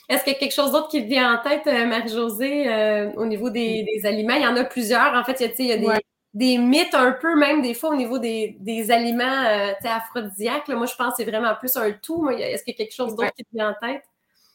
Est-ce 0.09 0.25
qu'il 0.25 0.33
y 0.33 0.37
a 0.37 0.39
quelque 0.39 0.55
chose 0.55 0.73
d'autre 0.73 0.89
qui 0.89 1.03
te 1.03 1.07
vient 1.07 1.35
en 1.35 1.43
tête, 1.43 1.67
Marie-Josée, 1.67 3.13
au 3.17 3.27
niveau 3.27 3.51
des, 3.51 3.85
aliments? 4.05 4.37
Il 4.37 4.43
y 4.43 4.47
en 4.47 4.57
a 4.57 4.65
plusieurs. 4.65 5.13
En 5.13 5.23
fait, 5.23 5.39
il 5.59 5.67
y 5.67 5.73
a, 5.73 6.01
des, 6.33 6.57
mythes 6.57 6.95
un 6.95 7.13
peu, 7.13 7.37
même 7.37 7.61
des 7.61 7.75
fois, 7.75 7.91
au 7.91 7.95
niveau 7.95 8.19
des, 8.19 8.91
aliments 8.91 9.75
aphrodisiaques. 9.85 10.69
Moi, 10.69 10.87
je 10.87 10.95
pense 10.95 11.11
que 11.11 11.17
c'est 11.19 11.31
vraiment 11.31 11.55
plus 11.57 11.77
un 11.77 11.91
tout. 11.93 12.31
Est-ce 12.31 12.65
qu'il 12.65 12.73
y 12.73 12.77
a 12.77 12.79
quelque 12.79 12.95
chose 12.95 13.15
d'autre 13.15 13.35
qui 13.37 13.45
te 13.45 13.51
vient 13.53 13.69
en 13.69 13.87
tête? 13.87 14.03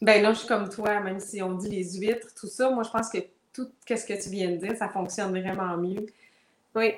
Ben 0.03 0.21
là, 0.21 0.33
je 0.33 0.39
suis 0.39 0.47
comme 0.49 0.67
toi, 0.67 0.99
même 0.99 1.21
si 1.21 1.41
on 1.41 1.53
dit 1.53 1.69
les 1.69 1.97
huîtres, 1.97 2.27
tout 2.37 2.47
ça, 2.47 2.69
moi, 2.69 2.83
je 2.83 2.89
pense 2.89 3.09
que 3.09 3.19
tout 3.53 3.69
ce 3.87 4.05
que 4.05 4.21
tu 4.21 4.29
viens 4.29 4.51
de 4.51 4.57
dire, 4.57 4.75
ça 4.75 4.89
fonctionne 4.89 5.31
vraiment 5.31 5.77
mieux. 5.77 6.07
Oui. 6.75 6.91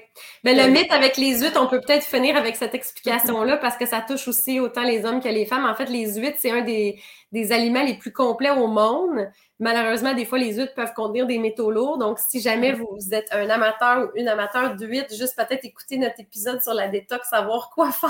Mais 0.43 0.55
le 0.55 0.71
mythe 0.71 0.91
avec 0.91 1.15
les 1.17 1.39
huîtres, 1.41 1.61
on 1.61 1.67
peut 1.67 1.81
peut-être 1.81 2.05
finir 2.05 2.35
avec 2.35 2.55
cette 2.55 2.73
explication-là 2.73 3.57
parce 3.57 3.77
que 3.77 3.85
ça 3.85 4.01
touche 4.01 4.27
aussi 4.27 4.59
autant 4.59 4.83
les 4.83 5.05
hommes 5.05 5.21
que 5.21 5.27
les 5.27 5.45
femmes. 5.45 5.65
En 5.65 5.75
fait, 5.75 5.85
les 5.85 6.15
huîtres, 6.15 6.37
c'est 6.39 6.49
un 6.49 6.61
des, 6.61 6.99
des, 7.31 7.51
aliments 7.51 7.83
les 7.83 7.93
plus 7.93 8.13
complets 8.13 8.51
au 8.51 8.65
monde. 8.65 9.29
Malheureusement, 9.59 10.15
des 10.15 10.25
fois, 10.25 10.39
les 10.39 10.55
huîtres 10.55 10.73
peuvent 10.73 10.93
contenir 10.95 11.27
des 11.27 11.37
métaux 11.37 11.69
lourds. 11.69 11.99
Donc, 11.99 12.17
si 12.19 12.39
jamais 12.39 12.71
vous 12.71 13.13
êtes 13.13 13.27
un 13.31 13.49
amateur 13.49 14.05
ou 14.05 14.17
une 14.17 14.29
amateur 14.29 14.75
d'huîtres, 14.75 15.13
juste 15.13 15.35
peut-être 15.35 15.65
écouter 15.65 15.97
notre 15.97 16.21
épisode 16.21 16.63
sur 16.63 16.73
la 16.73 16.87
détox, 16.87 17.29
savoir 17.29 17.69
quoi 17.69 17.91
faire. 17.91 18.09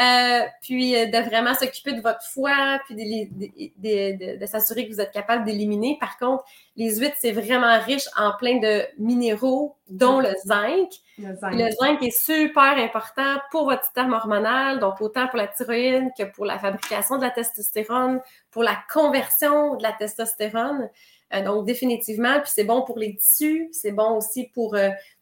Euh, 0.00 0.46
puis 0.62 0.94
euh, 0.94 1.06
de 1.06 1.18
vraiment 1.28 1.54
s'occuper 1.54 1.92
de 1.92 2.00
votre 2.00 2.22
foie, 2.22 2.78
puis 2.86 2.94
de, 2.94 4.46
s'assurer 4.46 4.86
que 4.86 4.92
vous 4.92 5.00
êtes 5.00 5.10
capable 5.10 5.44
d'éliminer. 5.44 5.96
Par 5.98 6.18
contre, 6.18 6.44
les 6.76 7.00
huîtres, 7.00 7.16
c'est 7.18 7.32
vraiment 7.32 7.80
riche 7.80 8.08
en 8.16 8.32
plein 8.38 8.60
de 8.60 8.84
minéraux, 8.98 9.76
dont 9.88 10.20
le 10.20 10.30
zinc. 10.44 10.88
Le 11.18 11.34
zinc. 11.34 12.00
est 12.00 12.16
super 12.16 12.76
important 12.76 13.38
pour 13.50 13.64
votre 13.64 13.82
système 13.82 14.12
hormonal, 14.12 14.78
donc 14.78 15.00
autant 15.00 15.26
pour 15.26 15.38
la 15.38 15.48
thyroïde 15.48 16.10
que 16.16 16.22
pour 16.22 16.44
la 16.44 16.60
fabrication 16.60 17.16
de 17.16 17.22
la 17.22 17.30
testostérone, 17.30 18.20
pour 18.52 18.62
la 18.62 18.78
conversion 18.92 19.74
de 19.74 19.82
la 19.82 19.92
testostérone. 19.92 20.88
Euh, 21.34 21.42
donc, 21.42 21.66
définitivement, 21.66 22.34
puis 22.40 22.52
c'est 22.54 22.64
bon 22.64 22.82
pour 22.82 23.00
les 23.00 23.16
tissus, 23.16 23.68
c'est 23.72 23.92
bon 23.92 24.16
aussi 24.16 24.48
pour 24.54 24.76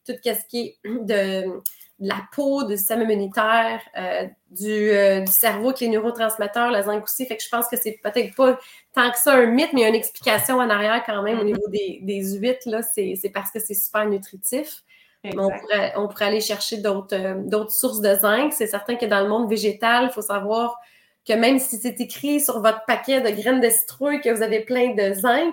tout 0.05 0.12
ce 0.23 0.47
qui 0.49 0.59
est 0.59 0.79
de 0.85 1.62
de 1.99 2.09
la 2.09 2.21
peau, 2.35 2.65
du 2.65 2.77
système 2.77 3.03
immunitaire, 3.03 3.81
euh, 3.97 4.27
euh, 4.63 5.21
du, 5.21 5.33
cerveau 5.33 5.73
qui 5.73 5.87
est 5.87 5.89
neurotransmetteur, 5.89 6.71
le 6.71 6.83
zinc 6.83 7.03
aussi. 7.05 7.27
Fait 7.27 7.37
que 7.37 7.43
je 7.43 7.49
pense 7.49 7.69
que 7.69 7.77
c'est 7.77 7.99
peut-être 8.03 8.35
pas 8.35 8.59
tant 8.95 9.11
que 9.11 9.19
ça 9.19 9.35
un 9.35 9.47
mythe, 9.47 9.73
mais 9.73 9.81
il 9.81 9.83
y 9.83 9.87
a 9.87 9.89
une 9.89 9.95
explication 9.95 10.57
en 10.57 10.69
arrière 10.69 11.03
quand 11.07 11.23
même 11.23 11.39
au 11.39 11.43
mm-hmm. 11.43 11.47
niveau 11.47 11.69
des, 11.69 12.01
des 12.03 12.37
huîtres. 12.37 12.69
Là, 12.69 12.83
c'est, 12.83 13.19
parce 13.33 13.51
que 13.51 13.61
c'est 13.61 13.75
super 13.75 14.07
nutritif. 14.07 14.83
On 15.25 15.51
pourrait, 15.51 15.93
on 15.97 16.07
pourrait, 16.07 16.27
aller 16.27 16.41
chercher 16.41 16.77
d'autres, 16.77 17.17
euh, 17.17 17.35
d'autres 17.45 17.73
sources 17.73 18.01
de 18.01 18.15
zinc. 18.15 18.53
C'est 18.53 18.69
certain 18.69 18.95
que 18.95 19.07
dans 19.07 19.21
le 19.21 19.29
monde 19.29 19.49
végétal, 19.49 20.05
il 20.05 20.11
faut 20.13 20.23
savoir 20.23 20.79
que 21.27 21.33
même 21.33 21.59
si 21.59 21.79
c'est 21.79 22.01
écrit 22.01 22.41
sur 22.41 22.61
votre 22.61 22.85
paquet 22.87 23.21
de 23.21 23.31
graines 23.31 23.61
de 23.61 23.69
citrouille 23.69 24.21
que 24.21 24.29
vous 24.29 24.43
avez 24.43 24.61
plein 24.61 24.95
de 24.95 25.15
zinc, 25.15 25.53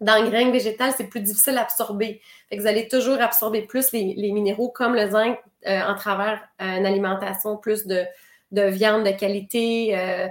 dans 0.00 0.22
le 0.22 0.30
grain 0.30 0.50
végétal, 0.50 0.92
c'est 0.96 1.08
plus 1.08 1.20
difficile 1.20 1.58
à 1.58 1.62
absorber. 1.62 2.20
vous 2.52 2.66
allez 2.66 2.88
toujours 2.88 3.20
absorber 3.20 3.62
plus 3.62 3.92
les, 3.92 4.32
minéraux 4.32 4.70
comme 4.70 4.94
le 4.94 5.10
zinc 5.10 5.38
euh, 5.66 5.80
en 5.82 5.94
travers 5.94 6.40
euh, 6.62 6.78
une 6.78 6.86
alimentation 6.86 7.58
plus 7.58 7.86
de, 7.86 8.04
viande 8.52 9.04
de 9.04 9.10
qualité. 9.10 9.96
Euh, 9.98 10.28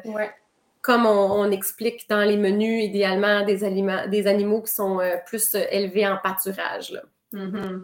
comme 0.81 1.05
on, 1.05 1.51
explique 1.51 2.07
dans 2.09 2.21
les 2.21 2.37
menus, 2.37 2.85
idéalement 2.85 3.45
des, 3.45 3.63
aliments, 3.63 4.07
des 4.07 4.27
animaux 4.27 4.61
qui 4.61 4.73
sont 4.73 4.99
plus 5.25 5.53
élevés 5.53 6.07
en 6.07 6.17
pâturage. 6.17 6.91
Là. 6.91 7.01
Mm-hmm. 7.33 7.81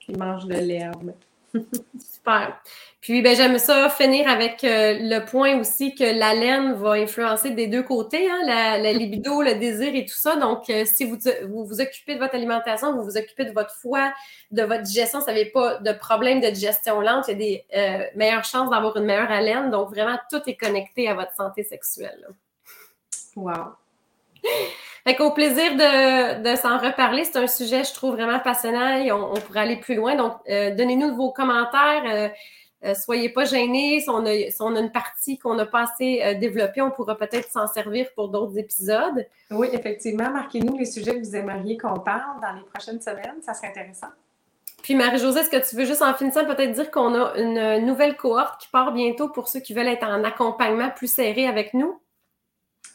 Qui 0.00 0.12
mangent 0.12 0.46
de 0.46 0.54
l'herbe. 0.54 1.12
Super. 1.98 2.60
Puis, 3.00 3.22
ben, 3.22 3.36
j'aime 3.36 3.58
ça 3.58 3.88
finir 3.88 4.28
avec 4.28 4.64
euh, 4.64 4.98
le 5.00 5.24
point 5.24 5.60
aussi 5.60 5.94
que 5.94 6.02
la 6.02 6.34
laine 6.34 6.72
va 6.72 6.92
influencer 6.92 7.50
des 7.50 7.68
deux 7.68 7.84
côtés, 7.84 8.28
hein, 8.28 8.40
la, 8.44 8.92
libido, 8.92 9.42
le 9.42 9.54
désir 9.54 9.94
et 9.94 10.04
tout 10.04 10.16
ça. 10.16 10.34
Donc, 10.34 10.68
euh, 10.70 10.84
si 10.84 11.04
vous, 11.04 11.16
vous, 11.46 11.80
occupez 11.80 12.14
de 12.14 12.18
votre 12.18 12.34
alimentation, 12.34 12.96
vous 12.96 13.04
vous 13.04 13.16
occupez 13.16 13.44
de 13.44 13.52
votre 13.52 13.72
foie, 13.76 14.12
de 14.50 14.62
votre 14.62 14.82
digestion, 14.82 15.20
vous 15.20 15.26
n'avez 15.26 15.46
pas 15.46 15.76
de 15.78 15.92
problème 15.92 16.40
de 16.40 16.48
digestion 16.48 17.00
lente, 17.00 17.28
il 17.28 17.30
y 17.30 17.34
a 17.34 17.38
des 17.38 17.64
euh, 17.76 18.06
meilleures 18.16 18.44
chances 18.44 18.70
d'avoir 18.70 18.96
une 18.96 19.04
meilleure 19.04 19.30
haleine. 19.30 19.70
Donc, 19.70 19.90
vraiment, 19.90 20.18
tout 20.28 20.42
est 20.46 20.56
connecté 20.56 21.08
à 21.08 21.14
votre 21.14 21.34
santé 21.34 21.62
sexuelle. 21.62 22.26
Wow. 23.36 23.76
Fait 25.06 25.20
au 25.20 25.30
plaisir 25.30 25.76
de, 25.76 26.56
s'en 26.56 26.78
reparler. 26.78 27.24
C'est 27.24 27.36
un 27.36 27.46
sujet, 27.46 27.84
je 27.84 27.94
trouve, 27.94 28.14
vraiment 28.14 28.40
passionnant 28.40 28.96
et 28.96 29.12
on, 29.12 29.34
pourrait 29.34 29.60
aller 29.60 29.76
plus 29.76 29.94
loin. 29.94 30.16
Donc, 30.16 30.32
euh, 30.48 30.74
donnez-nous 30.74 31.14
vos 31.14 31.30
commentaires. 31.30 32.02
Euh, 32.06 32.28
euh, 32.84 32.94
soyez 32.94 33.28
pas 33.28 33.44
gênés. 33.44 34.00
Si 34.00 34.10
on 34.10 34.26
a, 34.26 34.80
une 34.80 34.90
partie 34.90 35.38
qu'on 35.38 35.54
n'a 35.54 35.64
pas 35.64 35.82
assez 35.82 36.34
développée, 36.40 36.82
on 36.82 36.90
pourra 36.90 37.16
peut-être 37.16 37.48
s'en 37.52 37.68
servir 37.68 38.08
pour 38.16 38.30
d'autres 38.30 38.58
épisodes. 38.58 39.24
Oui, 39.52 39.68
effectivement. 39.72 40.28
Marquez-nous 40.28 40.76
les 40.76 40.86
sujets 40.86 41.20
que 41.20 41.24
vous 41.24 41.36
aimeriez 41.36 41.78
qu'on 41.78 42.00
parle 42.00 42.40
dans 42.42 42.52
les 42.52 42.64
prochaines 42.64 43.00
semaines. 43.00 43.40
Ça 43.42 43.54
serait 43.54 43.68
intéressant. 43.68 44.08
Puis 44.82 44.96
Marie-Josée, 44.96 45.40
est-ce 45.40 45.50
que 45.50 45.68
tu 45.68 45.76
veux 45.76 45.84
juste 45.84 46.02
en 46.02 46.14
finissant 46.14 46.44
peut-être 46.44 46.72
dire 46.72 46.90
qu'on 46.90 47.14
a 47.14 47.36
une 47.36 47.86
nouvelle 47.86 48.16
cohorte 48.16 48.60
qui 48.60 48.68
part 48.68 48.92
bientôt 48.92 49.28
pour 49.28 49.46
ceux 49.46 49.60
qui 49.60 49.72
veulent 49.72 49.86
être 49.86 50.06
en 50.06 50.24
accompagnement 50.24 50.90
plus 50.90 51.12
serré 51.12 51.46
avec 51.46 51.74
nous? 51.74 52.00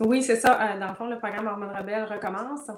Oui, 0.02 0.24
c'est 0.24 0.36
ça. 0.36 0.78
Dans 0.78 0.90
le 0.90 0.96
fond, 0.96 1.08
le 1.08 1.18
programme 1.18 1.48
Hormone 1.48 1.76
Rebelle 1.76 2.06
recommence 2.06 2.70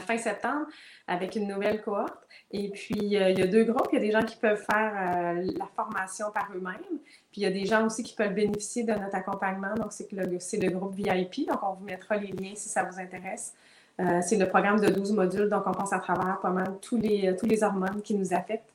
fin 0.00 0.18
septembre 0.18 0.66
avec 1.06 1.36
une 1.36 1.48
nouvelle 1.48 1.82
cohorte. 1.82 2.26
Et 2.50 2.70
puis, 2.70 3.16
euh, 3.16 3.30
il 3.30 3.38
y 3.38 3.42
a 3.42 3.46
deux 3.46 3.64
groupes. 3.64 3.88
Il 3.92 3.96
y 3.96 3.98
a 3.98 4.00
des 4.00 4.10
gens 4.10 4.22
qui 4.22 4.36
peuvent 4.36 4.62
faire 4.70 4.92
euh, 4.94 5.50
la 5.58 5.66
formation 5.76 6.30
par 6.32 6.48
eux-mêmes. 6.54 6.98
Puis, 7.30 7.40
il 7.40 7.42
y 7.42 7.46
a 7.46 7.50
des 7.50 7.66
gens 7.66 7.86
aussi 7.86 8.02
qui 8.02 8.14
peuvent 8.14 8.32
bénéficier 8.32 8.84
de 8.84 8.92
notre 8.92 9.14
accompagnement. 9.14 9.74
Donc, 9.74 9.92
c'est 9.92 10.10
le, 10.12 10.24
le 10.24 10.70
groupe 10.70 10.94
VIP. 10.94 11.46
Donc, 11.48 11.62
on 11.62 11.74
vous 11.74 11.84
mettra 11.84 12.16
les 12.16 12.28
liens 12.28 12.54
si 12.54 12.68
ça 12.68 12.84
vous 12.84 12.98
intéresse. 12.98 13.54
Euh, 14.00 14.20
c'est 14.22 14.36
le 14.36 14.48
programme 14.48 14.80
de 14.80 14.88
12 14.88 15.12
modules. 15.12 15.48
Donc, 15.48 15.64
on 15.66 15.72
passe 15.72 15.92
à 15.92 15.98
travers 15.98 16.38
pas 16.40 16.50
mal 16.50 16.78
tous 16.80 16.96
les, 16.96 17.34
tous 17.36 17.46
les 17.46 17.62
hormones 17.62 18.00
qui 18.02 18.14
nous 18.14 18.32
affectent, 18.32 18.72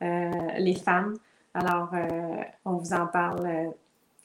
les 0.00 0.74
femmes. 0.74 1.14
Alors, 1.54 1.92
on 2.64 2.76
vous 2.76 2.92
en 2.92 3.06
parle 3.06 3.72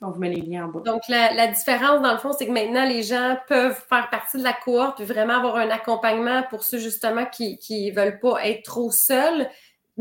on 0.02 0.12
vous 0.12 0.20
met 0.20 0.30
les 0.30 0.42
liens 0.42 0.66
en 0.66 0.68
bas. 0.70 0.82
Donc, 0.86 1.02
la, 1.10 1.48
différence, 1.48 2.02
dans 2.02 2.14
le 2.14 2.18
fond, 2.18 2.32
c'est 2.32 2.48
que 2.48 2.52
maintenant, 2.52 2.86
les 2.86 3.04
gens 3.04 3.38
peuvent 3.48 3.82
faire 3.90 4.10
partie 4.10 4.38
de 4.38 4.44
la 4.44 4.54
cohorte, 4.54 5.02
vraiment 5.02 5.38
avoir 5.38 5.58
un 5.58 5.70
accompagnement 5.70 6.44
pour 6.50 6.64
ceux, 6.64 6.78
justement, 6.78 7.26
qui 7.26 7.58
ne 7.70 7.96
veulent 7.96 8.20
pas 8.20 8.46
être 8.46 8.64
trop 8.64 8.92
seuls. 8.92 9.50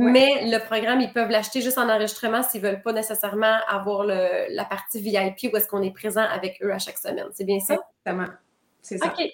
Mais 0.01 0.49
le 0.49 0.65
programme, 0.65 1.01
ils 1.01 1.13
peuvent 1.13 1.31
l'acheter 1.31 1.61
juste 1.61 1.77
en 1.77 1.89
enregistrement 1.89 2.45
s'ils 2.45 2.63
ne 2.63 2.69
veulent 2.69 2.83
pas 2.83 2.93
nécessairement 2.93 3.59
avoir 3.67 4.05
la 4.05 4.65
partie 4.65 5.01
VIP 5.01 5.53
où 5.53 5.57
est-ce 5.57 5.67
qu'on 5.67 5.83
est 5.83 5.93
présent 5.93 6.23
avec 6.23 6.63
eux 6.63 6.73
à 6.73 6.79
chaque 6.79 6.99
semaine. 6.99 7.27
C'est 7.33 7.45
bien 7.45 7.59
ça? 7.59 7.75
Exactement. 7.75 8.33
C'est 8.81 8.99
ça. 8.99 9.07
OK. 9.07 9.29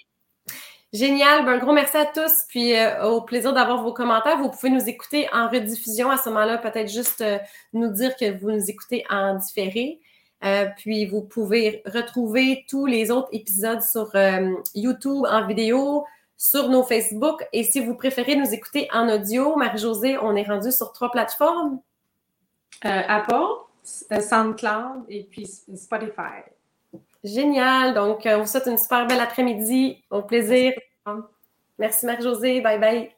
Génial. 0.91 1.45
Ben, 1.45 1.53
un 1.53 1.57
gros 1.59 1.73
merci 1.73 1.97
à 1.97 2.05
tous. 2.05 2.45
Puis 2.49 2.75
euh, 2.75 3.05
au 3.05 3.21
plaisir 3.21 3.53
d'avoir 3.53 3.83
vos 3.83 3.93
commentaires. 3.93 4.37
Vous 4.39 4.49
pouvez 4.49 4.71
nous 4.71 4.89
écouter 4.89 5.27
en 5.31 5.49
rediffusion 5.49 6.09
à 6.09 6.17
ce 6.17 6.29
moment-là. 6.29 6.57
Peut-être 6.57 6.91
juste 6.91 7.21
euh, 7.21 7.37
nous 7.73 7.89
dire 7.89 8.15
que 8.15 8.31
vous 8.35 8.49
nous 8.49 8.69
écoutez 8.69 9.03
en 9.09 9.35
différé. 9.35 9.99
Euh, 10.43 10.67
puis 10.77 11.05
vous 11.05 11.21
pouvez 11.21 11.81
retrouver 11.85 12.65
tous 12.69 12.85
les 12.85 13.09
autres 13.09 13.29
épisodes 13.31 13.81
sur 13.81 14.13
euh, 14.15 14.51
YouTube 14.75 15.25
en 15.27 15.47
vidéo, 15.47 16.05
sur 16.37 16.69
nos 16.69 16.83
Facebook. 16.83 17.45
Et 17.53 17.63
si 17.63 17.79
vous 17.79 17.95
préférez 17.95 18.35
nous 18.35 18.53
écouter 18.53 18.87
en 18.93 19.09
audio, 19.09 19.55
Marie-Josée, 19.55 20.17
on 20.17 20.35
est 20.35 20.43
rendu 20.43 20.71
sur 20.71 20.91
trois 20.91 21.09
plateformes. 21.09 21.79
Euh, 22.83 23.01
Apple, 23.07 23.63
SoundCloud 23.83 25.05
et 25.07 25.23
puis 25.23 25.47
Spotify. 25.47 26.43
Génial. 27.23 27.93
Donc, 27.93 28.21
on 28.25 28.41
vous 28.41 28.45
souhaite 28.45 28.67
une 28.67 28.77
super 28.77 29.07
belle 29.07 29.21
après-midi. 29.21 30.03
Au 30.11 30.21
plaisir. 30.21 30.73
Merci 31.79 32.05
Marie-Josée. 32.05 32.61
Bye 32.61 32.79
bye. 32.79 33.14